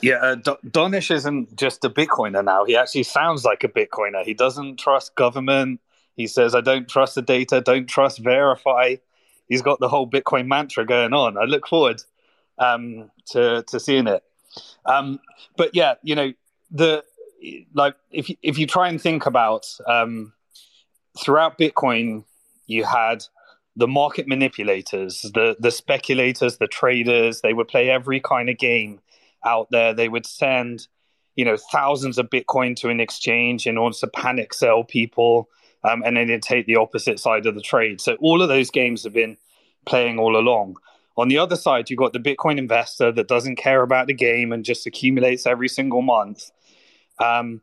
Yeah, 0.00 0.16
uh, 0.16 0.34
D- 0.36 0.68
Donish 0.68 1.10
isn't 1.10 1.56
just 1.56 1.84
a 1.84 1.90
Bitcoiner 1.90 2.44
now. 2.44 2.64
He 2.64 2.76
actually 2.76 3.02
sounds 3.02 3.44
like 3.44 3.64
a 3.64 3.68
Bitcoiner. 3.68 4.24
He 4.24 4.34
doesn't 4.34 4.78
trust 4.78 5.14
government. 5.16 5.80
He 6.16 6.26
says, 6.26 6.54
I 6.54 6.60
don't 6.60 6.88
trust 6.88 7.14
the 7.14 7.22
data, 7.22 7.60
don't 7.60 7.86
trust 7.86 8.18
verify. 8.18 8.96
He's 9.48 9.62
got 9.62 9.80
the 9.80 9.88
whole 9.88 10.08
Bitcoin 10.08 10.46
mantra 10.46 10.84
going 10.84 11.14
on. 11.14 11.38
I 11.38 11.44
look 11.44 11.66
forward 11.66 12.02
um, 12.58 13.10
to, 13.30 13.64
to 13.68 13.80
seeing 13.80 14.06
it. 14.06 14.22
Um, 14.84 15.20
but 15.56 15.74
yeah, 15.74 15.94
you 16.02 16.14
know, 16.14 16.32
the 16.70 17.04
like 17.72 17.94
if 18.10 18.28
you, 18.28 18.36
if 18.42 18.58
you 18.58 18.66
try 18.66 18.88
and 18.88 19.00
think 19.00 19.26
about 19.26 19.66
um, 19.86 20.32
throughout 21.18 21.58
Bitcoin, 21.58 22.24
you 22.66 22.84
had 22.84 23.24
the 23.78 23.88
market 23.88 24.26
manipulators, 24.26 25.22
the 25.22 25.56
the 25.58 25.70
speculators, 25.70 26.58
the 26.58 26.66
traders. 26.66 27.40
They 27.40 27.54
would 27.54 27.68
play 27.68 27.88
every 27.88 28.20
kind 28.20 28.50
of 28.50 28.58
game 28.58 29.00
out 29.46 29.68
there. 29.70 29.94
They 29.94 30.08
would 30.08 30.26
send, 30.26 30.88
you 31.36 31.44
know, 31.44 31.56
thousands 31.56 32.18
of 32.18 32.28
Bitcoin 32.28 32.74
to 32.76 32.88
an 32.88 32.98
exchange 33.00 33.66
in 33.66 33.78
order 33.78 33.96
to 33.98 34.08
panic 34.08 34.52
sell 34.52 34.82
people, 34.82 35.48
um, 35.84 36.02
and 36.04 36.16
then 36.16 36.26
they'd 36.26 36.42
take 36.42 36.66
the 36.66 36.76
opposite 36.76 37.20
side 37.20 37.46
of 37.46 37.54
the 37.54 37.62
trade. 37.62 38.00
So 38.00 38.16
all 38.20 38.42
of 38.42 38.48
those 38.48 38.70
games 38.70 39.04
have 39.04 39.12
been 39.12 39.36
playing 39.86 40.18
all 40.18 40.36
along. 40.36 40.76
On 41.16 41.28
the 41.28 41.38
other 41.38 41.56
side, 41.56 41.88
you've 41.88 41.98
got 41.98 42.12
the 42.12 42.18
Bitcoin 42.18 42.58
investor 42.58 43.12
that 43.12 43.28
doesn't 43.28 43.56
care 43.56 43.82
about 43.82 44.08
the 44.08 44.14
game 44.14 44.52
and 44.52 44.64
just 44.64 44.86
accumulates 44.86 45.46
every 45.46 45.68
single 45.68 46.02
month. 46.02 46.50
Um, 47.20 47.60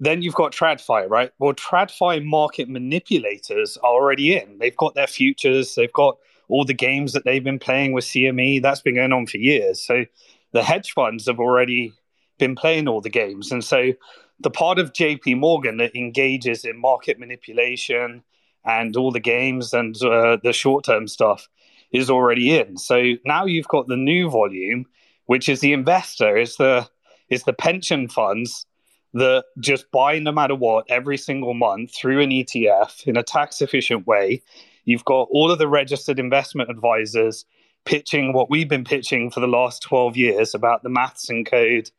then 0.00 0.22
you've 0.22 0.34
got 0.34 0.52
TradFi, 0.52 1.08
right? 1.08 1.30
Well, 1.38 1.52
TradFi 1.52 2.24
market 2.24 2.68
manipulators 2.68 3.76
are 3.78 3.92
already 3.92 4.34
in. 4.34 4.58
They've 4.58 4.76
got 4.76 4.94
their 4.94 5.06
futures. 5.06 5.74
They've 5.74 5.92
got 5.92 6.16
all 6.48 6.64
the 6.64 6.74
games 6.74 7.12
that 7.12 7.24
they've 7.24 7.44
been 7.44 7.58
playing 7.58 7.92
with 7.92 8.04
CME. 8.06 8.62
That's 8.62 8.80
been 8.80 8.94
going 8.94 9.12
on 9.12 9.26
for 9.26 9.36
years. 9.36 9.80
So 9.80 10.06
the 10.52 10.62
hedge 10.62 10.92
funds 10.92 11.26
have 11.26 11.38
already 11.38 11.92
been 12.38 12.56
playing 12.56 12.88
all 12.88 13.02
the 13.02 13.10
games. 13.10 13.52
And 13.52 13.62
so 13.62 13.92
the 14.40 14.50
part 14.50 14.78
of 14.78 14.94
JP 14.94 15.38
Morgan 15.38 15.76
that 15.76 15.94
engages 15.94 16.64
in 16.64 16.80
market 16.80 17.18
manipulation 17.18 18.22
and 18.64 18.96
all 18.96 19.12
the 19.12 19.20
games 19.20 19.74
and 19.74 19.94
uh, 20.02 20.38
the 20.42 20.54
short 20.54 20.84
term 20.84 21.08
stuff 21.08 21.46
is 21.92 22.08
already 22.08 22.56
in. 22.56 22.78
So 22.78 23.14
now 23.26 23.44
you've 23.44 23.68
got 23.68 23.86
the 23.86 23.96
new 23.96 24.30
volume, 24.30 24.86
which 25.26 25.48
is 25.48 25.60
the 25.60 25.74
investor, 25.74 26.38
is 26.38 26.56
the 26.56 26.88
is 27.28 27.44
the 27.44 27.52
pension 27.52 28.08
funds 28.08 28.66
that 29.14 29.44
just 29.58 29.90
buy 29.90 30.18
no 30.18 30.32
matter 30.32 30.54
what 30.54 30.86
every 30.88 31.16
single 31.16 31.54
month 31.54 31.94
through 31.94 32.20
an 32.20 32.30
ETF 32.30 33.06
in 33.06 33.16
a 33.16 33.22
tax 33.22 33.60
efficient 33.60 34.06
way. 34.06 34.42
You've 34.84 35.04
got 35.04 35.28
all 35.30 35.50
of 35.50 35.58
the 35.58 35.68
registered 35.68 36.18
investment 36.18 36.70
advisors 36.70 37.44
pitching 37.84 38.32
what 38.32 38.50
we've 38.50 38.68
been 38.68 38.84
pitching 38.84 39.30
for 39.30 39.40
the 39.40 39.46
last 39.46 39.82
12 39.82 40.16
years 40.16 40.54
about 40.54 40.82
the 40.82 40.88
maths 40.88 41.28
and 41.28 41.46
code, 41.46 41.90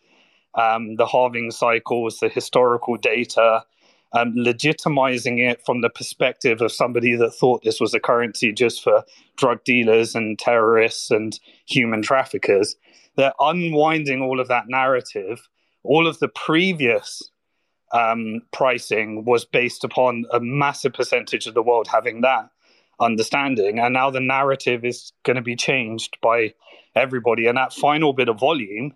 um, 0.55 0.95
the 0.95 1.05
halving 1.05 1.51
cycles, 1.51 2.19
the 2.19 2.29
historical 2.29 2.97
data, 2.97 3.63
um, 4.13 4.35
legitimizing 4.35 5.39
it 5.39 5.63
from 5.65 5.81
the 5.81 5.89
perspective 5.89 6.61
of 6.61 6.71
somebody 6.71 7.15
that 7.15 7.31
thought 7.31 7.63
this 7.63 7.79
was 7.79 7.93
a 7.93 7.99
currency 7.99 8.51
just 8.51 8.83
for 8.83 9.03
drug 9.37 9.63
dealers 9.63 10.15
and 10.15 10.37
terrorists 10.37 11.11
and 11.11 11.39
human 11.65 12.01
traffickers. 12.01 12.75
They're 13.15 13.33
unwinding 13.39 14.21
all 14.21 14.39
of 14.39 14.47
that 14.49 14.65
narrative. 14.67 15.47
All 15.83 16.07
of 16.07 16.19
the 16.19 16.27
previous 16.29 17.31
um, 17.93 18.41
pricing 18.51 19.25
was 19.25 19.45
based 19.45 19.83
upon 19.83 20.25
a 20.31 20.39
massive 20.39 20.93
percentage 20.93 21.47
of 21.47 21.53
the 21.53 21.63
world 21.63 21.87
having 21.87 22.21
that 22.21 22.49
understanding. 22.99 23.79
And 23.79 23.93
now 23.93 24.09
the 24.09 24.19
narrative 24.19 24.85
is 24.85 25.11
going 25.23 25.35
to 25.35 25.41
be 25.41 25.55
changed 25.55 26.17
by 26.21 26.53
everybody. 26.95 27.47
And 27.47 27.57
that 27.57 27.73
final 27.73 28.13
bit 28.13 28.29
of 28.29 28.39
volume 28.39 28.93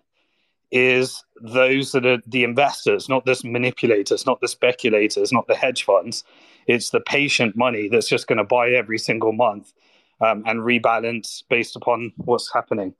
is 0.70 1.24
those 1.40 1.92
that 1.92 2.06
are 2.06 2.18
the 2.26 2.44
investors, 2.44 3.08
not 3.08 3.24
the 3.24 3.40
manipulators, 3.44 4.26
not 4.26 4.40
the 4.40 4.48
speculators, 4.48 5.32
not 5.32 5.46
the 5.46 5.54
hedge 5.54 5.84
funds. 5.84 6.24
It's 6.66 6.90
the 6.90 7.00
patient 7.00 7.56
money 7.56 7.88
that's 7.88 8.08
just 8.08 8.26
going 8.26 8.38
to 8.38 8.44
buy 8.44 8.70
every 8.70 8.98
single 8.98 9.32
month 9.32 9.72
um, 10.20 10.42
and 10.46 10.60
rebalance 10.60 11.42
based 11.48 11.76
upon 11.76 12.12
what's 12.16 12.52
happening. 12.52 12.94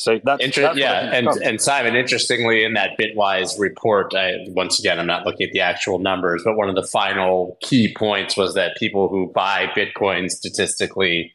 So 0.00 0.20
that's, 0.22 0.42
Inter- 0.42 0.62
that's 0.62 0.78
yeah, 0.78 1.12
and 1.12 1.28
and 1.28 1.60
Simon, 1.60 1.94
interestingly, 1.94 2.64
in 2.64 2.74
that 2.74 2.98
Bitwise 2.98 3.58
report, 3.58 4.14
I, 4.14 4.36
once 4.48 4.78
again, 4.78 4.98
I'm 4.98 5.06
not 5.06 5.26
looking 5.26 5.46
at 5.46 5.52
the 5.52 5.60
actual 5.60 5.98
numbers, 5.98 6.42
but 6.44 6.56
one 6.56 6.68
of 6.68 6.74
the 6.74 6.86
final 6.86 7.58
key 7.60 7.94
points 7.94 8.36
was 8.36 8.54
that 8.54 8.76
people 8.76 9.08
who 9.08 9.30
buy 9.32 9.66
Bitcoin 9.76 10.30
statistically 10.30 11.34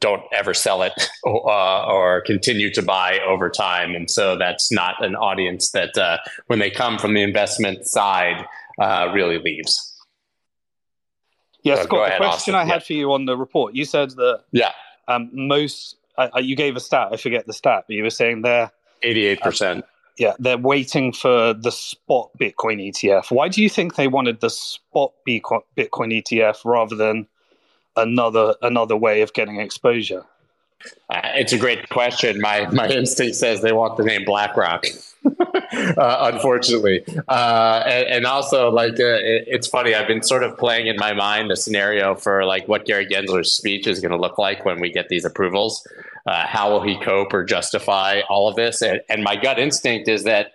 don't 0.00 0.22
ever 0.32 0.52
sell 0.52 0.82
it 0.82 0.92
uh, 1.26 1.86
or 1.86 2.22
continue 2.22 2.70
to 2.72 2.82
buy 2.82 3.18
over 3.26 3.48
time, 3.48 3.94
and 3.94 4.10
so 4.10 4.36
that's 4.36 4.72
not 4.72 5.04
an 5.04 5.14
audience 5.14 5.70
that, 5.70 5.96
uh, 5.96 6.18
when 6.46 6.58
they 6.58 6.70
come 6.70 6.98
from 6.98 7.14
the 7.14 7.22
investment 7.22 7.86
side, 7.86 8.44
uh, 8.80 9.10
really 9.14 9.38
leaves. 9.38 9.92
Yeah, 11.62 11.76
so 11.76 11.82
Scott. 11.84 12.10
The 12.10 12.16
question 12.16 12.28
Austin. 12.28 12.54
I 12.54 12.64
had 12.64 12.74
yeah. 12.74 12.78
for 12.80 12.92
you 12.94 13.12
on 13.12 13.26
the 13.26 13.36
report, 13.36 13.74
you 13.74 13.84
said 13.84 14.10
that 14.10 14.42
yeah, 14.50 14.72
um, 15.08 15.30
most 15.32 15.96
I, 16.16 16.40
you 16.40 16.56
gave 16.56 16.76
a 16.76 16.80
stat. 16.80 17.08
I 17.12 17.16
forget 17.16 17.46
the 17.46 17.52
stat, 17.52 17.84
but 17.86 17.94
you 17.94 18.02
were 18.02 18.10
saying 18.10 18.42
they're 18.42 18.70
eighty-eight 19.02 19.40
percent. 19.40 19.84
Yeah, 20.18 20.34
they're 20.38 20.58
waiting 20.58 21.12
for 21.12 21.54
the 21.54 21.72
spot 21.72 22.30
Bitcoin 22.38 22.86
ETF. 22.86 23.30
Why 23.30 23.48
do 23.48 23.62
you 23.62 23.70
think 23.70 23.94
they 23.94 24.08
wanted 24.08 24.40
the 24.40 24.50
spot 24.50 25.12
Bitcoin 25.26 25.66
ETF 25.76 26.64
rather 26.64 26.96
than 26.96 27.26
another 27.96 28.54
another 28.62 28.96
way 28.96 29.22
of 29.22 29.32
getting 29.32 29.60
exposure? 29.60 30.24
Uh, 31.10 31.20
it's 31.34 31.52
a 31.52 31.58
great 31.58 31.88
question. 31.88 32.40
My 32.40 32.66
my 32.72 32.88
instinct 32.88 33.36
says 33.36 33.62
they 33.62 33.72
want 33.72 33.96
the 33.96 34.04
name 34.04 34.24
BlackRock. 34.24 34.84
uh, 35.72 36.30
unfortunately, 36.32 37.04
uh, 37.28 37.82
and, 37.86 38.08
and, 38.08 38.26
also 38.26 38.70
like 38.70 38.94
uh, 39.00 39.18
it, 39.20 39.44
it's 39.46 39.66
funny. 39.66 39.94
I've 39.94 40.06
been 40.06 40.22
sort 40.22 40.42
of 40.42 40.58
playing 40.58 40.86
in 40.86 40.96
my 40.96 41.12
mind 41.12 41.50
the 41.50 41.56
scenario 41.56 42.14
for 42.14 42.44
like 42.44 42.68
what 42.68 42.84
Gary 42.84 43.06
Gensler's 43.06 43.52
speech 43.52 43.86
is 43.86 44.00
going 44.00 44.12
to 44.12 44.18
look 44.18 44.38
like 44.38 44.64
when 44.64 44.80
we 44.80 44.90
get 44.90 45.08
these 45.08 45.24
approvals. 45.24 45.86
Uh, 46.26 46.46
how 46.46 46.70
will 46.70 46.82
he 46.82 46.98
cope 46.98 47.32
or 47.34 47.44
justify 47.44 48.20
all 48.28 48.48
of 48.48 48.56
this? 48.56 48.82
And, 48.82 49.00
and 49.08 49.24
my 49.24 49.36
gut 49.36 49.58
instinct 49.58 50.08
is 50.08 50.24
that 50.24 50.52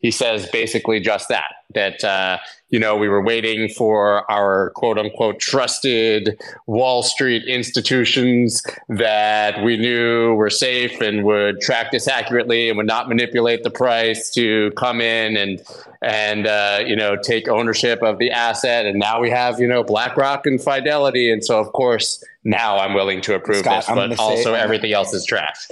he 0.00 0.10
says 0.10 0.48
basically 0.50 1.00
just 1.00 1.28
that 1.28 1.52
that 1.74 2.02
uh, 2.02 2.38
you 2.70 2.78
know 2.78 2.96
we 2.96 3.08
were 3.08 3.22
waiting 3.22 3.68
for 3.68 4.30
our 4.30 4.70
quote 4.70 4.98
unquote 4.98 5.38
trusted 5.38 6.40
wall 6.66 7.02
street 7.02 7.44
institutions 7.46 8.62
that 8.88 9.62
we 9.62 9.76
knew 9.76 10.34
were 10.34 10.50
safe 10.50 11.00
and 11.00 11.24
would 11.24 11.60
track 11.60 11.90
this 11.90 12.08
accurately 12.08 12.68
and 12.68 12.78
would 12.78 12.86
not 12.86 13.08
manipulate 13.08 13.64
the 13.64 13.70
price 13.70 14.30
to 14.30 14.70
come 14.76 15.00
in 15.00 15.36
and 15.36 15.60
and 16.00 16.46
uh, 16.46 16.80
you 16.86 16.96
know 16.96 17.16
take 17.16 17.48
ownership 17.48 18.02
of 18.02 18.18
the 18.18 18.30
asset. 18.30 18.86
And 18.86 18.98
now 18.98 19.20
we 19.20 19.30
have 19.30 19.60
you 19.60 19.66
know 19.66 19.82
blackrock 19.82 20.46
and 20.46 20.62
fidelity. 20.62 21.30
And 21.30 21.44
so 21.44 21.58
of 21.58 21.72
course 21.72 22.24
now 22.44 22.78
I'm 22.78 22.94
willing 22.94 23.20
to 23.22 23.34
approve 23.34 23.58
Scott, 23.58 23.84
this, 23.86 23.94
but 23.94 24.18
also 24.18 24.54
say, 24.54 24.60
everything 24.60 24.92
else 24.92 25.12
is 25.12 25.24
trash. 25.26 25.66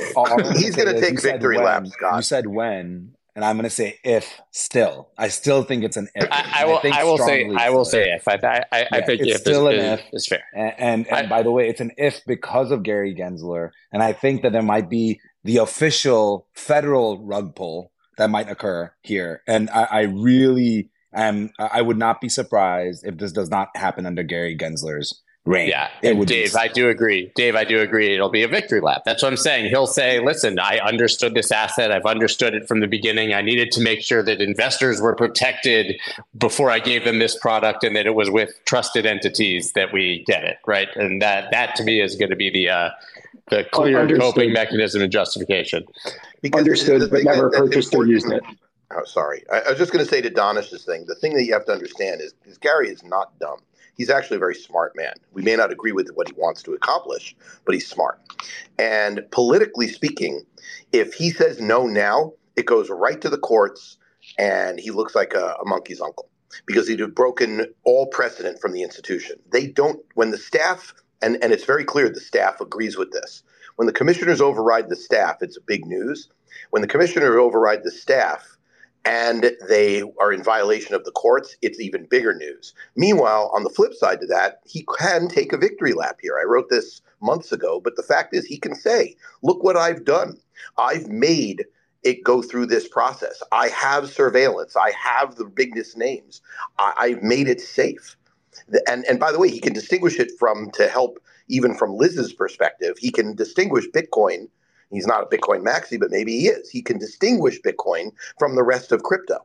He's 0.57 0.77
going 0.77 0.95
to 0.95 1.01
take 1.01 1.23
victory 1.23 1.57
laps, 1.57 1.93
Scott. 1.93 2.17
You 2.17 2.23
said 2.23 2.49
when, 2.49 3.16
and 3.37 3.45
I'm 3.45 3.57
going 3.57 3.65
to 3.65 3.71
say 3.71 3.99
if 4.03 4.41
still. 4.51 5.11
I 5.19 5.29
still 5.29 5.63
think 5.63 5.85
it's 5.85 5.99
an 5.99 6.09
if. 6.15 6.27
I, 6.33 6.63
I 6.63 6.65
will. 6.65 6.81
I, 6.83 7.01
I 7.01 7.05
will 7.05 7.19
say. 7.19 7.49
I 7.55 7.71
will 7.71 7.85
say 7.85 8.11
if. 8.11 8.27
I. 8.27 8.35
I, 8.43 8.65
I 8.73 8.79
yeah, 8.81 9.07
think 9.07 9.21
it's 9.21 9.35
if 9.35 9.41
still 9.43 9.69
is, 9.69 9.79
an 9.79 9.99
if. 9.99 10.05
Is 10.13 10.27
fair. 10.27 10.43
And 10.55 10.75
and, 10.79 11.07
and 11.09 11.29
by 11.29 11.43
the 11.43 11.53
way, 11.53 11.69
it's 11.69 11.83
an 11.83 11.93
if 11.99 12.23
because 12.27 12.71
of 12.71 12.83
Gary 12.83 13.15
Gensler, 13.15 13.71
and 13.93 14.03
I 14.03 14.15
think 14.15 14.43
that 14.43 14.53
there 14.53 14.63
might 14.63 14.89
be 14.89 15.21
the 15.45 15.59
official 15.59 16.49
federal 16.55 17.25
rug 17.25 17.55
pull 17.55 17.93
that 18.17 18.31
might 18.31 18.49
occur 18.49 18.91
here, 19.03 19.43
and 19.47 19.69
I, 19.69 19.83
I 19.83 20.01
really 20.05 20.91
am. 21.15 21.51
I 21.59 21.83
would 21.83 21.99
not 21.99 22.23
be 22.23 22.31
surprised 22.31 23.05
if 23.07 23.19
this 23.19 23.33
does 23.33 23.51
not 23.51 23.69
happen 23.77 24.07
under 24.07 24.23
Gary 24.23 24.57
Gensler's 24.57 25.23
reign. 25.47 25.71
Yeah, 25.71 25.89
and 26.03 26.27
Dave, 26.27 26.53
be- 26.53 26.59
I 26.59 26.69
do 26.69 26.89
agree. 26.89 27.33
Dave, 27.35 27.55
I 27.55 27.65
do 27.65 27.81
agree. 27.81 28.13
It'll 28.13 28.29
be 28.29 28.43
a 28.43 28.49
victory 28.49 28.81
lap. 28.81 29.03
That's 29.07 29.23
what 29.23 29.31
I'm 29.31 29.37
saying. 29.37 29.71
He'll 29.71 29.87
say, 29.87 30.21
"Listen, 30.21 30.59
I 30.59 30.79
understood 30.79 31.35
this 31.35 31.51
asset. 31.51 31.91
I've 31.91 32.05
understood 32.05 32.55
it 32.55 32.69
from 32.69 32.81
the 32.81 32.87
beginning. 32.87 33.33
I 33.33 33.41
needed 33.41 33.71
to 33.73 33.81
make 33.81 34.03
sure 34.03 34.23
that 34.23 34.41
investors 34.41 35.01
were 35.01 35.15
protected 35.15 35.99
before 36.37 36.71
I 36.71 36.81
gave 36.81 37.05
them 37.05 37.19
this 37.19 37.37
product, 37.39 37.85
and 37.85 37.97
that 37.97 38.07
it 38.07 38.15
was 38.15 38.29
with 38.29 38.51
trusted 38.67 39.07
entities 39.07 39.73
that 39.73 39.93
we 39.93 40.25
get 40.27 40.45
it 40.45 40.59
right. 40.67 40.89
And 40.97 41.23
that 41.23 41.51
that 41.53 41.77
to 41.77 41.85
me 41.85 42.01
is 42.01 42.17
going 42.17 42.31
to 42.31 42.37
be 42.37 42.51
the 42.51 42.69
uh, 42.69 42.91
the 43.49 43.65
clear 43.73 44.01
understood. 44.01 44.35
coping 44.35 44.53
mechanism 44.53 45.03
and 45.03 45.13
justification. 45.13 45.85
Because 46.43 46.61
understood, 46.61 47.11
but 47.11 47.25
never 47.25 47.51
purchased 47.51 47.95
or 47.95 48.07
used 48.07 48.31
it. 48.31 48.43
Oh, 48.93 49.05
sorry. 49.05 49.43
I, 49.53 49.61
I 49.61 49.71
was 49.71 49.79
just 49.79 49.93
going 49.93 50.05
to 50.05 50.09
say 50.09 50.21
to 50.21 50.31
Donish's 50.31 50.85
thing. 50.85 51.07
The 51.07 51.17
thing 51.17 51.35
that 51.35 51.45
you 51.45 51.53
have 51.53 51.65
to 51.67 51.73
understand 51.73 52.21
is, 52.21 52.35
is 52.45 52.57
Gary 52.59 52.89
is 52.89 53.03
not 53.03 53.37
dumb 53.41 53.59
he's 53.97 54.11
actually 54.11 54.37
a 54.37 54.41
very 54.41 54.55
smart 54.55 54.95
man. 54.97 55.15
We 55.33 55.43
may 55.43 55.57
not 55.57 55.73
agree 55.73 55.93
with 55.93 56.09
what 56.15 56.29
he 56.29 56.35
wants 56.37 56.63
to 56.65 56.75
accomplish, 56.75 57.37
but 57.65 57.75
he's 57.75 57.89
smart. 57.89 58.21
And 58.79 59.23
politically 59.33 59.89
speaking, 59.89 60.45
if 60.93 61.15
he 61.15 61.31
says 61.31 61.61
no 61.61 61.87
now, 61.87 62.33
it 62.57 62.67
goes 62.67 62.91
right 62.91 63.21
to 63.21 63.29
the 63.31 63.39
courts. 63.39 63.99
and 64.39 64.81
he 64.81 64.91
looks 64.91 65.15
like 65.15 65.35
a, 65.35 65.57
a 65.61 65.67
monkey's 65.67 66.01
uncle 66.01 66.29
because 66.67 66.89
he'd 66.89 67.01
have 67.01 67.15
broken 67.15 67.67
all 67.85 68.07
precedent 68.07 68.61
from 68.61 68.73
the 68.73 68.83
institution. 68.83 69.37
They 69.53 69.67
don't, 69.67 70.01
when 70.15 70.31
the 70.31 70.39
staff, 70.39 70.95
and, 71.23 71.39
and 71.43 71.53
it's 71.53 71.65
very 71.65 71.85
clear 71.85 72.09
the 72.09 72.21
staff 72.21 72.61
agrees 72.61 72.97
with 72.97 73.13
this. 73.13 73.43
When 73.77 73.87
the 73.87 73.93
commissioners 73.93 74.41
override 74.41 74.89
the 74.89 74.97
staff, 74.97 75.37
it's 75.43 75.59
big 75.67 75.87
news. 75.87 76.29
When 76.71 76.83
the 76.83 76.89
commissioners 76.89 77.37
override 77.37 77.85
the 77.85 77.91
staff 77.91 78.56
and 79.07 79.53
they 79.69 80.03
are 80.21 80.33
in 80.33 80.43
violation 80.43 80.95
of 80.95 81.05
the 81.05 81.13
courts, 81.13 81.57
it's 81.63 81.81
even 81.81 82.07
bigger 82.11 82.35
news. 82.35 82.75
Meanwhile, 82.97 83.53
on 83.55 83.63
the 83.63 83.71
flip 83.71 83.95
side 83.95 84.21
to 84.21 84.27
that, 84.27 84.61
he 84.67 84.85
can 84.99 85.29
take 85.29 85.53
a 85.53 85.59
victory 85.59 85.93
lap 85.93 86.19
here. 86.21 86.39
I 86.41 86.45
wrote 86.45 86.69
this 86.71 87.01
months 87.23 87.53
ago, 87.53 87.81
but 87.81 87.97
the 87.97 88.03
fact 88.03 88.35
is, 88.35 88.45
he 88.45 88.59
can 88.59 88.75
say, 88.75 89.17
Look 89.43 89.63
what 89.63 89.77
I've 89.77 90.05
done. 90.05 90.39
I've 90.77 91.09
made 91.09 91.65
it 92.03 92.25
go 92.25 92.43
through 92.43 92.67
this 92.67 92.89
process. 92.89 93.43
I 93.53 93.69
have 93.69 94.11
surveillance. 94.11 94.77
I 94.77 94.93
have 94.93 95.37
the 95.37 95.45
biggest 95.45 95.97
names. 95.97 96.41
I, 96.79 97.11
have 97.11 97.23
made 97.23 97.49
it 97.49 97.61
safe. 97.61 98.17
And 98.89 99.05
and 99.07 99.21
by 99.21 99.33
the 99.33 99.39
way, 99.39 99.51
he 99.51 99.61
can 99.61 99.73
distinguish 99.73 100.19
it 100.19 100.33
from 100.39 100.71
to 100.73 100.89
help 100.89 101.19
even 101.49 101.75
from 101.77 101.97
Liz's 101.97 102.33
perspective. 102.33 102.97
He 102.99 103.11
can 103.13 103.37
distinguish 103.37 103.87
Bitcoin. 103.95 104.49
He's 104.91 105.07
not 105.07 105.23
a 105.23 105.27
Bitcoin 105.27 105.63
maxi, 105.63 105.99
but 105.99 106.11
maybe 106.11 106.39
he 106.39 106.49
is. 106.49 106.71
He 106.71 106.83
can 106.83 106.99
distinguish 106.99 107.61
Bitcoin 107.61 108.13
from 108.39 108.55
the 108.55 108.63
rest 108.63 108.93
of 108.93 109.03
crypto, 109.03 109.45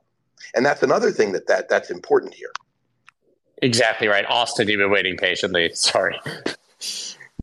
and 0.53 0.65
that's 0.65 0.83
another 0.83 1.11
thing 1.11 1.31
that, 1.31 1.47
that 1.47 1.69
that's 1.69 1.89
important 1.89 2.33
here. 2.33 2.51
Exactly 3.61 4.07
right, 4.07 4.25
Austin. 4.27 4.67
You've 4.67 4.79
been 4.79 4.91
waiting 4.91 5.17
patiently. 5.17 5.71
Sorry. 5.73 6.19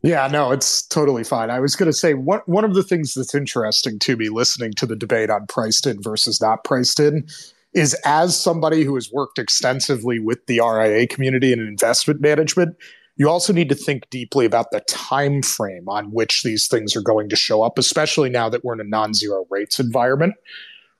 Yeah, 0.01 0.27
no, 0.27 0.51
it's 0.51 0.83
totally 0.87 1.23
fine. 1.23 1.49
I 1.49 1.59
was 1.59 1.75
going 1.75 1.91
to 1.91 1.97
say 1.97 2.13
one 2.13 2.41
one 2.45 2.63
of 2.63 2.73
the 2.73 2.83
things 2.83 3.13
that's 3.13 3.35
interesting 3.35 3.99
to 3.99 4.15
me 4.15 4.29
listening 4.29 4.73
to 4.73 4.85
the 4.85 4.95
debate 4.95 5.29
on 5.29 5.45
priced 5.47 5.85
in 5.85 6.01
versus 6.01 6.41
not 6.41 6.63
priced 6.63 6.99
in 6.99 7.27
is 7.73 7.93
as 8.05 8.39
somebody 8.39 8.83
who 8.83 8.95
has 8.95 9.11
worked 9.11 9.37
extensively 9.37 10.19
with 10.19 10.45
the 10.47 10.59
RIA 10.59 11.05
community 11.05 11.53
and 11.53 11.61
investment 11.61 12.19
management, 12.19 12.75
you 13.19 13.29
also 13.29 13.51
need 13.51 13.67
to 13.69 13.75
think 13.75 14.09
deeply 14.09 14.45
about 14.45 14.71
the 14.71 14.79
time 14.87 15.43
frame 15.43 15.89
on 15.89 16.11
which 16.11 16.41
these 16.41 16.67
things 16.67 16.95
are 16.95 17.01
going 17.01 17.27
to 17.29 17.35
show 17.35 17.61
up, 17.61 17.77
especially 17.77 18.29
now 18.29 18.47
that 18.47 18.63
we're 18.63 18.73
in 18.73 18.79
a 18.79 18.85
non-zero 18.85 19.45
rates 19.51 19.79
environment. 19.79 20.33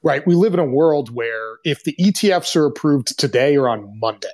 Right? 0.04 0.26
We 0.28 0.36
live 0.36 0.54
in 0.54 0.60
a 0.60 0.66
world 0.66 1.14
where 1.14 1.58
if 1.66 1.84
the 1.84 1.96
ETFs 2.00 2.56
are 2.56 2.66
approved 2.66 3.18
today 3.18 3.58
or 3.58 3.68
on 3.68 4.00
Monday, 4.00 4.28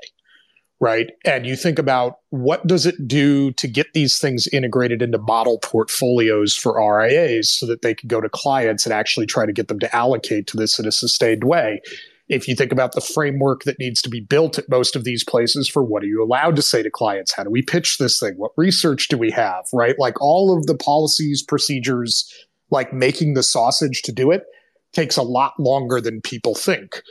right? 0.79 1.09
And 1.25 1.45
you 1.45 1.55
think 1.55 1.79
about 1.79 2.19
what 2.29 2.67
does 2.67 2.85
it 2.85 3.07
do 3.07 3.51
to 3.53 3.67
get 3.67 3.87
these 3.93 4.19
things 4.19 4.47
integrated 4.47 5.01
into 5.01 5.17
model 5.17 5.57
portfolios 5.59 6.55
for 6.55 6.79
RIAs 6.79 7.49
so 7.49 7.65
that 7.65 7.81
they 7.81 7.95
can 7.95 8.07
go 8.07 8.21
to 8.21 8.29
clients 8.29 8.85
and 8.85 8.93
actually 8.93 9.25
try 9.25 9.45
to 9.45 9.53
get 9.53 9.67
them 9.67 9.79
to 9.79 9.95
allocate 9.95 10.47
to 10.47 10.57
this 10.57 10.77
in 10.77 10.87
a 10.87 10.91
sustained 10.91 11.43
way. 11.43 11.81
If 12.27 12.47
you 12.47 12.55
think 12.55 12.71
about 12.71 12.93
the 12.93 13.01
framework 13.01 13.63
that 13.63 13.79
needs 13.79 14.01
to 14.01 14.09
be 14.09 14.19
built 14.19 14.57
at 14.57 14.69
most 14.69 14.95
of 14.95 15.03
these 15.03 15.23
places 15.23 15.67
for 15.67 15.83
what 15.83 16.03
are 16.03 16.07
you 16.07 16.23
allowed 16.23 16.55
to 16.55 16.61
say 16.61 16.81
to 16.81 16.89
clients? 16.89 17.33
How 17.33 17.43
do 17.43 17.51
we 17.51 17.61
pitch 17.61 17.97
this 17.97 18.19
thing? 18.19 18.33
What 18.37 18.51
research 18.57 19.07
do 19.09 19.17
we 19.17 19.31
have? 19.31 19.65
Right? 19.71 19.95
Like 19.99 20.19
all 20.19 20.57
of 20.57 20.65
the 20.65 20.75
policies, 20.75 21.43
procedures, 21.43 22.31
like 22.71 22.91
making 22.93 23.35
the 23.35 23.43
sausage 23.43 24.01
to 24.03 24.11
do 24.11 24.31
it 24.31 24.43
takes 24.91 25.17
a 25.17 25.21
lot 25.23 25.59
longer 25.59 26.01
than 26.01 26.21
people 26.21 26.55
think. 26.55 27.01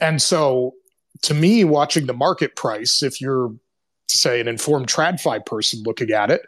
And 0.00 0.20
so 0.20 0.74
to 1.22 1.34
me, 1.34 1.64
watching 1.64 2.06
the 2.06 2.14
market 2.14 2.56
price, 2.56 3.02
if 3.02 3.20
you're, 3.20 3.54
say, 4.08 4.40
an 4.40 4.48
informed 4.48 4.88
TradFi 4.88 5.44
person 5.46 5.82
looking 5.84 6.10
at 6.10 6.30
it, 6.30 6.42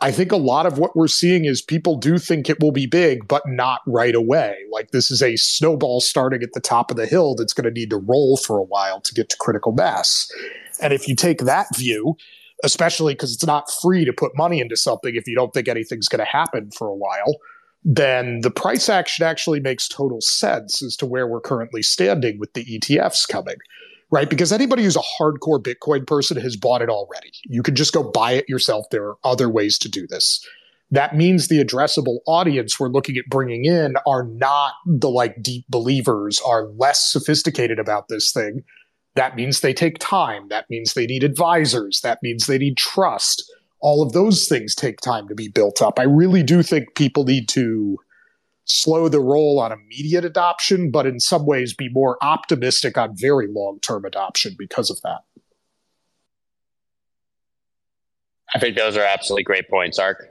I 0.00 0.12
think 0.12 0.30
a 0.30 0.36
lot 0.36 0.66
of 0.66 0.78
what 0.78 0.94
we're 0.94 1.08
seeing 1.08 1.44
is 1.44 1.60
people 1.60 1.96
do 1.96 2.18
think 2.18 2.48
it 2.48 2.60
will 2.60 2.70
be 2.70 2.86
big, 2.86 3.26
but 3.26 3.42
not 3.46 3.80
right 3.86 4.14
away. 4.14 4.56
Like 4.70 4.92
this 4.92 5.10
is 5.10 5.22
a 5.22 5.36
snowball 5.36 6.00
starting 6.00 6.42
at 6.42 6.52
the 6.52 6.60
top 6.60 6.90
of 6.90 6.96
the 6.96 7.06
hill 7.06 7.34
that's 7.34 7.52
going 7.52 7.64
to 7.64 7.70
need 7.70 7.90
to 7.90 7.96
roll 7.96 8.36
for 8.36 8.58
a 8.58 8.62
while 8.62 9.00
to 9.00 9.14
get 9.14 9.28
to 9.30 9.36
critical 9.38 9.72
mass. 9.72 10.30
And 10.80 10.92
if 10.92 11.08
you 11.08 11.16
take 11.16 11.40
that 11.40 11.66
view, 11.76 12.16
especially 12.62 13.14
because 13.14 13.34
it's 13.34 13.46
not 13.46 13.70
free 13.82 14.04
to 14.04 14.12
put 14.12 14.36
money 14.36 14.60
into 14.60 14.76
something 14.76 15.16
if 15.16 15.26
you 15.26 15.34
don't 15.34 15.52
think 15.52 15.66
anything's 15.66 16.08
going 16.08 16.24
to 16.24 16.30
happen 16.30 16.70
for 16.70 16.86
a 16.86 16.94
while, 16.94 17.34
then 17.84 18.40
the 18.42 18.50
price 18.50 18.88
action 18.88 19.24
actually 19.24 19.58
makes 19.58 19.88
total 19.88 20.20
sense 20.20 20.80
as 20.82 20.96
to 20.96 21.06
where 21.06 21.26
we're 21.26 21.40
currently 21.40 21.82
standing 21.82 22.38
with 22.38 22.52
the 22.52 22.64
ETFs 22.64 23.26
coming 23.28 23.56
right? 24.10 24.28
Because 24.28 24.52
anybody 24.52 24.82
who's 24.82 24.96
a 24.96 25.02
hardcore 25.20 25.62
Bitcoin 25.62 26.06
person 26.06 26.36
has 26.38 26.56
bought 26.56 26.82
it 26.82 26.88
already. 26.88 27.32
You 27.44 27.62
can 27.62 27.74
just 27.74 27.92
go 27.92 28.02
buy 28.02 28.32
it 28.32 28.48
yourself. 28.48 28.86
There 28.90 29.04
are 29.04 29.18
other 29.24 29.48
ways 29.48 29.78
to 29.78 29.88
do 29.88 30.06
this. 30.06 30.44
That 30.90 31.14
means 31.14 31.48
the 31.48 31.62
addressable 31.62 32.18
audience 32.26 32.80
we're 32.80 32.88
looking 32.88 33.16
at 33.18 33.26
bringing 33.28 33.66
in 33.66 33.94
are 34.06 34.24
not 34.24 34.74
the 34.86 35.10
like 35.10 35.42
deep 35.42 35.66
believers, 35.68 36.40
are 36.46 36.68
less 36.68 37.10
sophisticated 37.10 37.78
about 37.78 38.08
this 38.08 38.32
thing. 38.32 38.64
That 39.14 39.36
means 39.36 39.60
they 39.60 39.74
take 39.74 39.98
time. 39.98 40.48
That 40.48 40.70
means 40.70 40.94
they 40.94 41.06
need 41.06 41.24
advisors. 41.24 42.00
That 42.02 42.20
means 42.22 42.46
they 42.46 42.58
need 42.58 42.76
trust. 42.78 43.44
All 43.80 44.02
of 44.02 44.12
those 44.12 44.48
things 44.48 44.74
take 44.74 45.00
time 45.00 45.28
to 45.28 45.34
be 45.34 45.48
built 45.48 45.82
up. 45.82 45.98
I 45.98 46.04
really 46.04 46.42
do 46.42 46.62
think 46.62 46.94
people 46.94 47.24
need 47.24 47.48
to 47.50 47.98
slow 48.68 49.08
the 49.08 49.20
roll 49.20 49.58
on 49.60 49.72
immediate 49.72 50.24
adoption, 50.24 50.90
but 50.90 51.06
in 51.06 51.20
some 51.20 51.46
ways 51.46 51.74
be 51.74 51.88
more 51.88 52.18
optimistic 52.22 52.96
on 52.96 53.16
very 53.16 53.48
long 53.48 53.80
term 53.80 54.04
adoption 54.04 54.54
because 54.58 54.90
of 54.90 55.00
that. 55.02 55.20
I 58.54 58.58
think 58.58 58.76
those 58.76 58.96
are 58.96 59.04
absolutely 59.04 59.42
great 59.44 59.68
points, 59.68 59.98
Ark. 59.98 60.26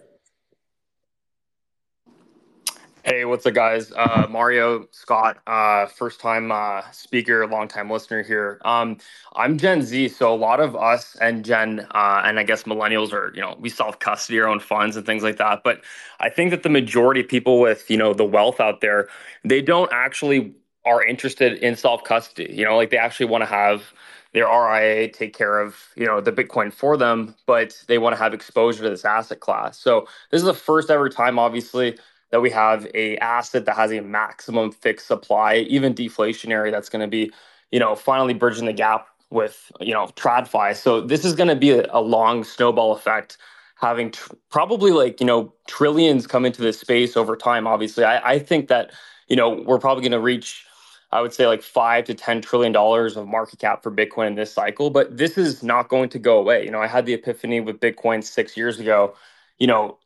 Hey, 3.10 3.24
what's 3.24 3.46
up, 3.46 3.54
guys? 3.54 3.94
Uh, 3.96 4.28
Mario 4.30 4.86
Scott, 4.92 5.38
uh, 5.48 5.86
first 5.86 6.20
time 6.20 6.52
uh, 6.52 6.82
speaker, 6.92 7.48
long 7.48 7.70
time 7.70 7.90
listener 7.90 8.22
here. 8.22 8.60
Um, 8.66 8.98
I'm 9.34 9.58
Gen 9.58 9.82
Z, 9.82 10.10
so 10.10 10.34
a 10.34 10.36
lot 10.36 10.60
of 10.60 10.76
us 10.76 11.16
and 11.22 11.46
Gen 11.46 11.88
uh, 11.96 12.24
and 12.26 12.38
I 12.38 12.44
guess 12.44 12.64
millennials 12.64 13.14
are, 13.14 13.32
you 13.34 13.40
know, 13.40 13.56
we 13.62 13.70
self 13.70 14.00
custody 14.00 14.42
our 14.42 14.48
own 14.50 14.60
funds 14.60 14.98
and 14.98 15.06
things 15.06 15.24
like 15.24 15.38
that. 15.38 15.64
But 15.64 15.86
I 16.20 16.28
think 16.30 16.52
that 16.52 16.64
the 16.64 16.70
majority 16.70 17.22
of 17.22 17.30
people 17.30 17.62
with, 17.62 17.90
you 17.90 17.96
know, 17.96 18.14
the 18.14 18.26
wealth 18.26 18.60
out 18.60 18.82
there, 18.82 19.08
they 19.46 19.62
don't 19.62 19.90
actually 19.94 20.54
are 20.86 21.02
interested 21.02 21.60
in 21.60 21.78
self 21.78 22.04
custody. 22.04 22.54
You 22.54 22.66
know, 22.66 22.76
like 22.76 22.90
they 22.90 22.98
actually 22.98 23.28
want 23.28 23.44
to 23.44 23.48
have 23.50 23.94
their 24.34 24.48
RIA 24.48 25.08
take 25.08 25.34
care 25.34 25.60
of, 25.60 25.78
you 25.96 26.06
know, 26.06 26.20
the 26.20 26.34
Bitcoin 26.34 26.74
for 26.74 26.98
them, 26.98 27.36
but 27.46 27.82
they 27.88 28.00
want 28.00 28.18
to 28.18 28.22
have 28.22 28.34
exposure 28.34 28.84
to 28.84 28.90
this 28.90 29.06
asset 29.06 29.40
class. 29.40 29.80
So 29.80 30.08
this 30.30 30.42
is 30.42 30.46
the 30.46 30.54
first 30.54 30.90
ever 30.90 31.08
time, 31.08 31.40
obviously 31.40 31.98
that 32.32 32.42
we 32.42 32.50
have 32.50 32.88
a 32.94 33.18
asset 33.18 33.66
that 33.66 33.76
has 33.76 33.92
a 33.92 34.02
maximum 34.02 34.72
fixed 34.72 35.08
supply, 35.08 35.56
even 35.70 35.94
deflationary, 35.94 36.72
that's 36.72 36.90
going 36.90 37.02
to 37.02 37.08
be, 37.08 37.32
you 37.72 37.80
know, 37.80 37.96
finally 37.96 38.34
bridging 38.34 38.66
the 38.66 38.74
gap 38.74 39.08
with, 39.30 39.72
you 39.80 39.94
know, 39.94 40.06
TradFi. 40.16 40.76
So 40.76 41.02
this 41.02 41.26
is 41.26 41.36
going 41.36 41.50
to 41.50 41.56
be 41.56 41.72
a, 41.72 41.86
a, 41.92 42.02
long 42.02 42.44
snowball 42.44 42.94
effect, 42.94 43.38
having 43.76 44.12
tr- 44.12 44.34
probably 44.50 44.92
like, 44.92 45.20
you 45.20 45.26
know, 45.26 45.54
trillions 45.68 46.28
come 46.28 46.46
into 46.46 46.62
this 46.62 46.80
space 46.80 47.18
over 47.18 47.36
time. 47.36 47.68
Obviously, 47.68 48.04
I, 48.04 48.34
I 48.34 48.40
think 48.40 48.68
that, 48.70 48.92
you 49.28 49.36
know, 49.36 49.50
we're 49.50 49.80
probably 49.80 50.02
going 50.02 50.14
to 50.14 50.20
reach, 50.20 50.66
I 51.12 51.22
would 51.22 51.34
say 51.34 51.48
like 51.48 51.62
five 51.62 52.06
to 52.06 52.14
ten 52.14 52.42
trillion 52.42 52.72
dollars 52.74 53.18
of 53.18 53.28
market 53.28 53.60
cap 53.60 53.84
for 53.84 53.92
Bitcoin 53.92 54.28
in 54.28 54.36
this 54.36 54.52
cycle. 54.52 54.90
But 54.90 55.18
this 55.18 55.38
is 55.38 55.64
not 55.64 55.90
going 55.90 56.10
to 56.10 56.20
go 56.20 56.38
away. 56.38 56.64
You 56.66 56.72
know, 56.72 56.82
I 56.82 56.88
had 56.88 57.06
the 57.06 57.14
epiphany 57.14 57.62
with 57.62 57.80
Bitcoin 57.80 58.24
six 58.24 58.58
years 58.58 58.80
ago. 58.80 59.14
You 59.60 59.68
know, 59.68 59.98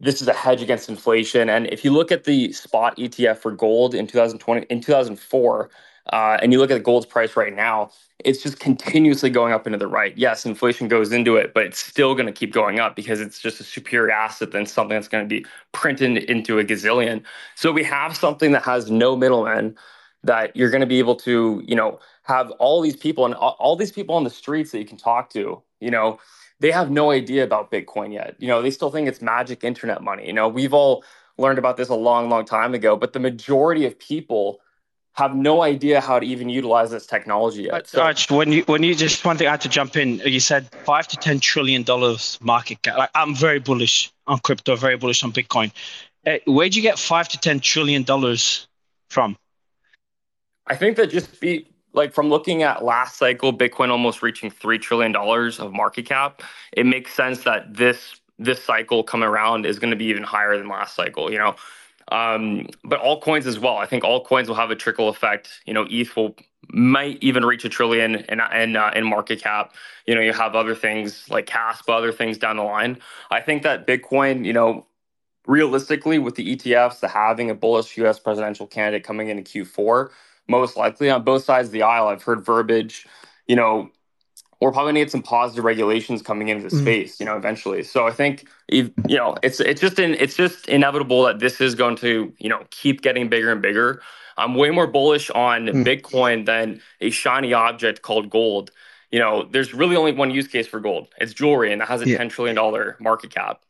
this 0.00 0.22
is 0.22 0.28
a 0.28 0.32
hedge 0.32 0.62
against 0.62 0.88
inflation. 0.88 1.48
And 1.48 1.66
if 1.68 1.84
you 1.84 1.92
look 1.92 2.12
at 2.12 2.24
the 2.24 2.52
spot 2.52 2.96
ETF 2.96 3.38
for 3.38 3.50
gold 3.50 3.94
in 3.94 4.06
2020, 4.06 4.66
in 4.70 4.80
2004, 4.80 5.70
uh, 6.12 6.38
and 6.40 6.52
you 6.52 6.58
look 6.58 6.70
at 6.70 6.74
the 6.74 6.80
gold's 6.80 7.06
price 7.06 7.36
right 7.36 7.54
now, 7.54 7.90
it's 8.24 8.42
just 8.42 8.58
continuously 8.58 9.30
going 9.30 9.52
up 9.52 9.66
into 9.66 9.78
the 9.78 9.86
right. 9.86 10.16
Yes, 10.16 10.46
inflation 10.46 10.88
goes 10.88 11.12
into 11.12 11.36
it, 11.36 11.52
but 11.54 11.64
it's 11.64 11.78
still 11.78 12.14
going 12.14 12.26
to 12.26 12.32
keep 12.32 12.52
going 12.52 12.80
up 12.80 12.96
because 12.96 13.20
it's 13.20 13.38
just 13.38 13.60
a 13.60 13.64
superior 13.64 14.10
asset 14.10 14.50
than 14.50 14.66
something 14.66 14.94
that's 14.94 15.08
going 15.08 15.24
to 15.24 15.28
be 15.28 15.44
printed 15.72 16.24
into 16.24 16.58
a 16.58 16.64
gazillion. 16.64 17.22
So 17.54 17.70
we 17.70 17.84
have 17.84 18.16
something 18.16 18.52
that 18.52 18.62
has 18.62 18.90
no 18.90 19.16
middlemen 19.16 19.76
that 20.24 20.56
you're 20.56 20.70
going 20.70 20.80
to 20.80 20.86
be 20.86 20.98
able 20.98 21.14
to, 21.14 21.62
you 21.64 21.76
know, 21.76 22.00
have 22.24 22.50
all 22.52 22.80
these 22.80 22.96
people 22.96 23.24
and 23.24 23.34
all 23.34 23.76
these 23.76 23.92
people 23.92 24.14
on 24.14 24.24
the 24.24 24.30
streets 24.30 24.72
that 24.72 24.78
you 24.78 24.84
can 24.84 24.98
talk 24.98 25.30
to, 25.30 25.62
you 25.80 25.90
know, 25.90 26.18
they 26.60 26.70
have 26.70 26.90
no 26.90 27.10
idea 27.10 27.44
about 27.44 27.70
Bitcoin 27.70 28.12
yet. 28.12 28.36
You 28.38 28.48
know, 28.48 28.62
they 28.62 28.70
still 28.70 28.90
think 28.90 29.08
it's 29.08 29.22
magic 29.22 29.64
internet 29.64 30.02
money. 30.02 30.26
You 30.26 30.32
know, 30.32 30.48
we've 30.48 30.74
all 30.74 31.04
learned 31.36 31.58
about 31.58 31.76
this 31.76 31.88
a 31.88 31.94
long, 31.94 32.28
long 32.28 32.44
time 32.44 32.74
ago, 32.74 32.96
but 32.96 33.12
the 33.12 33.20
majority 33.20 33.86
of 33.86 33.98
people 33.98 34.60
have 35.12 35.34
no 35.34 35.62
idea 35.62 36.00
how 36.00 36.20
to 36.20 36.24
even 36.24 36.48
utilize 36.48 36.90
this 36.90 37.06
technology 37.06 37.62
yet. 37.64 37.88
So, 37.88 38.02
Arch, 38.02 38.30
when 38.30 38.52
you 38.52 38.62
when 38.64 38.84
you 38.84 38.94
just 38.94 39.24
one 39.24 39.36
thing 39.36 39.48
I 39.48 39.52
had 39.52 39.60
to 39.62 39.68
jump 39.68 39.96
in, 39.96 40.18
you 40.18 40.38
said 40.38 40.68
five 40.84 41.08
to 41.08 41.16
ten 41.16 41.40
trillion 41.40 41.82
dollars 41.82 42.38
market 42.40 42.82
cap. 42.82 42.96
Like 42.96 43.10
I'm 43.14 43.34
very 43.34 43.58
bullish 43.58 44.12
on 44.28 44.38
crypto, 44.38 44.76
very 44.76 44.96
bullish 44.96 45.24
on 45.24 45.32
Bitcoin. 45.32 45.72
Uh, 46.24 46.38
where'd 46.46 46.76
you 46.76 46.82
get 46.82 46.98
five 46.98 47.28
to 47.30 47.38
ten 47.38 47.58
trillion 47.58 48.04
dollars 48.04 48.68
from? 49.08 49.36
I 50.68 50.76
think 50.76 50.96
that 50.98 51.10
just 51.10 51.40
be 51.40 51.66
like 51.98 52.14
from 52.14 52.30
looking 52.30 52.62
at 52.62 52.84
last 52.84 53.18
cycle, 53.18 53.52
Bitcoin 53.52 53.90
almost 53.90 54.22
reaching 54.22 54.50
three 54.50 54.78
trillion 54.78 55.12
dollars 55.12 55.58
of 55.58 55.72
market 55.72 56.06
cap, 56.06 56.42
it 56.72 56.86
makes 56.86 57.12
sense 57.12 57.42
that 57.44 57.74
this 57.74 58.20
this 58.38 58.62
cycle 58.62 59.02
coming 59.02 59.28
around 59.28 59.66
is 59.66 59.78
going 59.80 59.90
to 59.90 59.96
be 59.96 60.04
even 60.06 60.22
higher 60.22 60.56
than 60.56 60.68
last 60.68 60.94
cycle. 60.94 61.30
You 61.30 61.38
know, 61.38 61.56
um, 62.12 62.68
but 62.84 63.00
altcoins 63.00 63.46
as 63.46 63.58
well. 63.58 63.76
I 63.76 63.86
think 63.86 64.04
altcoins 64.04 64.46
will 64.46 64.54
have 64.54 64.70
a 64.70 64.76
trickle 64.76 65.08
effect. 65.08 65.60
You 65.66 65.74
know, 65.74 65.86
ETH 65.90 66.14
will 66.16 66.36
might 66.70 67.18
even 67.20 67.44
reach 67.44 67.64
a 67.64 67.68
trillion 67.68 68.14
in 68.14 68.40
in, 68.54 68.76
uh, 68.76 68.92
in 68.94 69.04
market 69.04 69.42
cap. 69.42 69.74
You 70.06 70.14
know, 70.14 70.20
you 70.20 70.32
have 70.32 70.54
other 70.54 70.76
things 70.76 71.28
like 71.28 71.46
Kaspa, 71.46 71.90
other 71.90 72.12
things 72.12 72.38
down 72.38 72.56
the 72.56 72.62
line. 72.62 72.98
I 73.30 73.40
think 73.40 73.64
that 73.64 73.86
Bitcoin, 73.86 74.46
you 74.46 74.52
know, 74.52 74.86
realistically, 75.46 76.20
with 76.20 76.36
the 76.36 76.54
ETFs, 76.54 77.00
the 77.00 77.08
having 77.08 77.50
a 77.50 77.54
bullish 77.54 77.96
U.S. 77.98 78.20
presidential 78.20 78.68
candidate 78.68 79.02
coming 79.02 79.28
into 79.28 79.42
Q4, 79.42 80.10
most 80.48 80.76
likely 80.76 81.10
on 81.10 81.22
both 81.22 81.44
sides 81.44 81.68
of 81.68 81.72
the 81.72 81.82
aisle, 81.82 82.08
I've 82.08 82.22
heard 82.22 82.44
verbiage. 82.44 83.06
You 83.46 83.56
know, 83.56 83.90
we're 84.60 84.72
probably 84.72 84.92
need 84.92 85.10
some 85.10 85.22
positive 85.22 85.64
regulations 85.64 86.22
coming 86.22 86.48
into 86.48 86.68
the 86.68 86.74
mm. 86.74 86.80
space, 86.80 87.20
you 87.20 87.26
know, 87.26 87.36
eventually. 87.36 87.82
So 87.84 88.06
I 88.06 88.10
think 88.10 88.48
you 88.68 88.92
know 89.06 89.36
it's 89.42 89.60
it's 89.60 89.80
just 89.80 89.98
in, 89.98 90.14
it's 90.14 90.36
just 90.36 90.68
inevitable 90.68 91.24
that 91.24 91.38
this 91.38 91.60
is 91.60 91.74
going 91.74 91.96
to 91.96 92.32
you 92.38 92.48
know 92.48 92.64
keep 92.70 93.02
getting 93.02 93.28
bigger 93.28 93.52
and 93.52 93.62
bigger. 93.62 94.02
I'm 94.36 94.54
way 94.54 94.70
more 94.70 94.86
bullish 94.86 95.30
on 95.30 95.66
mm. 95.66 95.84
Bitcoin 95.84 96.46
than 96.46 96.80
a 97.00 97.10
shiny 97.10 97.52
object 97.52 98.02
called 98.02 98.30
gold. 98.30 98.70
You 99.10 99.18
know, 99.18 99.48
there's 99.50 99.74
really 99.74 99.96
only 99.96 100.12
one 100.12 100.30
use 100.30 100.48
case 100.48 100.66
for 100.66 100.80
gold. 100.80 101.08
It's 101.18 101.32
jewelry, 101.32 101.72
and 101.72 101.82
it 101.82 101.88
has 101.88 102.02
a 102.02 102.08
yeah. 102.08 102.18
ten 102.18 102.28
trillion 102.28 102.56
dollar 102.56 102.96
market 103.00 103.30
cap. 103.30 103.62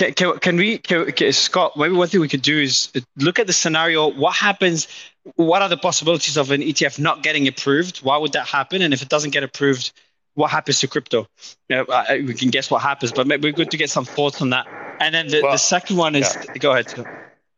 Can, 0.00 0.14
can, 0.14 0.38
can 0.38 0.56
we, 0.56 0.78
can, 0.78 1.12
can, 1.12 1.30
Scott? 1.30 1.76
Maybe 1.76 1.94
one 1.94 2.08
thing 2.08 2.22
we 2.22 2.28
could 2.28 2.40
do 2.40 2.58
is 2.58 2.90
look 3.18 3.38
at 3.38 3.46
the 3.46 3.52
scenario. 3.52 4.08
What 4.08 4.34
happens? 4.34 4.88
What 5.36 5.60
are 5.60 5.68
the 5.68 5.76
possibilities 5.76 6.38
of 6.38 6.50
an 6.50 6.62
ETF 6.62 6.98
not 6.98 7.22
getting 7.22 7.46
approved? 7.46 7.98
Why 7.98 8.16
would 8.16 8.32
that 8.32 8.46
happen? 8.46 8.80
And 8.80 8.94
if 8.94 9.02
it 9.02 9.10
doesn't 9.10 9.32
get 9.32 9.42
approved, 9.42 9.92
what 10.32 10.50
happens 10.50 10.80
to 10.80 10.88
crypto? 10.88 11.26
You 11.68 11.84
know, 11.84 12.04
we 12.24 12.32
can 12.32 12.48
guess 12.48 12.70
what 12.70 12.80
happens, 12.80 13.12
but 13.12 13.26
maybe 13.26 13.46
we're 13.50 13.52
good 13.52 13.72
to 13.72 13.76
get 13.76 13.90
some 13.90 14.06
thoughts 14.06 14.40
on 14.40 14.48
that. 14.50 14.66
And 15.00 15.14
then 15.14 15.28
the, 15.28 15.42
well, 15.42 15.52
the 15.52 15.58
second 15.58 15.98
one 15.98 16.14
is 16.14 16.34
yeah. 16.34 16.54
go 16.54 16.70
ahead. 16.72 17.06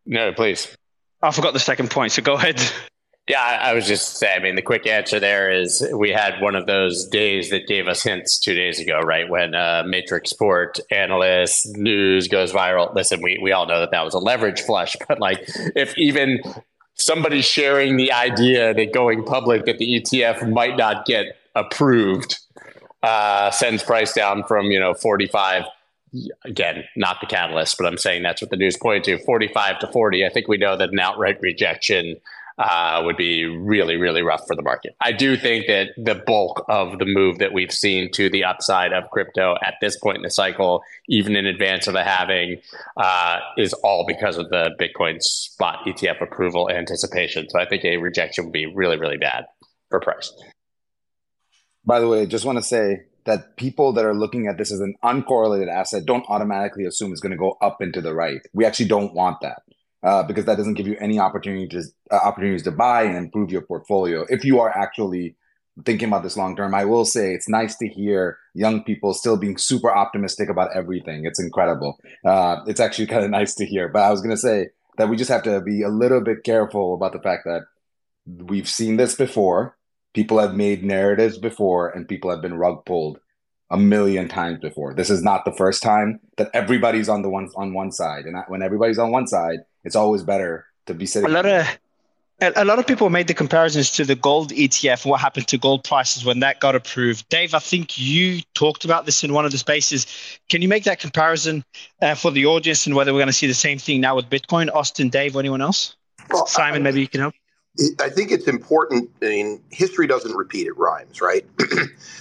No, 0.04 0.32
please. 0.32 0.76
I 1.22 1.30
forgot 1.30 1.52
the 1.52 1.60
second 1.60 1.92
point, 1.92 2.10
so 2.10 2.22
go 2.22 2.34
ahead. 2.34 2.60
Yeah, 3.28 3.40
I 3.40 3.72
was 3.72 3.86
just 3.86 4.16
saying, 4.16 4.40
I 4.40 4.42
mean, 4.42 4.56
the 4.56 4.62
quick 4.62 4.84
answer 4.84 5.20
there 5.20 5.48
is 5.48 5.86
we 5.94 6.10
had 6.10 6.40
one 6.40 6.56
of 6.56 6.66
those 6.66 7.06
days 7.06 7.50
that 7.50 7.68
gave 7.68 7.86
us 7.86 8.02
hints 8.02 8.40
two 8.40 8.54
days 8.54 8.80
ago, 8.80 8.98
right? 8.98 9.28
When 9.28 9.54
uh, 9.54 9.84
Matrixport 9.86 10.80
analyst 10.90 11.68
news 11.76 12.26
goes 12.26 12.52
viral. 12.52 12.92
Listen, 12.94 13.22
we, 13.22 13.38
we 13.40 13.52
all 13.52 13.66
know 13.66 13.78
that 13.78 13.92
that 13.92 14.04
was 14.04 14.14
a 14.14 14.18
leverage 14.18 14.62
flush, 14.62 14.96
but 15.08 15.20
like 15.20 15.44
if 15.76 15.96
even 15.96 16.40
somebody 16.94 17.42
sharing 17.42 17.96
the 17.96 18.12
idea 18.12 18.74
that 18.74 18.92
going 18.92 19.22
public 19.24 19.66
that 19.66 19.78
the 19.78 20.00
ETF 20.00 20.50
might 20.50 20.76
not 20.76 21.06
get 21.06 21.36
approved 21.54 22.40
uh, 23.04 23.50
sends 23.52 23.84
price 23.84 24.12
down 24.12 24.42
from 24.44 24.66
you 24.66 24.80
know 24.80 24.94
45 24.94 25.64
again 26.44 26.84
not 26.94 27.16
the 27.22 27.26
catalyst 27.26 27.78
but 27.78 27.86
i'm 27.86 27.96
saying 27.96 28.22
that's 28.22 28.42
what 28.42 28.50
the 28.50 28.56
news 28.56 28.76
pointed 28.76 29.02
to 29.04 29.24
45 29.24 29.78
to 29.78 29.86
40 29.86 30.26
i 30.26 30.28
think 30.28 30.46
we 30.46 30.58
know 30.58 30.76
that 30.76 30.90
an 30.90 30.98
outright 30.98 31.38
rejection 31.40 32.16
uh, 32.58 33.02
would 33.04 33.16
be 33.16 33.44
really 33.44 33.96
really 33.96 34.22
rough 34.22 34.46
for 34.46 34.56
the 34.56 34.62
market. 34.62 34.94
I 35.00 35.12
do 35.12 35.36
think 35.36 35.66
that 35.66 35.90
the 35.96 36.14
bulk 36.14 36.64
of 36.68 36.98
the 36.98 37.04
move 37.04 37.38
that 37.38 37.52
we've 37.52 37.72
seen 37.72 38.10
to 38.12 38.28
the 38.30 38.44
upside 38.44 38.92
of 38.92 39.10
crypto 39.10 39.56
at 39.62 39.74
this 39.80 39.98
point 39.98 40.16
in 40.16 40.22
the 40.22 40.30
cycle 40.30 40.82
even 41.08 41.36
in 41.36 41.46
advance 41.46 41.86
of 41.86 41.94
the 41.94 42.04
halving 42.04 42.60
uh, 42.96 43.38
is 43.56 43.72
all 43.72 44.04
because 44.06 44.38
of 44.38 44.48
the 44.50 44.70
bitcoin 44.80 45.20
spot 45.20 45.80
etf 45.86 46.20
approval 46.20 46.70
anticipation. 46.70 47.48
So 47.48 47.58
i 47.60 47.66
think 47.66 47.84
a 47.84 47.96
rejection 47.96 48.44
would 48.44 48.52
be 48.52 48.66
really 48.66 48.98
really 48.98 49.18
bad 49.18 49.46
for 49.90 50.00
price. 50.00 50.32
By 51.84 52.00
the 52.00 52.08
way, 52.08 52.26
just 52.26 52.44
want 52.44 52.58
to 52.58 52.62
say 52.62 53.02
that 53.24 53.56
people 53.56 53.92
that 53.92 54.04
are 54.04 54.14
looking 54.14 54.46
at 54.46 54.58
this 54.58 54.72
as 54.72 54.80
an 54.80 54.94
uncorrelated 55.04 55.68
asset 55.68 56.04
don't 56.04 56.24
automatically 56.28 56.84
assume 56.84 57.12
it's 57.12 57.20
going 57.20 57.32
to 57.32 57.38
go 57.38 57.56
up 57.60 57.80
into 57.80 58.00
the 58.00 58.14
right. 58.14 58.40
We 58.52 58.64
actually 58.64 58.88
don't 58.88 59.14
want 59.14 59.40
that 59.42 59.62
uh, 60.02 60.22
because 60.22 60.44
that 60.44 60.56
doesn't 60.56 60.74
give 60.74 60.86
you 60.86 60.96
any 61.00 61.18
opportunity 61.18 61.66
to, 61.68 61.82
uh, 62.10 62.16
opportunities 62.16 62.62
to 62.64 62.70
buy 62.70 63.02
and 63.02 63.16
improve 63.16 63.50
your 63.50 63.62
portfolio. 63.62 64.24
If 64.28 64.44
you 64.44 64.60
are 64.60 64.70
actually 64.70 65.36
thinking 65.84 66.08
about 66.08 66.22
this 66.22 66.36
long 66.36 66.56
term, 66.56 66.74
I 66.74 66.84
will 66.84 67.04
say 67.04 67.32
it's 67.32 67.48
nice 67.48 67.76
to 67.78 67.88
hear 67.88 68.38
young 68.54 68.84
people 68.84 69.14
still 69.14 69.36
being 69.36 69.56
super 69.56 69.90
optimistic 69.90 70.48
about 70.48 70.74
everything. 70.74 71.24
It's 71.24 71.40
incredible. 71.40 71.98
Uh, 72.24 72.58
it's 72.66 72.80
actually 72.80 73.06
kind 73.14 73.24
of 73.24 73.30
nice 73.30 73.54
to 73.56 73.66
hear. 73.66 73.88
But 73.88 74.02
I 74.02 74.10
was 74.10 74.20
going 74.20 74.34
to 74.34 74.40
say 74.40 74.68
that 74.98 75.08
we 75.08 75.16
just 75.16 75.30
have 75.30 75.42
to 75.44 75.60
be 75.60 75.82
a 75.82 75.88
little 75.88 76.20
bit 76.20 76.44
careful 76.44 76.94
about 76.94 77.12
the 77.12 77.20
fact 77.20 77.44
that 77.44 77.62
we've 78.26 78.68
seen 78.68 78.96
this 78.96 79.14
before 79.14 79.76
People 80.14 80.38
have 80.38 80.54
made 80.54 80.84
narratives 80.84 81.38
before 81.38 81.88
and 81.88 82.08
people 82.08 82.30
have 82.30 82.42
been 82.42 82.54
rug 82.54 82.84
pulled 82.84 83.18
a 83.70 83.78
million 83.78 84.28
times 84.28 84.58
before. 84.60 84.92
This 84.92 85.08
is 85.08 85.22
not 85.22 85.46
the 85.46 85.52
first 85.52 85.82
time 85.82 86.20
that 86.36 86.50
everybody's 86.52 87.08
on 87.08 87.22
the 87.22 87.30
one 87.30 87.48
on 87.56 87.72
one 87.72 87.90
side. 87.90 88.26
And 88.26 88.36
when 88.48 88.62
everybody's 88.62 88.98
on 88.98 89.10
one 89.10 89.26
side, 89.26 89.60
it's 89.84 89.96
always 89.96 90.22
better 90.22 90.66
to 90.86 90.94
be 90.94 91.06
sitting. 91.06 91.30
A 91.30 91.32
lot 91.32 91.46
of 91.46 91.66
a 92.56 92.64
lot 92.64 92.78
of 92.78 92.86
people 92.86 93.08
made 93.08 93.28
the 93.28 93.34
comparisons 93.34 93.90
to 93.92 94.04
the 94.04 94.16
gold 94.16 94.50
ETF. 94.50 95.06
What 95.06 95.20
happened 95.20 95.46
to 95.48 95.58
gold 95.58 95.84
prices 95.84 96.24
when 96.24 96.40
that 96.40 96.60
got 96.60 96.74
approved? 96.74 97.28
Dave, 97.28 97.54
I 97.54 97.60
think 97.60 97.98
you 97.98 98.40
talked 98.54 98.84
about 98.84 99.06
this 99.06 99.22
in 99.22 99.32
one 99.32 99.44
of 99.44 99.52
the 99.52 99.58
spaces. 99.58 100.06
Can 100.48 100.60
you 100.60 100.68
make 100.68 100.84
that 100.84 100.98
comparison 100.98 101.64
uh, 102.00 102.14
for 102.14 102.30
the 102.32 102.46
audience 102.46 102.86
and 102.86 102.96
whether 102.96 103.12
we're 103.12 103.20
going 103.20 103.28
to 103.28 103.32
see 103.32 103.46
the 103.46 103.54
same 103.54 103.78
thing 103.78 104.00
now 104.00 104.16
with 104.16 104.28
Bitcoin? 104.28 104.74
Austin, 104.74 105.08
Dave, 105.08 105.36
or 105.36 105.38
anyone 105.38 105.60
else? 105.60 105.94
Well, 106.30 106.46
Simon, 106.46 106.82
I, 106.82 106.84
maybe 106.84 107.00
you 107.00 107.08
can 107.08 107.20
help. 107.20 107.34
I 108.00 108.10
think 108.10 108.30
it's 108.30 108.48
important. 108.48 109.10
I 109.22 109.26
mean, 109.26 109.62
history 109.70 110.06
doesn't 110.06 110.36
repeat; 110.36 110.66
it 110.66 110.76
rhymes, 110.76 111.22
right? 111.22 111.46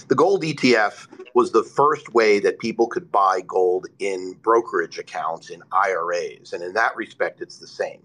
the 0.08 0.14
gold 0.14 0.42
ETF 0.42 1.08
was 1.34 1.52
the 1.52 1.62
first 1.62 2.14
way 2.14 2.38
that 2.40 2.58
people 2.58 2.86
could 2.86 3.12
buy 3.12 3.42
gold 3.46 3.86
in 3.98 4.34
brokerage 4.42 4.98
accounts 4.98 5.50
in 5.50 5.62
IRAs, 5.72 6.54
and 6.54 6.62
in 6.62 6.72
that 6.72 6.96
respect, 6.96 7.42
it's 7.42 7.58
the 7.58 7.66
same. 7.66 8.00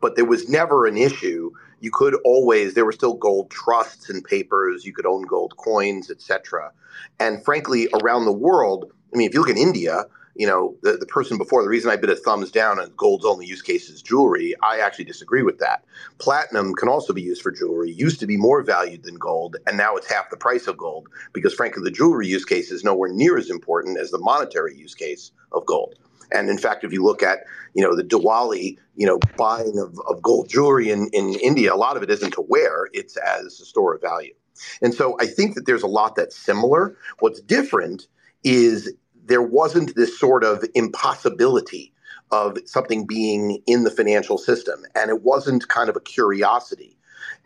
But 0.00 0.16
there 0.16 0.26
was 0.26 0.48
never 0.50 0.86
an 0.86 0.98
issue. 0.98 1.50
You 1.80 1.90
could 1.90 2.16
always 2.22 2.74
there 2.74 2.84
were 2.84 2.92
still 2.92 3.14
gold 3.14 3.50
trusts 3.50 4.10
and 4.10 4.22
papers. 4.22 4.84
You 4.84 4.92
could 4.92 5.06
own 5.06 5.22
gold 5.22 5.56
coins, 5.56 6.10
etc. 6.10 6.70
And 7.18 7.42
frankly, 7.42 7.88
around 8.02 8.26
the 8.26 8.32
world, 8.32 8.92
I 9.14 9.16
mean, 9.16 9.26
if 9.26 9.32
you 9.32 9.40
look 9.40 9.50
at 9.50 9.56
India, 9.56 10.04
you 10.34 10.46
know, 10.46 10.76
the, 10.82 10.96
the 10.96 11.06
person 11.06 11.38
before, 11.38 11.62
the 11.62 11.68
reason 11.68 11.90
I 11.90 11.96
bid 11.96 12.10
a 12.10 12.16
thumbs 12.16 12.50
down 12.50 12.80
on 12.80 12.92
gold's 12.96 13.24
only 13.24 13.46
use 13.46 13.62
case 13.62 13.88
is 13.88 14.02
jewelry, 14.02 14.54
I 14.62 14.78
actually 14.78 15.04
disagree 15.04 15.42
with 15.42 15.58
that. 15.58 15.84
Platinum 16.18 16.74
can 16.74 16.88
also 16.88 17.12
be 17.12 17.22
used 17.22 17.42
for 17.42 17.52
jewelry, 17.52 17.92
used 17.92 18.20
to 18.20 18.26
be 18.26 18.36
more 18.36 18.62
valued 18.62 19.04
than 19.04 19.14
gold, 19.14 19.56
and 19.66 19.76
now 19.76 19.96
it's 19.96 20.10
half 20.10 20.30
the 20.30 20.36
price 20.36 20.66
of 20.66 20.76
gold 20.76 21.08
because, 21.32 21.54
frankly, 21.54 21.82
the 21.82 21.90
jewelry 21.90 22.26
use 22.26 22.44
case 22.44 22.70
is 22.70 22.84
nowhere 22.84 23.12
near 23.12 23.38
as 23.38 23.50
important 23.50 23.98
as 23.98 24.10
the 24.10 24.18
monetary 24.18 24.76
use 24.76 24.94
case 24.94 25.30
of 25.52 25.64
gold. 25.66 25.94
And 26.32 26.48
in 26.48 26.58
fact, 26.58 26.84
if 26.84 26.92
you 26.92 27.04
look 27.04 27.22
at, 27.22 27.40
you 27.74 27.82
know, 27.82 27.94
the 27.94 28.02
Diwali, 28.02 28.76
you 28.96 29.06
know, 29.06 29.20
buying 29.36 29.78
of, 29.78 30.00
of 30.08 30.22
gold 30.22 30.48
jewelry 30.48 30.90
in, 30.90 31.08
in 31.12 31.34
India, 31.34 31.72
a 31.72 31.76
lot 31.76 31.96
of 31.96 32.02
it 32.02 32.10
isn't 32.10 32.32
to 32.32 32.40
wear, 32.40 32.88
it's 32.92 33.16
as 33.16 33.60
a 33.60 33.64
store 33.64 33.94
of 33.94 34.00
value. 34.00 34.34
And 34.82 34.94
so 34.94 35.16
I 35.20 35.26
think 35.26 35.54
that 35.54 35.66
there's 35.66 35.82
a 35.82 35.88
lot 35.88 36.16
that's 36.16 36.36
similar. 36.36 36.96
What's 37.18 37.40
different 37.40 38.06
is 38.42 38.92
there 39.24 39.42
wasn't 39.42 39.94
this 39.94 40.18
sort 40.18 40.44
of 40.44 40.64
impossibility 40.74 41.92
of 42.30 42.58
something 42.66 43.06
being 43.06 43.62
in 43.66 43.84
the 43.84 43.90
financial 43.90 44.38
system. 44.38 44.84
And 44.94 45.10
it 45.10 45.22
wasn't 45.22 45.68
kind 45.68 45.88
of 45.88 45.96
a 45.96 46.00
curiosity. 46.00 46.96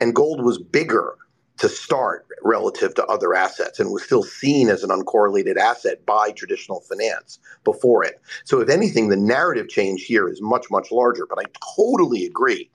And 0.01 0.15
gold 0.15 0.43
was 0.43 0.59
bigger 0.59 1.17
to 1.59 1.69
start 1.69 2.27
relative 2.43 2.95
to 2.95 3.05
other 3.07 3.35
assets 3.35 3.81
and 3.81 3.91
was 3.91 4.05
still 4.05 4.23
seen 4.23 4.69
as 4.69 4.85
an 4.85 4.91
uncorrelated 4.91 5.57
asset 5.57 6.07
by 6.07 6.31
traditional 6.31 6.81
finance 6.81 7.39
before 7.65 8.05
it. 8.05 8.21
So, 8.45 8.61
if 8.61 8.69
anything, 8.69 9.09
the 9.09 9.17
narrative 9.17 9.69
change 9.69 10.05
here 10.05 10.29
is 10.29 10.41
much, 10.41 10.67
much 10.71 10.93
larger. 10.93 11.27
But 11.29 11.41
I 11.41 11.45
totally 11.77 12.25
agree 12.25 12.71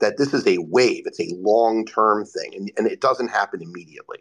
that 0.00 0.18
this 0.18 0.34
is 0.34 0.46
a 0.46 0.58
wave, 0.58 1.04
it's 1.06 1.20
a 1.20 1.34
long 1.36 1.86
term 1.86 2.26
thing, 2.26 2.54
and, 2.54 2.70
and 2.76 2.86
it 2.86 3.00
doesn't 3.00 3.28
happen 3.28 3.62
immediately. 3.62 4.18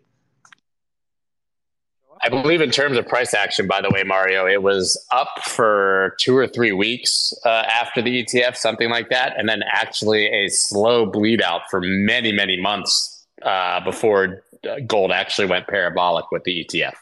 I 2.24 2.30
believe 2.30 2.61
in 2.61 2.72
terms 2.72 2.97
of 2.97 3.07
price 3.07 3.34
action, 3.34 3.68
by 3.68 3.82
the 3.82 3.89
way, 3.89 4.03
Mario, 4.03 4.47
it 4.47 4.63
was 4.63 5.03
up 5.11 5.30
for 5.43 6.16
two 6.20 6.36
or 6.36 6.47
three 6.47 6.72
weeks 6.72 7.34
uh, 7.45 7.49
after 7.49 8.01
the 8.01 8.24
ETF, 8.24 8.55
something 8.55 8.89
like 8.89 9.09
that, 9.09 9.38
and 9.38 9.49
then 9.49 9.61
actually 9.72 10.28
a 10.28 10.47
slow 10.47 11.05
bleed 11.05 11.41
out 11.41 11.61
for 11.70 11.82
many, 11.82 12.32
many 12.32 12.59
months 12.59 13.26
uh, 13.43 13.84
before 13.84 14.43
gold 14.88 15.11
actually 15.11 15.47
went 15.47 15.68
parabolic 15.68 16.32
with 16.32 16.43
the 16.45 16.66
ETF. 16.66 16.93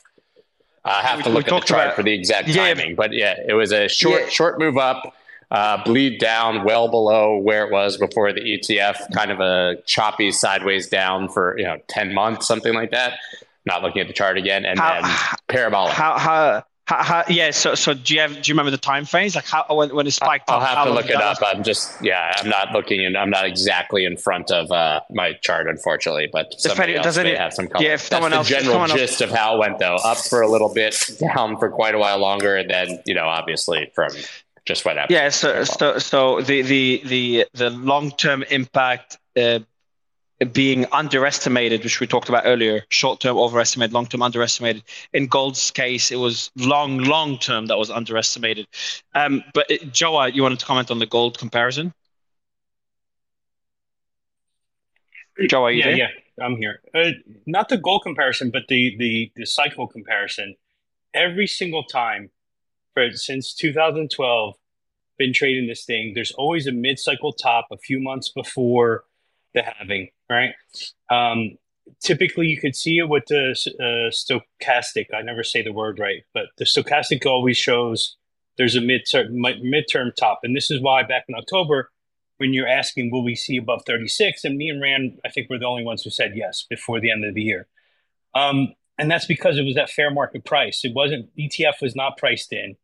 I 0.85 1.01
have 1.01 1.17
we, 1.17 1.23
to 1.23 1.29
look 1.29 1.47
at 1.47 1.61
the 1.61 1.65
chart 1.65 1.85
about, 1.85 1.95
for 1.95 2.03
the 2.03 2.13
exact 2.13 2.49
yeah, 2.49 2.73
timing, 2.73 2.95
but 2.95 3.13
yeah, 3.13 3.35
it 3.47 3.53
was 3.53 3.71
a 3.71 3.87
short, 3.87 4.23
yeah. 4.23 4.29
short 4.29 4.59
move 4.59 4.77
up, 4.77 5.13
uh, 5.51 5.81
bleed 5.85 6.19
down 6.19 6.65
well 6.65 6.89
below 6.89 7.37
where 7.37 7.65
it 7.65 7.71
was 7.71 7.97
before 7.97 8.33
the 8.33 8.41
ETF, 8.41 9.13
kind 9.13 9.31
of 9.31 9.39
a 9.39 9.75
choppy 9.85 10.31
sideways 10.31 10.89
down 10.89 11.29
for 11.29 11.57
you 11.57 11.63
know 11.63 11.77
ten 11.87 12.13
months, 12.13 12.47
something 12.47 12.73
like 12.73 12.91
that 12.91 13.19
not 13.65 13.81
looking 13.81 14.01
at 14.01 14.07
the 14.07 14.13
chart 14.13 14.37
again, 14.37 14.65
and 14.65 14.79
how, 14.79 15.01
then 15.01 15.11
parabolic. 15.47 15.93
How, 15.93 16.17
how, 16.17 16.63
how, 16.85 17.01
how, 17.01 17.23
yeah, 17.29 17.51
so 17.51 17.75
so 17.75 17.93
do 17.93 18.13
you 18.13 18.19
have 18.19 18.41
do 18.41 18.51
you 18.51 18.53
remember 18.53 18.71
the 18.71 18.77
time 18.77 19.05
frames 19.05 19.35
like 19.35 19.45
how 19.45 19.65
when, 19.69 19.95
when 19.95 20.05
it 20.05 20.11
spiked 20.11 20.49
I'll 20.49 20.59
up? 20.59 20.67
have 20.67 20.87
to 20.87 20.93
look 20.93 21.09
it 21.09 21.15
up. 21.15 21.37
I'm 21.41 21.63
just 21.63 22.03
yeah, 22.03 22.33
I'm 22.37 22.49
not 22.49 22.73
looking 22.73 23.05
and 23.05 23.15
I'm 23.15 23.29
not 23.29 23.45
exactly 23.45 24.03
in 24.03 24.17
front 24.17 24.51
of 24.51 24.69
uh, 24.69 24.99
my 25.09 25.33
chart 25.41 25.67
unfortunately, 25.69 26.27
but 26.31 26.53
somebody 26.59 26.95
else 26.95 27.17
may 27.17 27.35
have 27.35 27.53
some 27.53 27.67
color. 27.69 27.85
Yeah, 27.85 27.93
if 27.93 28.09
That's 28.09 28.27
the 28.27 28.35
else, 28.35 28.49
general 28.49 28.87
gist 28.87 29.21
else. 29.21 29.31
of 29.31 29.37
how 29.37 29.55
it 29.55 29.59
went 29.59 29.79
though. 29.79 29.95
Up 29.95 30.17
for 30.17 30.41
a 30.41 30.49
little 30.49 30.73
bit, 30.73 31.09
down 31.35 31.57
for 31.57 31.69
quite 31.69 31.95
a 31.95 31.97
while 31.97 32.17
longer, 32.17 32.57
and 32.57 32.69
then 32.69 32.99
you 33.05 33.13
know 33.13 33.27
obviously 33.27 33.89
from 33.95 34.11
just 34.65 34.83
what 34.83 34.97
happened. 34.97 35.15
Yeah, 35.15 35.29
so 35.29 35.63
so 35.63 35.99
so 35.99 36.41
the 36.41 36.63
the 36.63 37.01
the 37.05 37.47
the 37.53 37.69
long 37.69 38.11
term 38.11 38.43
impact. 38.49 39.19
Uh, 39.37 39.59
being 40.45 40.85
underestimated, 40.91 41.83
which 41.83 41.99
we 41.99 42.07
talked 42.07 42.29
about 42.29 42.43
earlier, 42.45 42.83
short 42.89 43.19
term 43.19 43.37
overestimated, 43.37 43.93
long 43.93 44.05
term 44.05 44.21
underestimated. 44.21 44.83
In 45.13 45.27
gold's 45.27 45.71
case, 45.71 46.11
it 46.11 46.17
was 46.17 46.51
long, 46.55 46.99
long 46.99 47.37
term 47.37 47.67
that 47.67 47.77
was 47.77 47.89
underestimated. 47.89 48.67
Um, 49.13 49.43
but 49.53 49.69
it, 49.69 49.91
Joe, 49.91 50.25
you 50.25 50.43
wanted 50.43 50.59
to 50.59 50.65
comment 50.65 50.91
on 50.91 50.99
the 50.99 51.05
gold 51.05 51.37
comparison? 51.37 51.93
Joe, 55.47 55.65
are 55.65 55.71
you 55.71 55.79
yeah, 55.79 55.85
there? 55.85 55.97
yeah, 55.97 56.45
I'm 56.45 56.57
here. 56.57 56.81
Uh, 56.93 57.11
not 57.45 57.69
the 57.69 57.77
gold 57.77 58.03
comparison, 58.03 58.51
but 58.51 58.63
the 58.67 58.95
the 58.97 59.31
the 59.35 59.45
cycle 59.45 59.87
comparison. 59.87 60.55
Every 61.13 61.47
single 61.47 61.83
time, 61.83 62.31
for 62.93 63.11
since 63.11 63.53
2012, 63.53 64.55
been 65.17 65.33
trading 65.33 65.67
this 65.67 65.85
thing. 65.85 66.13
There's 66.15 66.31
always 66.31 66.65
a 66.67 66.71
mid-cycle 66.71 67.33
top 67.33 67.67
a 67.71 67.77
few 67.77 67.99
months 67.99 68.29
before 68.29 69.03
the 69.53 69.63
halving, 69.63 70.09
right? 70.29 70.53
Um, 71.09 71.57
typically, 72.01 72.47
you 72.47 72.59
could 72.59 72.75
see 72.75 72.97
it 72.97 73.09
with 73.09 73.25
the 73.27 73.51
uh, 73.79 74.11
stochastic. 74.11 75.07
I 75.13 75.21
never 75.21 75.43
say 75.43 75.61
the 75.61 75.73
word 75.73 75.99
right, 75.99 76.23
but 76.33 76.47
the 76.57 76.65
stochastic 76.65 77.25
always 77.25 77.57
shows 77.57 78.17
there's 78.57 78.75
a 78.75 78.81
mid-term 78.81 79.27
midterm 79.33 80.15
top, 80.15 80.41
and 80.43 80.55
this 80.55 80.69
is 80.69 80.81
why 80.81 81.03
back 81.03 81.25
in 81.27 81.35
October 81.35 81.89
when 82.37 82.53
you're 82.53 82.67
asking, 82.67 83.11
will 83.11 83.23
we 83.23 83.35
see 83.35 83.57
above 83.57 83.83
36? 83.85 84.43
And 84.43 84.57
me 84.57 84.69
and 84.69 84.81
Ran, 84.81 85.17
I 85.25 85.29
think 85.29 85.49
we're 85.49 85.59
the 85.59 85.65
only 85.65 85.85
ones 85.85 86.03
who 86.03 86.09
said 86.09 86.33
yes 86.35 86.65
before 86.69 86.99
the 86.99 87.11
end 87.11 87.23
of 87.23 87.35
the 87.35 87.41
year. 87.41 87.67
Um, 88.35 88.73
and 88.97 89.09
that's 89.09 89.25
because 89.25 89.57
it 89.57 89.63
was 89.63 89.77
at 89.77 89.89
fair 89.89 90.11
market 90.11 90.45
price. 90.45 90.81
It 90.83 90.93
wasn't, 90.93 91.29
ETF 91.37 91.81
was 91.81 91.95
not 91.95 92.17
priced 92.17 92.51
in. 92.51 92.75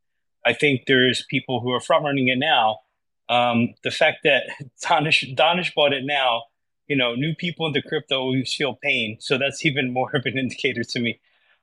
I 0.45 0.53
think 0.53 0.84
there's 0.88 1.26
people 1.30 1.59
who 1.59 1.72
are 1.74 1.82
front 1.82 2.05
running 2.05 2.28
it 2.28 2.38
now. 2.38 2.80
Um, 3.28 3.74
the 3.84 3.91
fact 3.91 4.20
that 4.24 4.43
Danish, 4.88 5.26
Danish 5.36 5.74
bought 5.76 5.93
it 5.93 6.03
now, 6.05 6.43
you 6.89 6.97
know, 6.97 7.15
new 7.15 7.33
people 7.35 7.67
into 7.67 7.81
crypto 7.81 8.19
always 8.19 8.53
feel 8.53 8.73
pain. 8.73 9.17
So 9.21 9.37
that's 9.37 9.65
even 9.65 9.93
more 9.93 10.13
of 10.13 10.25
an 10.25 10.37
indicator 10.37 10.83
to 10.83 10.99
me. 10.99 11.21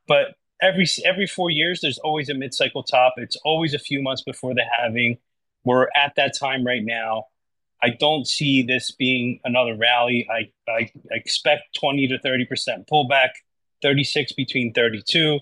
But 0.08 0.36
every 0.62 0.86
every 1.04 1.26
four 1.26 1.50
years, 1.50 1.80
there's 1.82 1.98
always 1.98 2.30
a 2.30 2.34
mid 2.34 2.54
cycle 2.54 2.82
top. 2.82 3.14
It's 3.18 3.36
always 3.44 3.74
a 3.74 3.78
few 3.78 4.00
months 4.00 4.22
before 4.22 4.54
the 4.54 4.62
halving. 4.78 5.18
We're 5.64 5.88
at 5.96 6.14
that 6.16 6.34
time 6.38 6.64
right 6.64 6.84
now. 6.84 7.26
I 7.82 7.90
don't 7.90 8.26
see 8.26 8.62
this 8.62 8.90
being 8.92 9.40
another 9.44 9.76
rally. 9.76 10.26
I, 10.30 10.50
I 10.70 10.90
expect 11.10 11.76
20 11.78 12.08
to 12.08 12.18
30% 12.18 12.88
pullback, 12.90 13.30
36 13.82 14.32
between 14.32 14.72
32 14.72 15.40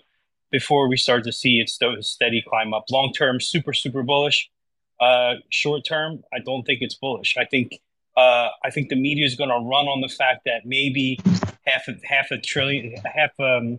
before 0.51 0.89
we 0.89 0.97
start 0.97 1.25
to 1.25 1.33
see 1.33 1.61
it 1.61 1.71
steady 2.05 2.43
climb 2.47 2.75
up. 2.75 2.87
Long 2.91 3.13
term, 3.13 3.41
super, 3.41 3.73
super 3.73 4.03
bullish. 4.03 4.51
Uh, 5.01 5.35
short 5.51 5.85
term, 5.85 6.23
I 6.33 6.39
don't 6.45 6.65
think 6.65 6.81
it's 6.81 6.95
bullish. 6.95 7.37
I 7.37 7.45
think 7.45 7.81
uh, 8.17 8.49
I 8.65 8.71
think 8.71 8.89
the 8.89 8.97
media 8.97 9.27
is 9.27 9.35
going 9.35 9.51
to 9.51 9.57
run 9.57 9.87
on 9.87 10.01
the 10.01 10.09
fact 10.09 10.43
that 10.47 10.63
maybe 10.65 11.19
half 11.67 11.89
a, 11.89 11.95
half 12.05 12.31
a 12.31 12.39
trillion, 12.39 12.95
half 13.05 13.31
um, 13.41 13.79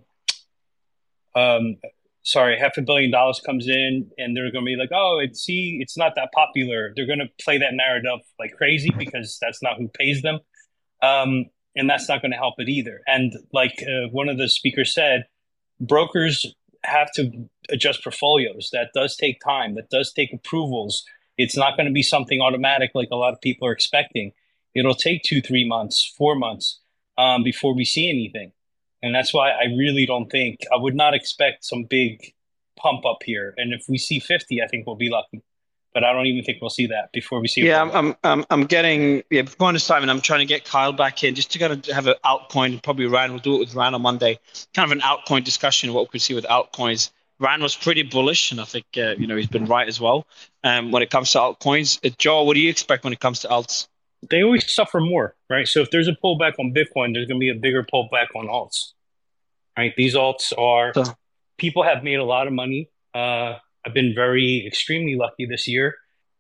um, 1.36 1.78
sorry, 2.24 2.58
half 2.60 2.76
a 2.78 2.82
billion 2.82 3.12
dollars 3.12 3.40
comes 3.46 3.68
in 3.68 4.10
and 4.18 4.36
they're 4.36 4.52
going 4.52 4.66
to 4.66 4.70
be 4.70 4.76
like, 4.76 4.90
oh, 4.94 5.20
it's 5.22 5.42
see, 5.42 5.78
it's 5.82 5.98
not 5.98 6.14
that 6.16 6.30
popular. 6.34 6.92
They're 6.96 7.06
going 7.06 7.20
to 7.20 7.30
play 7.44 7.58
that 7.60 7.74
narrative 7.74 8.20
like 8.40 8.54
crazy 8.58 8.90
because 8.98 9.38
that's 9.42 9.62
not 9.62 9.78
who 9.78 9.88
pays 9.90 10.22
them. 10.22 10.40
Um, 11.02 11.46
and 11.76 11.90
that's 11.90 12.10
not 12.10 12.22
going 12.22 12.32
to 12.32 12.38
help 12.38 12.56
it 12.58 12.70
either. 12.70 13.02
And 13.06 13.34
like 13.54 13.76
uh, 13.84 14.10
one 14.12 14.30
of 14.30 14.38
the 14.38 14.50
speakers 14.50 14.94
said, 14.94 15.26
brokers 15.80 16.46
have 16.84 17.12
to 17.14 17.50
adjust 17.70 18.04
portfolios. 18.04 18.70
That 18.72 18.90
does 18.94 19.16
take 19.16 19.40
time. 19.46 19.76
That 19.76 19.90
does 19.90 20.12
take 20.14 20.34
approvals. 20.34 21.04
It's 21.38 21.58
not 21.58 21.78
going 21.78 21.88
to 21.88 21.94
be 21.94 22.04
something 22.04 22.42
automatic 22.42 22.92
like 22.94 23.10
a 23.12 23.16
lot 23.16 23.34
of 23.34 23.42
people 23.42 23.68
are 23.68 23.72
expecting. 23.72 24.32
It'll 24.74 24.96
take 24.96 25.24
two, 25.24 25.42
three 25.42 25.68
months, 25.68 26.14
four 26.18 26.36
months 26.36 26.80
um, 27.18 27.44
before 27.44 27.76
we 27.76 27.86
see 27.86 28.10
anything. 28.10 28.52
And 29.02 29.14
that's 29.14 29.34
why 29.34 29.52
I 29.52 29.66
really 29.78 30.06
don't 30.06 30.30
think 30.30 30.62
I 30.74 30.78
would 30.78 30.96
not 30.96 31.14
expect 31.14 31.64
some 31.66 31.84
big 31.84 32.34
pump 32.76 33.06
up 33.06 33.20
here. 33.24 33.54
And 33.58 33.74
if 33.74 33.86
we 33.88 33.98
see 33.98 34.20
50, 34.20 34.62
I 34.62 34.68
think 34.68 34.88
we'll 34.88 34.96
be 34.96 35.10
lucky. 35.10 35.44
But 35.94 36.04
I 36.04 36.12
don't 36.12 36.26
even 36.26 36.44
think 36.44 36.58
we'll 36.60 36.70
see 36.70 36.88
that 36.88 37.14
before 37.14 37.40
we 37.40 37.48
see. 37.48 37.62
Yeah, 37.62 37.82
I'm, 37.82 38.16
I'm, 38.26 38.46
I'm 38.50 38.66
getting 38.66 39.24
yeah. 39.30 39.44
Bonus 39.58 39.88
time, 39.88 40.02
and 40.02 40.12
I'm 40.12 40.20
trying 40.20 40.42
to 40.42 40.46
get 40.46 40.66
Kyle 40.66 40.92
back 40.92 41.24
in 41.24 41.36
just 41.36 41.52
to 41.52 41.60
kind 41.60 41.72
of 41.72 41.86
have 41.86 42.08
an 42.08 42.16
altcoin. 42.26 42.84
Probably 42.84 43.06
Ryan 43.06 43.32
We'll 43.32 43.40
do 43.40 43.56
it 43.56 43.60
with 43.60 43.76
Ryan 43.76 43.94
on 43.94 44.02
Monday. 44.02 44.38
Kind 44.74 44.92
of 44.92 44.98
an 44.98 45.02
altcoin 45.02 45.46
discussion. 45.46 45.88
Of 45.88 45.96
what 45.96 46.02
we 46.02 46.08
could 46.10 46.22
see 46.22 46.34
with 46.34 46.44
altcoins. 46.46 47.12
Ryan 47.40 47.62
was 47.62 47.76
pretty 47.76 48.04
bullish, 48.04 48.52
and 48.52 48.62
I 48.62 48.66
think 48.66 48.86
uh, 48.98 49.16
you 49.18 49.28
know 49.28 49.36
he's 49.36 49.48
been 49.48 49.66
right 49.66 49.88
as 49.88 50.00
well. 50.00 50.26
Um, 50.64 50.92
when 50.92 51.04
it 51.04 51.10
comes 51.10 51.32
to 51.34 51.40
altcoins, 51.40 52.06
uh, 52.06 52.14
Joe, 52.18 52.44
what 52.44 52.54
do 52.54 52.60
you 52.62 52.70
expect 52.70 53.04
when 53.04 53.14
it 53.14 53.20
comes 53.20 53.40
to 53.42 53.48
alts? 53.48 53.88
They 54.30 54.42
always 54.42 54.70
suffer 54.74 55.00
more, 55.00 55.36
right? 55.50 55.68
So 55.68 55.82
if 55.82 55.92
there's 55.92 56.08
a 56.08 56.16
pullback 56.24 56.54
on 56.58 56.74
Bitcoin, 56.74 57.14
there's 57.14 57.28
going 57.28 57.40
to 57.40 57.40
be 57.40 57.50
a 57.50 57.56
bigger 57.56 57.84
pullback 57.84 58.28
on 58.36 58.48
alts 58.48 58.94
right? 59.78 59.94
These 59.96 60.16
alts 60.16 60.54
are 60.58 60.94
people 61.58 61.84
have 61.84 62.04
made 62.04 62.20
a 62.20 62.24
lot 62.24 62.48
of 62.48 62.54
money. 62.54 62.90
Uh, 63.14 63.56
I've 63.86 63.94
been 63.94 64.14
very 64.16 64.66
extremely 64.66 65.16
lucky 65.16 65.46
this 65.46 65.68
year, 65.68 65.96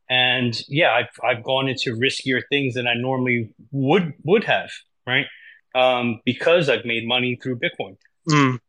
and 0.09 0.59
yeah, 0.67 0.91
I've 0.91 1.09
I've 1.23 1.43
gone 1.43 1.67
into 1.67 1.95
riskier 1.95 2.41
things 2.49 2.75
than 2.75 2.87
I 2.87 2.93
normally 2.95 3.53
would 3.71 4.13
would 4.23 4.43
have, 4.45 4.69
right? 5.05 5.25
Um, 5.73 6.21
because 6.25 6.69
I've 6.69 6.85
made 6.85 7.07
money 7.07 7.37
through 7.41 7.59
Bitcoin. 7.59 7.97
Mm. 8.29 8.59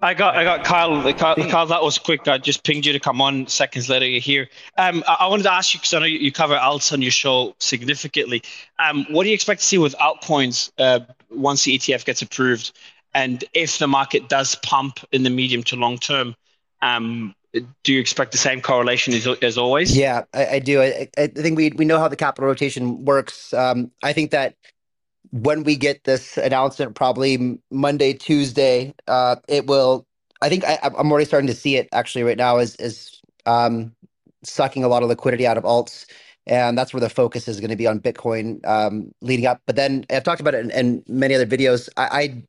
I 0.00 0.14
got 0.14 0.36
I 0.36 0.44
got 0.44 0.64
Kyle, 0.64 1.12
Kyle. 1.14 1.34
Kyle, 1.34 1.66
that 1.66 1.82
was 1.82 1.98
quick. 1.98 2.28
I 2.28 2.38
just 2.38 2.62
pinged 2.62 2.86
you 2.86 2.92
to 2.92 3.00
come 3.00 3.20
on. 3.20 3.48
Seconds 3.48 3.88
later, 3.88 4.06
you're 4.06 4.20
here. 4.20 4.48
Um, 4.76 5.02
I, 5.08 5.16
I 5.20 5.26
wanted 5.26 5.42
to 5.44 5.52
ask 5.52 5.74
you 5.74 5.80
because 5.80 5.92
I 5.92 5.98
know 5.98 6.04
you, 6.04 6.18
you, 6.20 6.30
cover 6.30 6.54
alts 6.54 6.92
on 6.92 7.02
your 7.02 7.10
show 7.10 7.56
significantly. 7.58 8.42
Um, 8.78 9.06
what 9.10 9.24
do 9.24 9.30
you 9.30 9.34
expect 9.34 9.60
to 9.60 9.66
see 9.66 9.78
with 9.78 9.96
altcoins 9.96 10.70
uh, 10.78 11.00
once 11.30 11.64
the 11.64 11.76
ETF 11.76 12.04
gets 12.04 12.22
approved? 12.22 12.72
And 13.12 13.42
if 13.54 13.78
the 13.78 13.88
market 13.88 14.28
does 14.28 14.54
pump 14.56 15.00
in 15.10 15.24
the 15.24 15.30
medium 15.30 15.64
to 15.64 15.76
long 15.76 15.98
term, 15.98 16.36
um, 16.80 17.34
do 17.82 17.92
you 17.92 17.98
expect 17.98 18.30
the 18.30 18.38
same 18.38 18.60
correlation 18.60 19.14
as, 19.14 19.26
as 19.42 19.58
always? 19.58 19.96
Yeah, 19.96 20.24
I, 20.32 20.46
I 20.46 20.58
do. 20.60 20.80
I, 20.80 21.08
I, 21.18 21.26
think 21.26 21.56
we 21.56 21.70
we 21.70 21.84
know 21.84 21.98
how 21.98 22.06
the 22.06 22.16
capital 22.16 22.46
rotation 22.46 23.04
works. 23.04 23.52
Um, 23.52 23.90
I 24.04 24.12
think 24.12 24.30
that 24.30 24.54
when 25.32 25.64
we 25.64 25.76
get 25.76 26.04
this 26.04 26.36
announcement, 26.38 26.94
probably 26.94 27.60
Monday, 27.70 28.14
Tuesday, 28.14 28.94
uh, 29.08 29.36
it 29.48 29.66
will. 29.66 30.06
I 30.42 30.48
think 30.48 30.64
I, 30.64 30.78
am 30.82 31.10
already 31.10 31.24
starting 31.26 31.48
to 31.48 31.54
see 31.54 31.76
it 31.76 31.88
actually 31.92 32.24
right 32.24 32.36
now 32.38 32.58
is 32.58 32.76
is 32.76 33.20
um, 33.46 33.92
sucking 34.44 34.84
a 34.84 34.88
lot 34.88 35.02
of 35.02 35.08
liquidity 35.08 35.46
out 35.46 35.58
of 35.58 35.64
alts, 35.64 36.06
and 36.46 36.78
that's 36.78 36.94
where 36.94 37.00
the 37.00 37.10
focus 37.10 37.48
is 37.48 37.60
going 37.60 37.70
to 37.70 37.76
be 37.76 37.86
on 37.86 38.00
Bitcoin 38.00 38.64
um, 38.66 39.12
leading 39.22 39.46
up. 39.46 39.60
But 39.66 39.76
then 39.76 40.06
I've 40.10 40.24
talked 40.24 40.40
about 40.40 40.54
it 40.54 40.64
in, 40.64 40.70
in 40.72 41.04
many 41.08 41.34
other 41.34 41.46
videos. 41.46 41.88
I, 41.96 42.04
I 42.22 42.44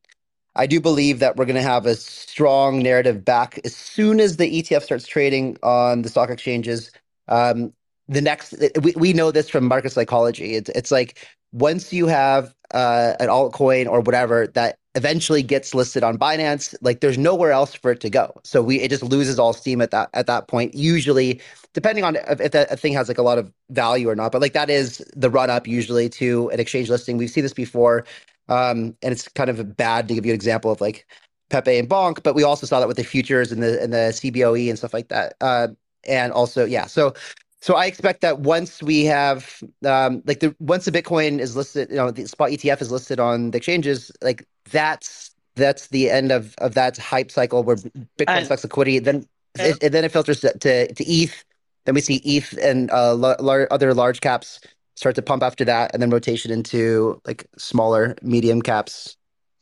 I 0.55 0.67
do 0.67 0.81
believe 0.81 1.19
that 1.19 1.37
we're 1.37 1.45
going 1.45 1.57
to 1.57 1.63
have 1.63 1.87
a 1.87 1.95
strong 1.95 2.79
narrative 2.83 3.25
back 3.25 3.59
as 3.65 3.75
soon 3.75 4.21
as 4.21 4.37
the 4.37 4.61
ETF 4.63 4.83
starts 4.83 5.07
trading 5.07 5.57
on 5.63 6.03
the 6.03 6.09
stock 6.09 6.29
exchanges. 6.29 6.91
Um, 7.29 7.73
the 8.09 8.21
next, 8.21 8.55
we, 8.83 8.93
we 8.97 9.13
know 9.13 9.31
this 9.31 9.49
from 9.49 9.65
market 9.65 9.93
psychology. 9.93 10.55
It's 10.55 10.69
it's 10.71 10.91
like 10.91 11.27
once 11.53 11.93
you 11.93 12.07
have 12.07 12.53
uh, 12.73 13.13
an 13.19 13.27
altcoin 13.27 13.87
or 13.87 14.01
whatever 14.01 14.47
that 14.47 14.77
eventually 14.95 15.43
gets 15.43 15.73
listed 15.73 16.03
on 16.03 16.17
Binance, 16.17 16.75
like 16.81 16.99
there's 17.01 17.17
nowhere 17.17 17.51
else 17.51 17.73
for 17.73 17.91
it 17.91 17.99
to 18.01 18.09
go. 18.09 18.33
So 18.43 18.61
we 18.61 18.79
it 18.81 18.89
just 18.89 19.03
loses 19.03 19.39
all 19.39 19.53
steam 19.53 19.81
at 19.81 19.91
that 19.91 20.09
at 20.13 20.27
that 20.27 20.47
point. 20.47 20.75
Usually, 20.75 21.41
depending 21.73 22.03
on 22.03 22.15
if, 22.15 22.51
that 22.51 22.79
thing 22.79 22.93
has 22.93 23.07
like 23.07 23.17
a 23.17 23.23
lot 23.23 23.37
of 23.37 23.51
value 23.69 24.09
or 24.09 24.15
not, 24.15 24.31
but 24.31 24.41
like 24.41 24.53
that 24.53 24.69
is 24.69 24.97
the 25.15 25.29
run 25.29 25.49
up 25.49 25.67
usually 25.67 26.09
to 26.09 26.49
an 26.49 26.59
exchange 26.59 26.89
listing. 26.89 27.17
We've 27.17 27.29
seen 27.29 27.43
this 27.43 27.53
before. 27.53 28.05
Um, 28.49 28.97
and 29.03 29.11
it's 29.11 29.27
kind 29.27 29.49
of 29.49 29.77
bad 29.77 30.07
to 30.07 30.15
give 30.15 30.25
you 30.25 30.31
an 30.31 30.35
example 30.35 30.71
of 30.71 30.81
like 30.81 31.05
Pepe 31.49 31.77
and 31.77 31.87
Bonk, 31.89 32.23
but 32.23 32.35
we 32.35 32.43
also 32.43 32.65
saw 32.65 32.79
that 32.79 32.87
with 32.87 32.97
the 32.97 33.03
futures 33.03 33.51
and 33.51 33.61
the 33.61 33.81
and 33.81 33.93
the 33.93 34.11
CBOE 34.11 34.69
and 34.69 34.77
stuff 34.77 34.93
like 34.93 35.09
that. 35.09 35.35
Uh, 35.39 35.69
and 36.07 36.31
also, 36.31 36.65
yeah, 36.65 36.87
so 36.87 37.13
so 37.61 37.75
I 37.75 37.85
expect 37.85 38.21
that 38.21 38.39
once 38.39 38.81
we 38.81 39.03
have 39.05 39.61
um, 39.85 40.23
like 40.25 40.39
the 40.39 40.55
once 40.59 40.85
the 40.85 40.91
Bitcoin 40.91 41.39
is 41.39 41.55
listed, 41.55 41.89
you 41.89 41.97
know, 41.97 42.09
the 42.11 42.25
spot 42.27 42.51
ETF 42.51 42.81
is 42.81 42.91
listed 42.91 43.19
on 43.19 43.51
the 43.51 43.57
exchanges, 43.57 44.11
like 44.21 44.47
that's 44.71 45.31
that's 45.55 45.87
the 45.87 46.09
end 46.09 46.31
of 46.31 46.55
of 46.59 46.73
that 46.75 46.97
hype 46.97 47.31
cycle 47.31 47.63
where 47.63 47.75
Bitcoin 48.17 48.27
sucks 48.45 48.63
liquidity. 48.63 48.99
Then 48.99 49.25
it, 49.55 49.91
then 49.91 50.05
it 50.05 50.11
filters 50.11 50.39
to, 50.41 50.57
to, 50.57 50.93
to 50.93 51.03
ETH. 51.05 51.43
Then 51.85 51.95
we 51.95 52.01
see 52.01 52.21
ETH 52.23 52.57
and 52.61 52.89
uh, 52.91 53.13
lar- 53.15 53.67
other 53.71 53.93
large 53.93 54.21
caps 54.21 54.61
start 54.95 55.15
to 55.15 55.21
pump 55.21 55.43
after 55.43 55.65
that, 55.65 55.91
and 55.93 56.01
then 56.01 56.09
rotation 56.09 56.51
into 56.51 57.21
like 57.25 57.45
smaller, 57.57 58.15
medium 58.21 58.61
caps. 58.61 59.17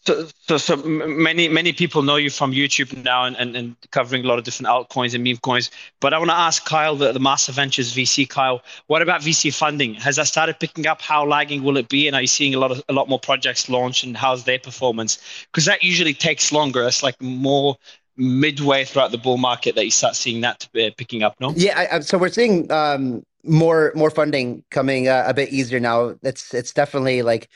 So, 0.08 0.26
so, 0.47 0.58
so 0.58 0.78
many 0.78 1.49
many 1.49 1.74
people 1.74 2.01
know 2.01 2.16
you 2.16 2.30
from 2.30 2.53
YouTube 2.53 3.03
now 3.03 3.26
and, 3.26 3.36
and, 3.36 3.58
and 3.58 3.76
covering 3.91 4.24
a 4.24 4.28
lot 4.30 4.39
of 4.39 4.45
different 4.45 4.70
altcoins 4.70 5.14
and 5.14 5.22
meme 5.22 5.36
coins. 5.36 5.70
But 5.99 6.14
I 6.14 6.18
want 6.18 6.30
to 6.30 6.38
ask 6.38 6.64
Kyle, 6.64 6.95
the, 6.95 7.12
the 7.12 7.20
Master 7.20 7.51
Ventures 7.51 7.93
VC, 7.93 8.30
Kyle, 8.30 8.62
what 8.88 9.01
about 9.01 9.20
VC 9.20 9.53
funding? 9.53 9.95
Has 9.95 10.16
that 10.16 10.28
started 10.28 10.62
picking 10.62 10.88
up? 10.88 11.01
How 11.01 11.26
lagging 11.26 11.62
will 11.62 11.76
it 11.76 11.89
be? 11.89 12.08
And 12.08 12.16
are 12.16 12.22
you 12.22 12.28
seeing 12.28 12.55
a 12.55 12.58
lot 12.58 12.72
of 12.72 12.82
a 12.88 12.93
lot 12.93 13.10
more 13.10 13.20
projects 13.20 13.68
launch? 13.68 14.05
And 14.05 14.16
how's 14.16 14.45
their 14.45 14.60
performance? 14.60 15.20
Because 15.51 15.66
that 15.66 15.84
usually 15.84 16.14
takes 16.14 16.53
longer. 16.53 16.84
It's 16.84 17.03
like 17.03 17.22
more 17.22 17.76
midway 18.16 18.86
throughout 18.86 19.12
the 19.12 19.18
bull 19.18 19.38
market 19.38 19.76
that 19.76 19.84
you 19.84 19.91
start 19.91 20.16
seeing 20.16 20.39
that 20.39 20.70
uh, 20.74 20.89
picking 20.95 21.22
up. 21.22 21.36
No. 21.41 21.51
Yeah. 21.53 21.88
I, 21.91 21.99
so 21.99 22.18
we're 22.18 22.30
seeing 22.30 22.72
um, 22.72 23.26
more 23.43 23.91
more 23.93 24.10
funding 24.10 24.64
coming 24.72 25.10
uh, 25.10 25.26
a 25.28 25.34
bit 25.34 25.49
easier 25.49 25.82
now. 25.82 26.16
It's 26.24 26.53
it's 26.53 26.72
definitely 26.72 27.24
like 27.24 27.49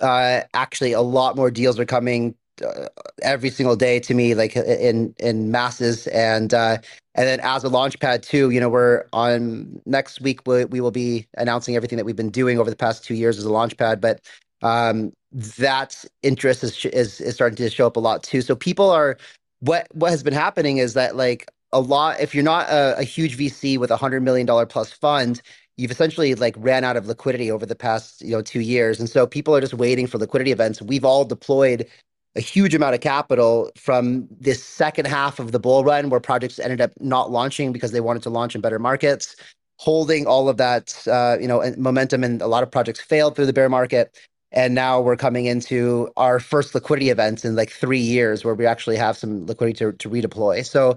uh, 0.00 0.42
actually 0.54 0.92
a 0.92 1.02
lot 1.02 1.36
more 1.36 1.50
deals 1.50 1.78
are 1.80 1.86
coming 1.86 2.34
uh, 2.64 2.88
every 3.22 3.50
single 3.50 3.76
day 3.76 4.00
to 4.00 4.14
me, 4.14 4.34
like 4.34 4.56
in 4.56 5.14
in 5.18 5.50
masses, 5.52 6.06
and 6.08 6.54
uh, 6.54 6.78
and 7.14 7.28
then 7.28 7.40
as 7.42 7.64
a 7.64 7.68
launchpad 7.68 8.22
too, 8.22 8.50
you 8.50 8.60
know, 8.60 8.68
we're 8.70 9.04
on 9.12 9.80
next 9.86 10.20
week. 10.22 10.46
We, 10.46 10.66
we 10.66 10.80
will 10.80 10.92
be 10.92 11.28
announcing 11.38 11.76
everything 11.76 11.98
that 11.98 12.06
we've 12.06 12.16
been 12.16 12.30
doing 12.30 12.58
over 12.58 12.70
the 12.70 12.76
past 12.76 13.04
two 13.04 13.14
years 13.14 13.38
as 13.38 13.46
a 13.46 13.50
launchpad, 13.50 14.00
but 14.00 14.20
um, 14.62 15.12
that 15.32 16.04
interest 16.22 16.64
is, 16.64 16.84
is 16.86 17.20
is 17.20 17.34
starting 17.34 17.56
to 17.56 17.70
show 17.70 17.86
up 17.86 17.96
a 17.96 18.00
lot 18.00 18.22
too. 18.24 18.42
So 18.42 18.56
people 18.56 18.90
are 18.90 19.18
what 19.60 19.88
what 19.92 20.10
has 20.10 20.22
been 20.22 20.34
happening 20.34 20.78
is 20.78 20.94
that 20.94 21.16
like 21.16 21.48
a 21.72 21.80
lot 21.80 22.20
if 22.20 22.34
you're 22.34 22.44
not 22.44 22.68
a, 22.70 22.98
a 22.98 23.04
huge 23.04 23.38
VC 23.38 23.78
with 23.78 23.90
a 23.90 23.96
hundred 23.96 24.22
million 24.22 24.46
dollar 24.46 24.66
plus 24.66 24.92
fund, 24.92 25.42
you've 25.78 25.92
essentially 25.92 26.36
like 26.36 26.56
ran 26.58 26.84
out 26.84 26.98
of 26.98 27.06
liquidity 27.08 27.50
over 27.52 27.66
the 27.66 27.76
past 27.76 28.22
you 28.22 28.32
know 28.32 28.42
two 28.42 28.60
years, 28.62 29.00
and 29.00 29.10
so 29.10 29.26
people 29.26 29.56
are 29.56 29.62
just 29.62 29.74
waiting 29.74 30.08
for 30.08 30.18
liquidity 30.18 30.52
events. 30.52 30.82
We've 30.82 31.06
all 31.06 31.24
deployed 31.26 31.88
a 32.36 32.42
huge 32.42 32.74
amount 32.74 32.94
of 32.96 33.02
capital 33.02 33.70
from 33.76 34.28
this 34.40 34.64
second 34.64 35.06
half 35.08 35.40
of 35.40 35.52
the 35.52 35.60
bull 35.60 35.84
run 35.84 36.10
where 36.10 36.20
projects 36.20 36.60
ended 36.60 36.80
up 36.82 36.92
not 37.00 37.30
launching 37.32 37.72
because 37.72 37.92
they 37.92 38.00
wanted 38.02 38.22
to 38.24 38.30
launch 38.30 38.56
in 38.56 38.62
better 38.62 38.80
markets 38.80 39.36
holding 39.78 40.26
all 40.26 40.48
of 40.50 40.58
that 40.58 40.96
uh, 41.08 41.38
you 41.40 41.48
know 41.48 41.62
momentum 41.78 42.24
and 42.24 42.42
a 42.42 42.48
lot 42.48 42.64
of 42.64 42.72
projects 42.72 43.00
failed 43.00 43.36
through 43.36 43.46
the 43.46 43.54
bear 43.54 43.70
market. 43.70 44.18
And 44.52 44.76
now 44.76 45.02
we're 45.02 45.16
coming 45.16 45.46
into 45.46 46.10
our 46.16 46.40
first 46.40 46.76
liquidity 46.76 47.10
events 47.10 47.44
in 47.44 47.56
like 47.56 47.72
three 47.72 47.98
years 48.00 48.46
where 48.46 48.54
we 48.54 48.66
actually 48.68 48.98
have 48.98 49.18
some 49.18 49.48
liquidity 49.48 49.78
to, 49.80 49.92
to 49.94 50.10
redeploy. 50.10 50.64
So 50.64 50.96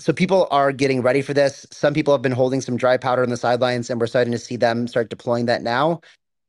so 0.00 0.14
people 0.14 0.48
are 0.52 0.72
getting 0.72 1.02
ready 1.02 1.22
for 1.22 1.34
this. 1.34 1.66
Some 1.72 1.94
people 1.94 2.14
have 2.14 2.22
been 2.22 2.32
holding 2.32 2.62
some 2.62 2.78
dry 2.78 2.98
powder 2.98 3.24
on 3.24 3.30
the 3.30 3.38
sidelines 3.38 3.90
and 3.90 4.00
we're 4.00 4.08
starting 4.08 4.32
to 4.32 4.38
see 4.40 4.56
them 4.56 4.88
start 4.88 5.10
deploying 5.10 5.46
that 5.46 5.62
now. 5.62 6.02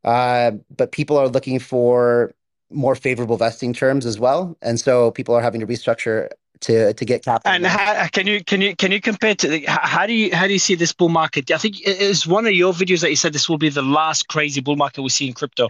Uh, 0.05 0.53
but 0.77 0.93
people 0.93 1.17
are 1.17 1.29
looking 1.29 1.59
for 1.59 2.35
more 2.71 2.95
favorable 2.95 3.37
vesting 3.37 3.73
terms 3.73 4.05
as 4.07 4.19
well. 4.19 4.57
And 4.63 4.79
so 4.79 5.11
people 5.11 5.35
are 5.35 5.41
having 5.43 5.61
to 5.61 5.67
restructure 5.67 6.29
to 6.61 6.93
to 6.93 7.05
get 7.05 7.23
capital. 7.23 7.51
And 7.51 7.65
how, 7.65 8.07
can 8.07 8.27
you 8.27 8.43
can 8.43 8.61
you 8.61 8.75
can 8.75 8.91
you 8.91 9.01
compare 9.01 9.35
to 9.35 9.47
the, 9.47 9.65
how 9.67 10.05
do 10.05 10.13
you 10.13 10.35
how 10.35 10.47
do 10.47 10.53
you 10.53 10.59
see 10.59 10.75
this 10.75 10.93
bull 10.93 11.09
market? 11.09 11.51
I 11.51 11.57
think 11.57 11.75
it's 11.81 12.25
one 12.25 12.45
of 12.45 12.53
your 12.53 12.73
videos 12.73 13.01
that 13.01 13.09
you 13.09 13.15
said 13.15 13.33
this 13.33 13.49
will 13.49 13.57
be 13.57 13.69
the 13.69 13.81
last 13.81 14.27
crazy 14.27 14.61
bull 14.61 14.75
market 14.75 15.01
we 15.01 15.09
see 15.09 15.27
in 15.27 15.33
crypto 15.33 15.67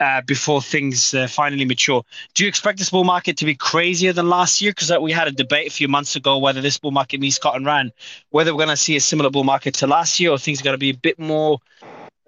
uh, 0.00 0.22
before 0.22 0.60
things 0.60 1.14
uh, 1.14 1.26
finally 1.26 1.64
mature. 1.64 2.02
Do 2.34 2.44
you 2.44 2.48
expect 2.48 2.78
this 2.78 2.90
bull 2.90 3.04
market 3.04 3.36
to 3.38 3.44
be 3.44 3.54
crazier 3.54 4.12
than 4.12 4.28
last 4.28 4.60
year? 4.60 4.72
Because 4.72 4.90
uh, 4.90 5.00
we 5.00 5.12
had 5.12 5.28
a 5.28 5.32
debate 5.32 5.68
a 5.68 5.70
few 5.70 5.88
months 5.88 6.16
ago 6.16 6.38
whether 6.38 6.60
this 6.60 6.78
bull 6.78 6.90
market 6.90 7.20
means 7.20 7.36
Scott 7.36 7.56
and 7.56 7.66
Ran, 7.66 7.92
whether 8.30 8.52
we're 8.52 8.64
going 8.64 8.68
to 8.68 8.76
see 8.76 8.96
a 8.96 9.00
similar 9.00 9.30
bull 9.30 9.44
market 9.44 9.74
to 9.74 9.86
last 9.86 10.20
year 10.20 10.30
or 10.30 10.38
things 10.38 10.60
are 10.60 10.64
going 10.64 10.74
to 10.74 10.78
be 10.78 10.90
a 10.90 10.96
bit 10.96 11.18
more 11.18 11.58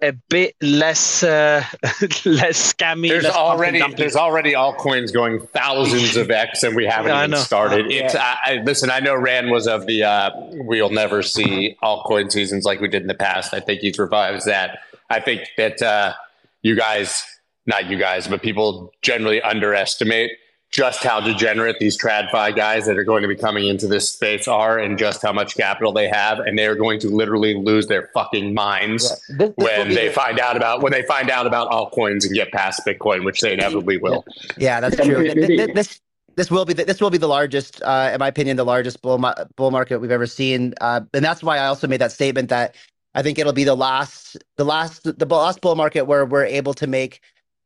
a 0.01 0.11
bit 0.29 0.55
less 0.61 1.23
uh, 1.23 1.63
less 2.25 2.73
scammy. 2.73 3.09
There's 3.09 3.23
less 3.23 3.35
already 3.35 3.81
there's 3.95 4.15
already 4.15 4.53
altcoins 4.53 5.13
going 5.13 5.39
thousands 5.47 6.15
of 6.15 6.29
X, 6.29 6.63
and 6.63 6.75
we 6.75 6.85
haven't 6.85 7.07
Yeah, 7.11 7.19
even 7.19 7.31
know. 7.31 7.37
started. 7.37 7.91
Yeah. 7.91 8.05
It's 8.05 8.15
I, 8.15 8.37
I, 8.45 8.53
listen. 8.63 8.89
I 8.91 8.99
know 8.99 9.15
Ran 9.15 9.49
was 9.49 9.67
of 9.67 9.85
the 9.87 10.03
uh, 10.03 10.29
we'll 10.35 10.89
never 10.89 11.21
see 11.23 11.75
altcoin 11.83 12.31
seasons 12.31 12.65
like 12.65 12.79
we 12.79 12.87
did 12.87 13.01
in 13.01 13.07
the 13.07 13.15
past. 13.15 13.53
I 13.53 13.59
think 13.59 13.81
he's 13.81 13.97
revives 13.97 14.45
that. 14.45 14.79
I 15.09 15.19
think 15.19 15.41
that 15.57 15.81
uh, 15.81 16.13
you 16.61 16.75
guys, 16.75 17.23
not 17.65 17.89
you 17.89 17.97
guys, 17.97 18.27
but 18.27 18.41
people 18.41 18.91
generally 19.01 19.41
underestimate 19.41 20.31
just 20.77 21.03
how 21.03 21.19
degenerate 21.19 21.79
these 21.79 21.97
TradFi 21.97 22.55
guys 22.55 22.85
that 22.85 22.97
are 22.99 23.03
going 23.03 23.23
to 23.23 23.27
be 23.27 23.35
coming 23.35 23.65
into 23.67 23.87
this 23.87 24.07
space 24.09 24.47
are, 24.47 24.77
and 24.77 24.95
just 24.99 25.23
how 25.23 25.33
much 25.33 25.57
capital 25.57 25.91
they 25.91 26.07
have, 26.07 26.37
and 26.39 26.55
they 26.57 26.67
are 26.67 26.75
going 26.75 26.99
to 26.99 27.09
literally 27.09 27.55
lose 27.55 27.87
their 27.87 28.09
fucking 28.13 28.53
minds 28.53 29.09
This- 29.09 29.37
this 29.37 29.53
when 29.57 29.89
they 29.89 30.09
the- 30.09 30.13
find 30.13 30.39
out 30.39 30.55
about 30.55 30.83
when 30.83 30.91
they 30.91 31.01
find 31.01 31.31
out 31.31 31.47
about 31.47 31.71
altcoins 31.71 32.25
and 32.25 32.33
get 32.35 32.51
past 32.51 32.81
Bitcoin, 32.85 33.25
which 33.25 33.41
they 33.41 33.53
inevitably 33.53 33.97
will. 33.97 34.23
Yeah, 34.57 34.79
that's 34.79 34.95
true. 34.97 35.17
maybe- 35.23 35.47
Th- 35.47 35.57
th- 35.59 35.73
This 35.73 35.99
this 36.35 36.51
will 36.51 36.65
be 36.65 36.73
the, 36.73 36.85
this 36.85 37.01
will 37.01 37.09
be 37.09 37.17
the 37.17 37.27
largest, 37.27 37.81
uh, 37.81 38.11
in 38.13 38.19
my 38.19 38.27
opinion, 38.27 38.55
the 38.57 38.63
largest 38.63 39.01
bull 39.01 39.17
bull 39.55 39.71
market 39.71 39.97
we've 39.99 40.11
ever 40.11 40.27
seen, 40.27 40.75
uh, 40.79 41.01
and 41.11 41.25
that's 41.25 41.41
why 41.41 41.57
I 41.57 41.65
also 41.65 41.87
made 41.87 42.01
that 42.01 42.11
statement 42.11 42.49
that 42.49 42.75
I 43.15 43.23
think 43.23 43.39
it'll 43.39 43.51
be 43.53 43.63
the 43.63 43.73
last 43.75 44.37
the 44.57 44.63
last 44.65 45.05
the 45.17 45.25
last 45.25 45.59
bull 45.61 45.75
market 45.75 46.03
where 46.03 46.23
we're 46.23 46.45
able 46.45 46.75
to 46.75 46.85
make 46.85 47.19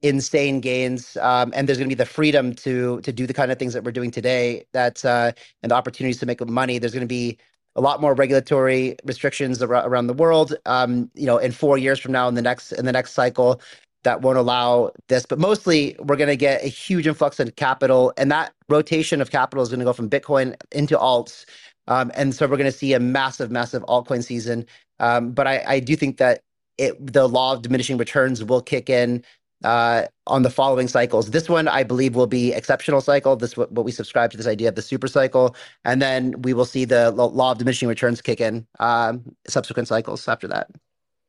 insane 0.03 0.61
gains, 0.61 1.17
um, 1.17 1.51
and 1.55 1.67
there's 1.67 1.77
going 1.77 1.89
to 1.89 1.95
be 1.95 1.99
the 1.99 2.05
freedom 2.05 2.53
to 2.55 3.01
to 3.01 3.11
do 3.13 3.27
the 3.27 3.33
kind 3.33 3.51
of 3.51 3.59
things 3.59 3.73
that 3.73 3.83
we're 3.83 3.91
doing 3.91 4.11
today. 4.11 4.65
That 4.73 5.03
uh, 5.05 5.33
and 5.63 5.71
the 5.71 5.75
opportunities 5.75 6.19
to 6.19 6.25
make 6.25 6.45
money. 6.47 6.79
There's 6.79 6.93
going 6.93 7.01
to 7.01 7.07
be 7.07 7.37
a 7.75 7.81
lot 7.81 8.01
more 8.01 8.13
regulatory 8.15 8.97
restrictions 9.05 9.61
ar- 9.61 9.87
around 9.87 10.07
the 10.07 10.13
world. 10.13 10.55
Um, 10.65 11.11
you 11.15 11.25
know, 11.27 11.37
in 11.37 11.51
four 11.51 11.77
years 11.77 11.99
from 11.99 12.13
now, 12.13 12.27
in 12.27 12.35
the 12.35 12.41
next 12.41 12.71
in 12.73 12.85
the 12.85 12.93
next 12.93 13.13
cycle, 13.13 13.61
that 14.03 14.21
won't 14.21 14.37
allow 14.37 14.91
this. 15.09 15.25
But 15.25 15.39
mostly, 15.39 15.95
we're 15.99 16.17
going 16.17 16.29
to 16.29 16.37
get 16.37 16.63
a 16.63 16.67
huge 16.69 17.07
influx 17.07 17.39
of 17.39 17.55
capital, 17.57 18.13
and 18.17 18.31
that 18.31 18.53
rotation 18.69 19.21
of 19.21 19.31
capital 19.31 19.63
is 19.63 19.69
going 19.69 19.79
to 19.79 19.85
go 19.85 19.93
from 19.93 20.09
Bitcoin 20.09 20.55
into 20.71 20.97
alts. 20.97 21.45
Um, 21.87 22.11
and 22.15 22.35
so 22.35 22.47
we're 22.47 22.57
going 22.57 22.71
to 22.71 22.77
see 22.77 22.93
a 22.93 22.99
massive, 23.01 23.51
massive 23.51 23.83
altcoin 23.83 24.23
season. 24.23 24.65
Um, 24.99 25.31
but 25.33 25.47
I, 25.47 25.63
I 25.67 25.79
do 25.81 25.95
think 25.97 26.17
that 26.17 26.41
it, 26.77 27.13
the 27.13 27.27
law 27.27 27.53
of 27.53 27.63
diminishing 27.63 27.97
returns 27.97 28.43
will 28.43 28.61
kick 28.61 28.89
in 28.89 29.23
uh, 29.63 30.03
on 30.27 30.43
the 30.43 30.49
following 30.49 30.87
cycles. 30.87 31.31
This 31.31 31.49
one, 31.49 31.67
I 31.67 31.83
believe, 31.83 32.15
will 32.15 32.27
be 32.27 32.53
exceptional 32.53 33.01
cycle. 33.01 33.35
This 33.35 33.57
what 33.57 33.71
what 33.71 33.85
we 33.85 33.91
subscribe 33.91 34.31
to 34.31 34.37
this 34.37 34.47
idea 34.47 34.69
of 34.69 34.75
the 34.75 34.81
super 34.81 35.07
cycle, 35.07 35.55
and 35.85 36.01
then 36.01 36.41
we 36.41 36.53
will 36.53 36.65
see 36.65 36.85
the 36.85 37.11
law 37.11 37.51
of 37.51 37.57
diminishing 37.57 37.87
returns 37.89 38.21
kick 38.21 38.41
in 38.41 38.65
um, 38.79 39.23
subsequent 39.47 39.87
cycles 39.87 40.27
after 40.27 40.47
that. 40.47 40.69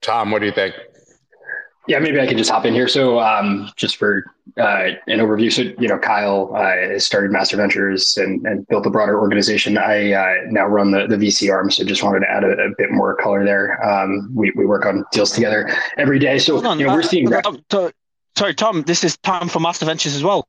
Tom, 0.00 0.30
what 0.30 0.40
do 0.40 0.46
you 0.46 0.52
think? 0.52 0.74
Yeah, 1.88 1.98
maybe 1.98 2.20
I 2.20 2.28
can 2.28 2.38
just 2.38 2.48
hop 2.48 2.64
in 2.64 2.74
here. 2.74 2.86
So, 2.86 3.18
um, 3.18 3.68
just 3.74 3.96
for 3.96 4.24
uh, 4.56 4.90
an 5.08 5.18
overview, 5.18 5.52
so 5.52 5.62
you 5.82 5.88
know, 5.88 5.98
Kyle 5.98 6.52
uh, 6.54 6.60
has 6.76 7.04
started 7.04 7.32
Master 7.32 7.56
Ventures 7.56 8.16
and, 8.16 8.46
and 8.46 8.64
built 8.68 8.86
a 8.86 8.90
broader 8.90 9.18
organization. 9.18 9.76
I 9.76 10.12
uh, 10.12 10.34
now 10.46 10.66
run 10.66 10.92
the, 10.92 11.08
the 11.08 11.16
VC 11.16 11.50
arm, 11.52 11.72
so 11.72 11.84
just 11.84 12.04
wanted 12.04 12.20
to 12.20 12.30
add 12.30 12.44
a, 12.44 12.52
a 12.52 12.70
bit 12.78 12.92
more 12.92 13.16
color 13.16 13.44
there. 13.44 13.84
Um, 13.84 14.30
we 14.32 14.52
we 14.54 14.64
work 14.64 14.86
on 14.86 15.04
deals 15.10 15.32
together 15.32 15.74
every 15.98 16.20
day, 16.20 16.38
so 16.38 16.64
on, 16.64 16.78
you 16.78 16.86
know, 16.86 16.94
we're 16.94 17.00
uh, 17.00 17.02
seeing 17.02 17.32
uh, 17.32 17.42
to- 17.70 17.92
sorry, 18.36 18.54
Tom. 18.54 18.82
This 18.82 19.04
is 19.04 19.16
Tom 19.18 19.48
from 19.48 19.62
Master 19.62 19.86
Ventures 19.86 20.14
as 20.14 20.22
well. 20.22 20.46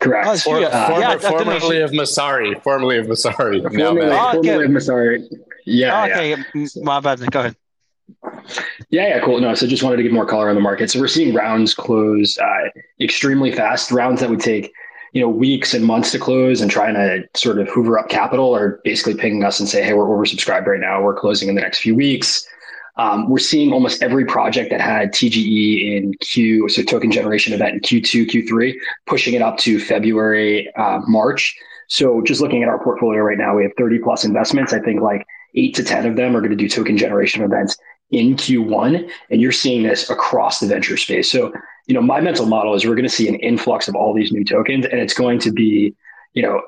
correct. 0.00 0.26
Oh, 0.28 0.32
it's. 0.32 0.42
For, 0.42 0.56
Uh, 0.56 0.86
former- 0.88 1.00
yeah, 1.00 1.08
I 1.10 1.14
know. 1.14 1.18
formerly 1.20 1.80
of 1.80 1.90
Messari, 1.92 2.62
formerly 2.62 2.98
of 2.98 3.06
Messari. 3.06 3.62
Now 3.72 3.88
Formerly, 3.88 4.08
back. 4.10 4.34
Oh, 4.34 4.38
okay. 4.38 4.48
formerly 4.48 4.64
of 4.66 4.70
Messari. 4.70 5.24
Yeah, 5.64 6.02
Oh, 6.02 6.04
okay, 6.12 6.32
m- 6.54 6.66
my 6.82 7.00
bad. 7.00 7.30
Go 7.30 7.40
ahead. 7.40 7.56
Yeah, 8.90 9.08
yeah, 9.08 9.20
cool. 9.20 9.40
No, 9.40 9.54
so 9.54 9.66
just 9.66 9.82
wanted 9.82 9.96
to 9.96 10.02
give 10.04 10.12
more 10.12 10.26
color 10.26 10.48
on 10.48 10.54
the 10.54 10.60
market. 10.60 10.90
So 10.90 11.00
we're 11.00 11.08
seeing 11.08 11.34
rounds 11.34 11.74
close 11.74 12.38
uh, 12.38 12.68
extremely 13.00 13.50
fast. 13.50 13.90
Rounds 13.90 14.20
that 14.20 14.30
would 14.30 14.38
take, 14.40 14.72
you 15.12 15.20
know, 15.20 15.28
weeks 15.28 15.74
and 15.74 15.84
months 15.84 16.12
to 16.12 16.18
close, 16.20 16.60
and 16.60 16.70
trying 16.70 16.94
to 16.94 17.24
sort 17.34 17.58
of 17.58 17.66
hoover 17.68 17.98
up 17.98 18.08
capital 18.08 18.54
are 18.54 18.80
basically 18.84 19.14
pinging 19.14 19.42
us 19.42 19.58
and 19.58 19.68
say, 19.68 19.82
"Hey, 19.82 19.92
we're 19.94 20.04
oversubscribed 20.06 20.66
right 20.66 20.78
now. 20.78 21.02
We're 21.02 21.14
closing 21.18 21.48
in 21.48 21.56
the 21.56 21.60
next 21.62 21.78
few 21.80 21.96
weeks." 21.96 22.46
Um, 22.98 23.28
we're 23.28 23.38
seeing 23.38 23.72
almost 23.72 24.02
every 24.02 24.24
project 24.24 24.70
that 24.70 24.80
had 24.80 25.12
TGE 25.12 25.96
in 25.96 26.14
Q, 26.14 26.68
so 26.68 26.82
token 26.82 27.10
generation 27.10 27.52
event 27.52 27.74
in 27.74 27.80
Q2, 27.80 28.26
Q3, 28.26 28.74
pushing 29.06 29.34
it 29.34 29.42
up 29.42 29.58
to 29.58 29.78
February, 29.78 30.72
uh, 30.76 31.00
March. 31.06 31.56
So 31.88 32.22
just 32.22 32.40
looking 32.40 32.62
at 32.62 32.68
our 32.68 32.82
portfolio 32.82 33.20
right 33.20 33.38
now, 33.38 33.54
we 33.54 33.62
have 33.62 33.72
30 33.76 33.98
plus 33.98 34.24
investments. 34.24 34.72
I 34.72 34.80
think 34.80 35.02
like 35.02 35.26
eight 35.54 35.74
to 35.74 35.84
10 35.84 36.06
of 36.06 36.16
them 36.16 36.34
are 36.36 36.40
going 36.40 36.50
to 36.50 36.56
do 36.56 36.68
token 36.68 36.96
generation 36.96 37.42
events 37.42 37.76
in 38.10 38.34
Q1. 38.34 39.10
And 39.30 39.40
you're 39.40 39.52
seeing 39.52 39.82
this 39.82 40.08
across 40.10 40.60
the 40.60 40.66
venture 40.66 40.96
space. 40.96 41.30
So, 41.30 41.52
you 41.86 41.94
know, 41.94 42.02
my 42.02 42.20
mental 42.20 42.46
model 42.46 42.74
is 42.74 42.84
we're 42.84 42.94
going 42.94 43.08
to 43.08 43.08
see 43.08 43.28
an 43.28 43.36
influx 43.36 43.88
of 43.88 43.94
all 43.94 44.14
these 44.14 44.32
new 44.32 44.44
tokens 44.44 44.86
and 44.86 45.00
it's 45.00 45.14
going 45.14 45.38
to 45.40 45.52
be, 45.52 45.94
you 46.34 46.42
know, 46.42 46.62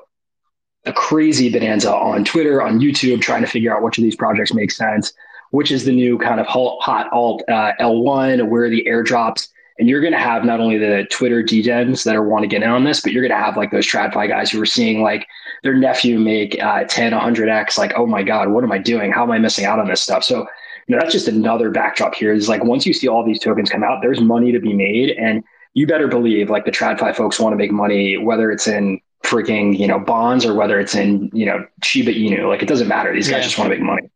a 0.85 0.93
crazy 0.93 1.51
bonanza 1.51 1.93
on 1.93 2.23
Twitter, 2.23 2.61
on 2.61 2.79
YouTube, 2.79 3.21
trying 3.21 3.41
to 3.41 3.47
figure 3.47 3.75
out 3.75 3.83
which 3.83 3.97
of 3.97 4.03
these 4.03 4.15
projects 4.15 4.53
make 4.53 4.71
sense, 4.71 5.11
which 5.51 5.71
is 5.71 5.85
the 5.85 5.91
new 5.91 6.17
kind 6.17 6.39
of 6.39 6.47
hot, 6.47 6.79
hot 6.81 7.11
alt 7.11 7.43
uh, 7.47 7.71
L1, 7.79 8.47
where 8.49 8.63
are 8.63 8.69
the 8.69 8.85
airdrops. 8.87 9.47
And 9.79 9.87
you're 9.87 10.01
going 10.01 10.13
to 10.13 10.19
have 10.19 10.43
not 10.43 10.59
only 10.59 10.77
the 10.77 11.07
Twitter 11.09 11.41
degens 11.41 12.03
that 12.03 12.13
are 12.15 12.23
want 12.23 12.43
to 12.43 12.47
get 12.47 12.61
in 12.63 12.69
on 12.69 12.83
this, 12.83 12.99
but 12.99 13.13
you're 13.13 13.21
going 13.25 13.37
to 13.37 13.43
have 13.43 13.55
like 13.55 13.71
those 13.71 13.87
TradFi 13.87 14.27
guys 14.27 14.51
who 14.51 14.61
are 14.61 14.65
seeing 14.65 15.01
like 15.01 15.25
their 15.63 15.73
nephew 15.73 16.19
make 16.19 16.61
uh, 16.61 16.83
10, 16.83 17.13
100x. 17.13 17.77
Like, 17.77 17.93
oh 17.95 18.05
my 18.05 18.21
God, 18.21 18.49
what 18.49 18.65
am 18.65 18.73
I 18.73 18.77
doing? 18.77 19.11
How 19.11 19.23
am 19.23 19.31
I 19.31 19.39
missing 19.39 19.63
out 19.63 19.79
on 19.79 19.87
this 19.87 20.01
stuff? 20.01 20.25
So, 20.25 20.39
you 20.87 20.95
know, 20.95 20.99
that's 20.99 21.13
just 21.13 21.29
another 21.29 21.69
backdrop 21.71 22.13
here. 22.13 22.33
Is 22.33 22.49
like 22.49 22.61
once 22.63 22.85
you 22.85 22.93
see 22.93 23.07
all 23.07 23.23
these 23.25 23.39
tokens 23.39 23.69
come 23.69 23.83
out, 23.83 24.01
there's 24.01 24.19
money 24.19 24.51
to 24.51 24.59
be 24.59 24.73
made, 24.73 25.11
and 25.11 25.43
you 25.75 25.87
better 25.87 26.07
believe 26.09 26.49
like 26.49 26.65
the 26.65 26.71
TradFi 26.71 27.15
folks 27.15 27.39
want 27.39 27.53
to 27.53 27.57
make 27.57 27.71
money, 27.71 28.17
whether 28.17 28.51
it's 28.51 28.67
in 28.67 28.99
freaking 29.23 29.77
you 29.77 29.87
know 29.87 29.99
bonds 29.99 30.45
or 30.45 30.55
whether 30.55 30.79
it's 30.79 30.95
in 30.95 31.29
you 31.31 31.45
know 31.45 31.65
Shiba 31.83 32.11
Inu. 32.11 32.49
Like 32.49 32.61
it 32.61 32.67
doesn't 32.67 32.87
matter. 32.87 33.13
These 33.13 33.29
guys 33.29 33.37
Yeah. 33.37 33.43
just 33.43 33.57
want 33.59 33.71
to 33.71 33.77
make 33.77 33.85
money. 33.85 34.09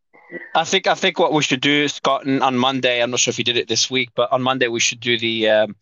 I 0.55 0.63
think 0.63 0.87
I 0.87 0.95
think 0.95 1.19
what 1.19 1.33
we 1.33 1.43
should 1.43 1.61
do, 1.61 1.87
Scott, 1.87 2.27
on 2.27 2.57
Monday. 2.57 3.01
I'm 3.01 3.11
not 3.11 3.19
sure 3.19 3.31
if 3.31 3.37
you 3.37 3.43
did 3.43 3.57
it 3.57 3.67
this 3.67 3.89
week, 3.89 4.09
but 4.15 4.31
on 4.31 4.41
Monday 4.41 4.67
we 4.67 4.79
should 4.79 4.99
do 4.99 5.17
the 5.17 5.49
um, 5.49 5.75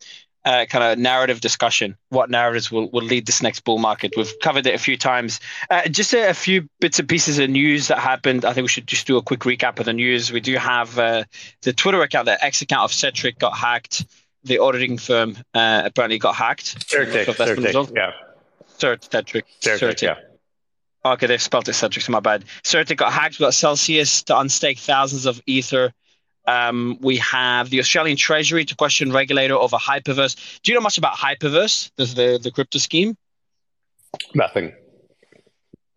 uh, 0.44 0.66
kind 0.66 0.84
of 0.84 0.98
narrative 0.98 1.40
discussion. 1.40 1.96
What 2.08 2.30
narratives 2.30 2.70
will, 2.70 2.90
will 2.90 3.04
lead 3.04 3.26
this 3.26 3.42
next 3.42 3.60
bull 3.64 3.78
market? 3.78 4.14
We've 4.16 4.32
covered 4.42 4.66
it 4.66 4.74
a 4.74 4.78
few 4.78 4.96
times. 4.96 5.40
Uh, 5.70 5.88
just 5.88 6.12
a, 6.12 6.30
a 6.30 6.34
few 6.34 6.68
bits 6.80 6.98
and 6.98 7.08
pieces 7.08 7.38
of 7.38 7.48
news 7.50 7.88
that 7.88 7.98
happened. 7.98 8.44
I 8.44 8.52
think 8.52 8.64
we 8.64 8.68
should 8.68 8.86
just 8.86 9.06
do 9.06 9.16
a 9.16 9.22
quick 9.22 9.40
recap 9.40 9.78
of 9.78 9.86
the 9.86 9.92
news. 9.92 10.32
We 10.32 10.40
do 10.40 10.56
have 10.56 10.98
uh, 10.98 11.24
the 11.62 11.72
Twitter 11.72 12.02
account, 12.02 12.26
the 12.26 12.42
X 12.44 12.62
account 12.62 12.84
of 12.84 12.90
Cetric 12.90 13.38
got 13.38 13.56
hacked. 13.56 14.04
the 14.44 14.58
auditing 14.58 14.98
firm 14.98 15.36
uh, 15.54 15.82
apparently 15.84 16.18
got 16.18 16.34
hacked. 16.34 16.88
CertiK, 16.88 17.26
CertiK, 17.26 17.94
yeah. 17.94 18.10
Cert, 18.78 19.08
CertiK, 19.08 19.42
CertiK. 19.60 20.02
yeah. 20.02 20.16
Okay, 21.04 21.26
they've 21.26 21.42
spelled 21.42 21.68
it 21.68 21.72
Cedric, 21.72 22.04
so 22.04 22.12
my 22.12 22.20
bad. 22.20 22.44
CertiK 22.62 22.96
got 22.96 23.12
hacked. 23.12 23.34
We've 23.34 23.46
got 23.46 23.54
Celsius 23.54 24.22
to 24.24 24.34
unstake 24.34 24.78
thousands 24.78 25.26
of 25.26 25.40
Ether. 25.46 25.92
Um, 26.46 26.98
we 27.00 27.16
have 27.18 27.70
the 27.70 27.80
Australian 27.80 28.16
Treasury 28.16 28.64
to 28.64 28.76
question 28.76 29.12
regulator 29.12 29.54
over 29.54 29.76
Hyperverse. 29.76 30.60
Do 30.62 30.72
you 30.72 30.78
know 30.78 30.82
much 30.82 30.98
about 30.98 31.14
Hyperverse, 31.14 31.90
the, 31.96 32.04
the, 32.04 32.40
the 32.42 32.50
crypto 32.50 32.78
scheme? 32.78 33.16
Nothing. 34.34 34.72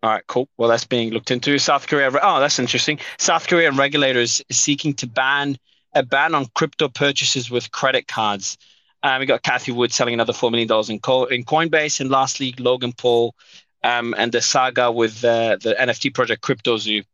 All 0.02 0.10
right, 0.10 0.26
cool. 0.26 0.48
Well, 0.56 0.68
that's 0.68 0.84
being 0.84 1.10
looked 1.10 1.30
into. 1.30 1.58
South 1.58 1.86
Korea. 1.86 2.10
Oh, 2.22 2.40
that's 2.40 2.58
interesting. 2.58 2.98
South 3.18 3.48
Korean 3.48 3.76
regulators 3.76 4.42
seeking 4.50 4.94
to 4.94 5.06
ban 5.06 5.56
a 5.94 6.02
ban 6.02 6.34
on 6.34 6.46
crypto 6.54 6.88
purchases 6.88 7.50
with 7.50 7.70
credit 7.72 8.06
cards. 8.06 8.58
Um, 9.02 9.20
we 9.20 9.26
got 9.26 9.42
Cathie 9.42 9.72
Wood 9.72 9.92
selling 9.92 10.14
another 10.14 10.32
four 10.32 10.50
million 10.50 10.68
dollars 10.68 10.90
in, 10.90 11.00
Co- 11.00 11.24
in 11.24 11.44
Coinbase, 11.44 12.00
and 12.00 12.10
lastly, 12.10 12.54
Logan 12.58 12.92
Paul 12.92 13.34
um, 13.82 14.14
and 14.16 14.32
the 14.32 14.40
saga 14.40 14.90
with 14.90 15.24
uh, 15.24 15.56
the 15.62 15.76
NFT 15.78 16.14
project 16.14 16.42
CryptoZoo. 16.42 17.04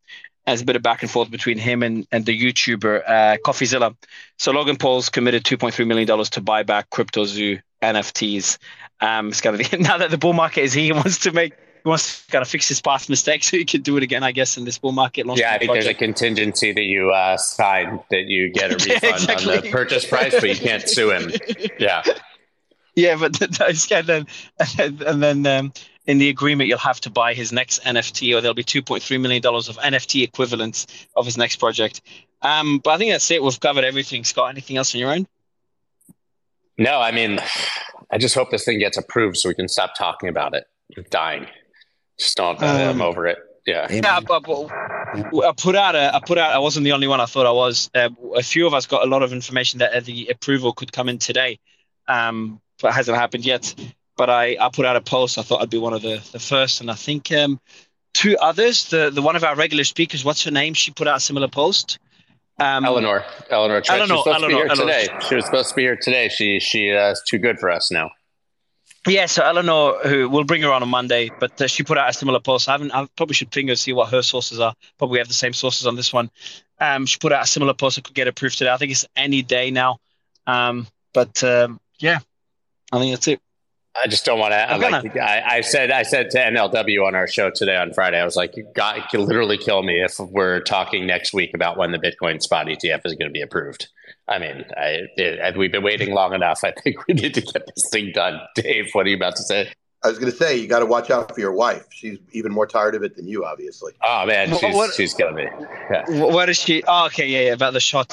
As 0.44 0.60
a 0.60 0.64
bit 0.64 0.74
of 0.74 0.82
back 0.82 1.02
and 1.02 1.10
forth 1.10 1.30
between 1.30 1.56
him 1.56 1.84
and, 1.84 2.04
and 2.10 2.26
the 2.26 2.36
YouTuber 2.36 3.08
uh, 3.08 3.36
CoffeeZilla. 3.46 3.94
So 4.38 4.50
Logan 4.50 4.74
Paul's 4.74 5.08
committed 5.08 5.44
$2.3 5.44 5.86
million 5.86 6.24
to 6.24 6.40
buy 6.40 6.64
back 6.64 6.90
CryptoZoo 6.90 7.62
NFTs. 7.80 8.58
Um, 9.00 9.28
it's 9.28 9.40
kind 9.40 9.60
of 9.60 9.70
the, 9.70 9.78
now 9.78 9.98
that 9.98 10.10
the 10.10 10.18
bull 10.18 10.32
market 10.32 10.62
is 10.62 10.72
here, 10.72 10.82
he 10.82 10.92
wants 10.92 11.18
to 11.18 11.30
make 11.30 11.54
he 11.82 11.88
wants 11.88 12.24
to 12.24 12.30
kind 12.30 12.42
of 12.42 12.48
fix 12.48 12.68
his 12.68 12.80
past 12.80 13.10
mistakes 13.10 13.50
so 13.50 13.56
he 13.56 13.64
can 13.64 13.82
do 13.82 13.96
it 13.96 14.02
again, 14.04 14.22
I 14.22 14.30
guess, 14.30 14.56
in 14.56 14.64
this 14.64 14.78
bull 14.78 14.92
market. 14.92 15.26
launch 15.26 15.40
Yeah, 15.40 15.52
I 15.52 15.58
think 15.58 15.72
there's 15.72 15.86
a 15.86 15.94
contingency 15.94 16.72
that 16.72 16.82
you 16.82 17.10
uh, 17.10 17.36
sign 17.36 18.00
that 18.10 18.26
you 18.26 18.50
get 18.50 18.70
a 18.70 18.88
Yeah, 18.88 18.94
refund 19.02 19.30
on 19.30 19.62
the 19.62 19.68
purchase 19.70 20.06
price, 20.06 20.32
but 20.32 20.48
you 20.48 20.56
can't 20.56 20.88
sue 20.88 21.10
him. 21.10 21.32
Yeah. 21.78 22.02
Yeah, 22.94 23.16
but 23.16 23.32
that's 23.58 23.90
and 23.90 24.06
then 24.06 24.26
and 24.78 25.22
then 25.22 25.46
um, 25.46 25.72
in 26.06 26.18
the 26.18 26.28
agreement 26.28 26.68
you'll 26.68 26.78
have 26.78 27.00
to 27.02 27.10
buy 27.10 27.34
his 27.34 27.52
next 27.52 27.82
NFT, 27.84 28.36
or 28.36 28.40
there'll 28.40 28.54
be 28.54 28.64
two 28.64 28.82
point 28.82 29.02
three 29.02 29.18
million 29.18 29.42
dollars 29.42 29.68
of 29.68 29.76
NFT 29.78 30.22
equivalents 30.24 30.86
of 31.16 31.24
his 31.26 31.36
next 31.38 31.56
project. 31.56 32.02
Um, 32.42 32.78
but 32.78 32.90
I 32.90 32.98
think 32.98 33.12
that's 33.12 33.30
it. 33.30 33.42
We've 33.42 33.58
covered 33.60 33.84
everything. 33.84 34.24
Scott, 34.24 34.50
anything 34.50 34.76
else 34.76 34.94
on 34.94 35.00
your 35.00 35.12
own? 35.12 35.26
No, 36.78 37.00
I 37.00 37.12
mean, 37.12 37.38
I 38.10 38.18
just 38.18 38.34
hope 38.34 38.50
this 38.50 38.64
thing 38.64 38.78
gets 38.78 38.96
approved 38.96 39.36
so 39.36 39.48
we 39.48 39.54
can 39.54 39.68
stop 39.68 39.94
talking 39.96 40.28
about 40.28 40.54
it. 40.54 40.64
I'm 40.96 41.04
dying. 41.10 41.46
Just 42.18 42.36
don't. 42.36 42.60
I'm 42.62 43.00
Um, 43.00 43.02
over 43.02 43.26
it. 43.26 43.38
Yeah. 43.66 43.86
Yeah, 43.90 44.20
but, 44.20 44.42
but 44.42 44.68
I 45.46 45.52
put 45.56 45.76
out 45.76 45.94
a, 45.94 46.14
I 46.14 46.20
put 46.20 46.38
out. 46.38 46.52
I 46.52 46.58
wasn't 46.58 46.84
the 46.84 46.92
only 46.92 47.06
one. 47.06 47.20
I 47.20 47.26
thought 47.26 47.46
I 47.46 47.52
was. 47.52 47.90
Uh, 47.94 48.08
a 48.34 48.42
few 48.42 48.66
of 48.66 48.74
us 48.74 48.86
got 48.86 49.04
a 49.04 49.06
lot 49.06 49.22
of 49.22 49.32
information 49.32 49.78
that 49.78 49.92
uh, 49.94 50.00
the 50.00 50.28
approval 50.28 50.72
could 50.72 50.92
come 50.92 51.08
in 51.08 51.18
today, 51.18 51.60
um, 52.08 52.60
but 52.80 52.88
it 52.88 52.94
hasn't 52.94 53.16
happened 53.16 53.44
yet. 53.44 53.74
But 54.16 54.30
I, 54.30 54.56
I 54.60 54.68
put 54.72 54.84
out 54.84 54.96
a 54.96 55.00
post. 55.00 55.38
I 55.38 55.42
thought 55.42 55.62
I'd 55.62 55.70
be 55.70 55.78
one 55.78 55.94
of 55.94 56.02
the, 56.02 56.22
the 56.32 56.38
first, 56.38 56.80
and 56.80 56.90
I 56.90 56.94
think 56.94 57.32
um, 57.32 57.60
two 58.14 58.36
others. 58.38 58.88
The 58.90 59.10
the 59.10 59.22
one 59.22 59.36
of 59.36 59.44
our 59.44 59.56
regular 59.56 59.84
speakers. 59.84 60.24
What's 60.24 60.44
her 60.44 60.50
name? 60.50 60.74
She 60.74 60.90
put 60.90 61.08
out 61.08 61.16
a 61.16 61.20
similar 61.20 61.48
post. 61.48 61.98
Um, 62.58 62.84
Eleanor, 62.84 63.24
Eleanor, 63.50 63.80
Terrett. 63.80 63.90
Eleanor, 63.90 64.06
she 64.06 64.12
was 64.12 64.24
supposed 64.24 64.40
to 64.40 64.46
be 64.48 64.54
Eleanor, 64.54 64.56
here 64.56 64.66
Eleanor. 64.66 64.92
today. 64.92 65.26
She 65.28 65.34
was 65.34 65.44
supposed 65.46 65.68
to 65.70 65.74
be 65.74 65.82
here 65.82 65.96
today. 65.96 66.28
She 66.28 66.60
she 66.60 66.92
uh, 66.92 67.12
is 67.12 67.22
too 67.26 67.38
good 67.38 67.58
for 67.58 67.70
us 67.70 67.90
now. 67.90 68.10
Yeah, 69.06 69.26
so 69.26 69.42
Eleanor, 69.42 69.98
who 70.04 70.28
we'll 70.28 70.44
bring 70.44 70.62
her 70.62 70.72
on 70.72 70.82
on 70.82 70.88
Monday, 70.88 71.30
but 71.40 71.60
uh, 71.60 71.66
she 71.66 71.82
put 71.82 71.98
out 71.98 72.08
a 72.08 72.12
similar 72.12 72.38
post. 72.38 72.68
I 72.68 72.72
haven't. 72.72 72.92
I 72.92 73.08
probably 73.16 73.34
should 73.34 73.50
ping 73.50 73.68
her 73.68 73.74
see 73.74 73.92
what 73.92 74.10
her 74.10 74.22
sources 74.22 74.60
are. 74.60 74.74
Probably 74.98 75.18
have 75.18 75.28
the 75.28 75.34
same 75.34 75.54
sources 75.54 75.86
on 75.86 75.96
this 75.96 76.12
one. 76.12 76.30
Um, 76.78 77.06
she 77.06 77.18
put 77.18 77.32
out 77.32 77.42
a 77.42 77.46
similar 77.46 77.74
post 77.74 77.96
that 77.96 78.04
could 78.04 78.14
get 78.14 78.28
approved 78.28 78.58
today. 78.58 78.70
I 78.70 78.76
think 78.76 78.92
it's 78.92 79.06
any 79.16 79.42
day 79.42 79.70
now. 79.70 79.98
Um, 80.46 80.86
but 81.12 81.42
um, 81.42 81.80
yeah, 81.98 82.20
I 82.92 82.98
think 82.98 83.12
that's 83.12 83.26
it. 83.28 83.40
I 84.00 84.06
just 84.06 84.24
don't 84.24 84.38
want 84.38 84.52
to. 84.52 84.78
Like, 84.78 85.16
I, 85.16 85.42
I 85.56 85.60
said, 85.60 85.90
I 85.90 86.02
said 86.02 86.30
to 86.30 86.38
NLW 86.38 87.06
on 87.06 87.14
our 87.14 87.26
show 87.26 87.50
today 87.50 87.76
on 87.76 87.92
Friday, 87.92 88.18
I 88.18 88.24
was 88.24 88.36
like, 88.36 88.54
God, 88.74 88.98
it 88.98 89.04
could 89.10 89.20
literally 89.20 89.58
kill 89.58 89.82
me 89.82 90.02
if 90.02 90.18
we're 90.18 90.60
talking 90.60 91.06
next 91.06 91.34
week 91.34 91.52
about 91.54 91.76
when 91.76 91.92
the 91.92 91.98
Bitcoin 91.98 92.42
spot 92.42 92.66
ETF 92.66 93.02
is 93.04 93.14
going 93.14 93.28
to 93.28 93.32
be 93.32 93.42
approved. 93.42 93.88
I 94.28 94.38
mean, 94.38 94.64
I, 94.76 95.00
it, 95.16 95.56
we've 95.58 95.72
been 95.72 95.82
waiting 95.82 96.14
long 96.14 96.32
enough. 96.32 96.60
I 96.64 96.72
think 96.72 97.06
we 97.06 97.14
need 97.14 97.34
to 97.34 97.42
get 97.42 97.66
this 97.66 97.88
thing 97.90 98.12
done. 98.14 98.40
Dave, 98.54 98.88
what 98.92 99.06
are 99.06 99.10
you 99.10 99.16
about 99.16 99.36
to 99.36 99.42
say? 99.42 99.72
I 100.04 100.08
was 100.08 100.18
going 100.18 100.32
to 100.32 100.36
say 100.36 100.56
you 100.58 100.66
got 100.66 100.80
to 100.80 100.86
watch 100.86 101.10
out 101.10 101.32
for 101.32 101.40
your 101.40 101.52
wife. 101.52 101.86
She's 101.90 102.18
even 102.32 102.50
more 102.50 102.66
tired 102.66 102.94
of 102.96 103.04
it 103.04 103.14
than 103.16 103.28
you, 103.28 103.44
obviously. 103.44 103.92
Oh 104.02 104.26
man, 104.26 104.50
What- 104.50 104.60
she's 104.60 104.74
what- 104.74 104.94
she's 104.94 105.14
killing 105.14 105.36
me. 105.36 105.46
Yeah. 105.90 106.04
What 106.08 106.48
is 106.48 106.56
she? 106.56 106.82
Oh, 106.88 107.06
okay, 107.06 107.26
yeah, 107.28 107.40
yeah, 107.42 107.52
about 107.52 107.72
the 107.72 107.80
shot. 107.80 108.08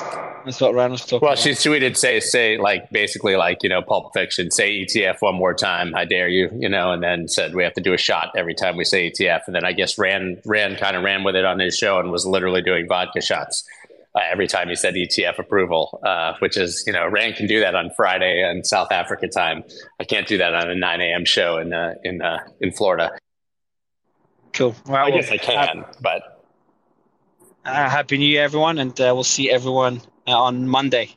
That's 0.46 0.62
what 0.62 0.74
Ryan 0.74 0.92
was 0.92 1.02
talking 1.02 1.20
Well, 1.22 1.34
about. 1.34 1.40
she 1.44 1.52
tweeted, 1.52 1.98
say, 1.98 2.20
say, 2.20 2.58
like, 2.58 2.90
basically, 2.92 3.36
like, 3.36 3.62
you 3.64 3.70
know, 3.70 3.82
Pulp 3.82 4.14
Fiction, 4.14 4.52
say 4.52 4.86
ETF 4.86 5.18
one 5.22 5.36
more 5.36 5.54
time, 5.54 5.94
I 5.96 6.06
dare 6.06 6.28
you, 6.30 6.50
you 6.58 6.70
know, 6.70 6.92
and 6.92 7.04
then 7.04 7.28
said 7.28 7.54
we 7.56 7.64
have 7.64 7.74
to 7.74 7.82
do 7.82 7.94
a 7.94 7.98
shot 7.98 8.32
every 8.38 8.54
time 8.54 8.78
we 8.78 8.86
say 8.86 9.10
ETF. 9.12 9.42
And 9.48 9.56
then 9.56 9.66
I 9.66 9.74
guess 9.74 9.98
ran, 9.98 10.40
ran, 10.46 10.76
kind 10.76 10.96
of 10.96 11.04
ran 11.04 11.24
with 11.24 11.36
it 11.36 11.44
on 11.46 11.60
his 11.60 11.76
show 11.76 12.00
and 12.00 12.12
was 12.12 12.26
literally 12.26 12.62
doing 12.62 12.88
vodka 12.88 13.22
shots 13.22 13.64
uh, 14.16 14.22
every 14.32 14.48
time 14.48 14.70
he 14.70 14.76
said 14.76 14.94
ETF 14.96 15.40
approval, 15.40 16.00
uh, 16.06 16.34
which 16.40 16.58
is, 16.58 16.84
you 16.88 16.94
know, 16.94 17.08
Ran 17.08 17.34
can 17.34 17.48
do 17.48 17.60
that 17.60 17.76
on 17.76 17.92
Friday 17.96 18.44
in 18.50 18.64
South 18.64 18.92
Africa 18.92 19.28
time. 19.28 19.64
I 20.00 20.04
can't 20.04 20.28
do 20.28 20.38
that 20.38 20.54
on 20.54 20.70
a 20.70 20.76
9 20.76 21.02
a.m. 21.02 21.26
show 21.26 21.58
in, 21.58 21.74
uh, 21.74 21.94
in, 22.04 22.22
uh, 22.22 22.40
in 22.62 22.72
Florida. 22.72 23.12
Cool. 24.54 24.76
Well, 24.88 25.06
I 25.06 25.12
guess 25.12 25.32
I 25.32 25.38
can, 25.38 25.86
but 26.02 26.36
Uh, 27.66 27.90
happy 27.90 28.18
New 28.18 28.26
Year, 28.26 28.44
everyone, 28.44 28.80
and 28.80 29.00
uh, 29.00 29.12
we'll 29.14 29.24
see 29.24 29.52
everyone 29.52 30.02
uh, 30.28 30.32
on 30.32 30.68
Monday. 30.68 31.16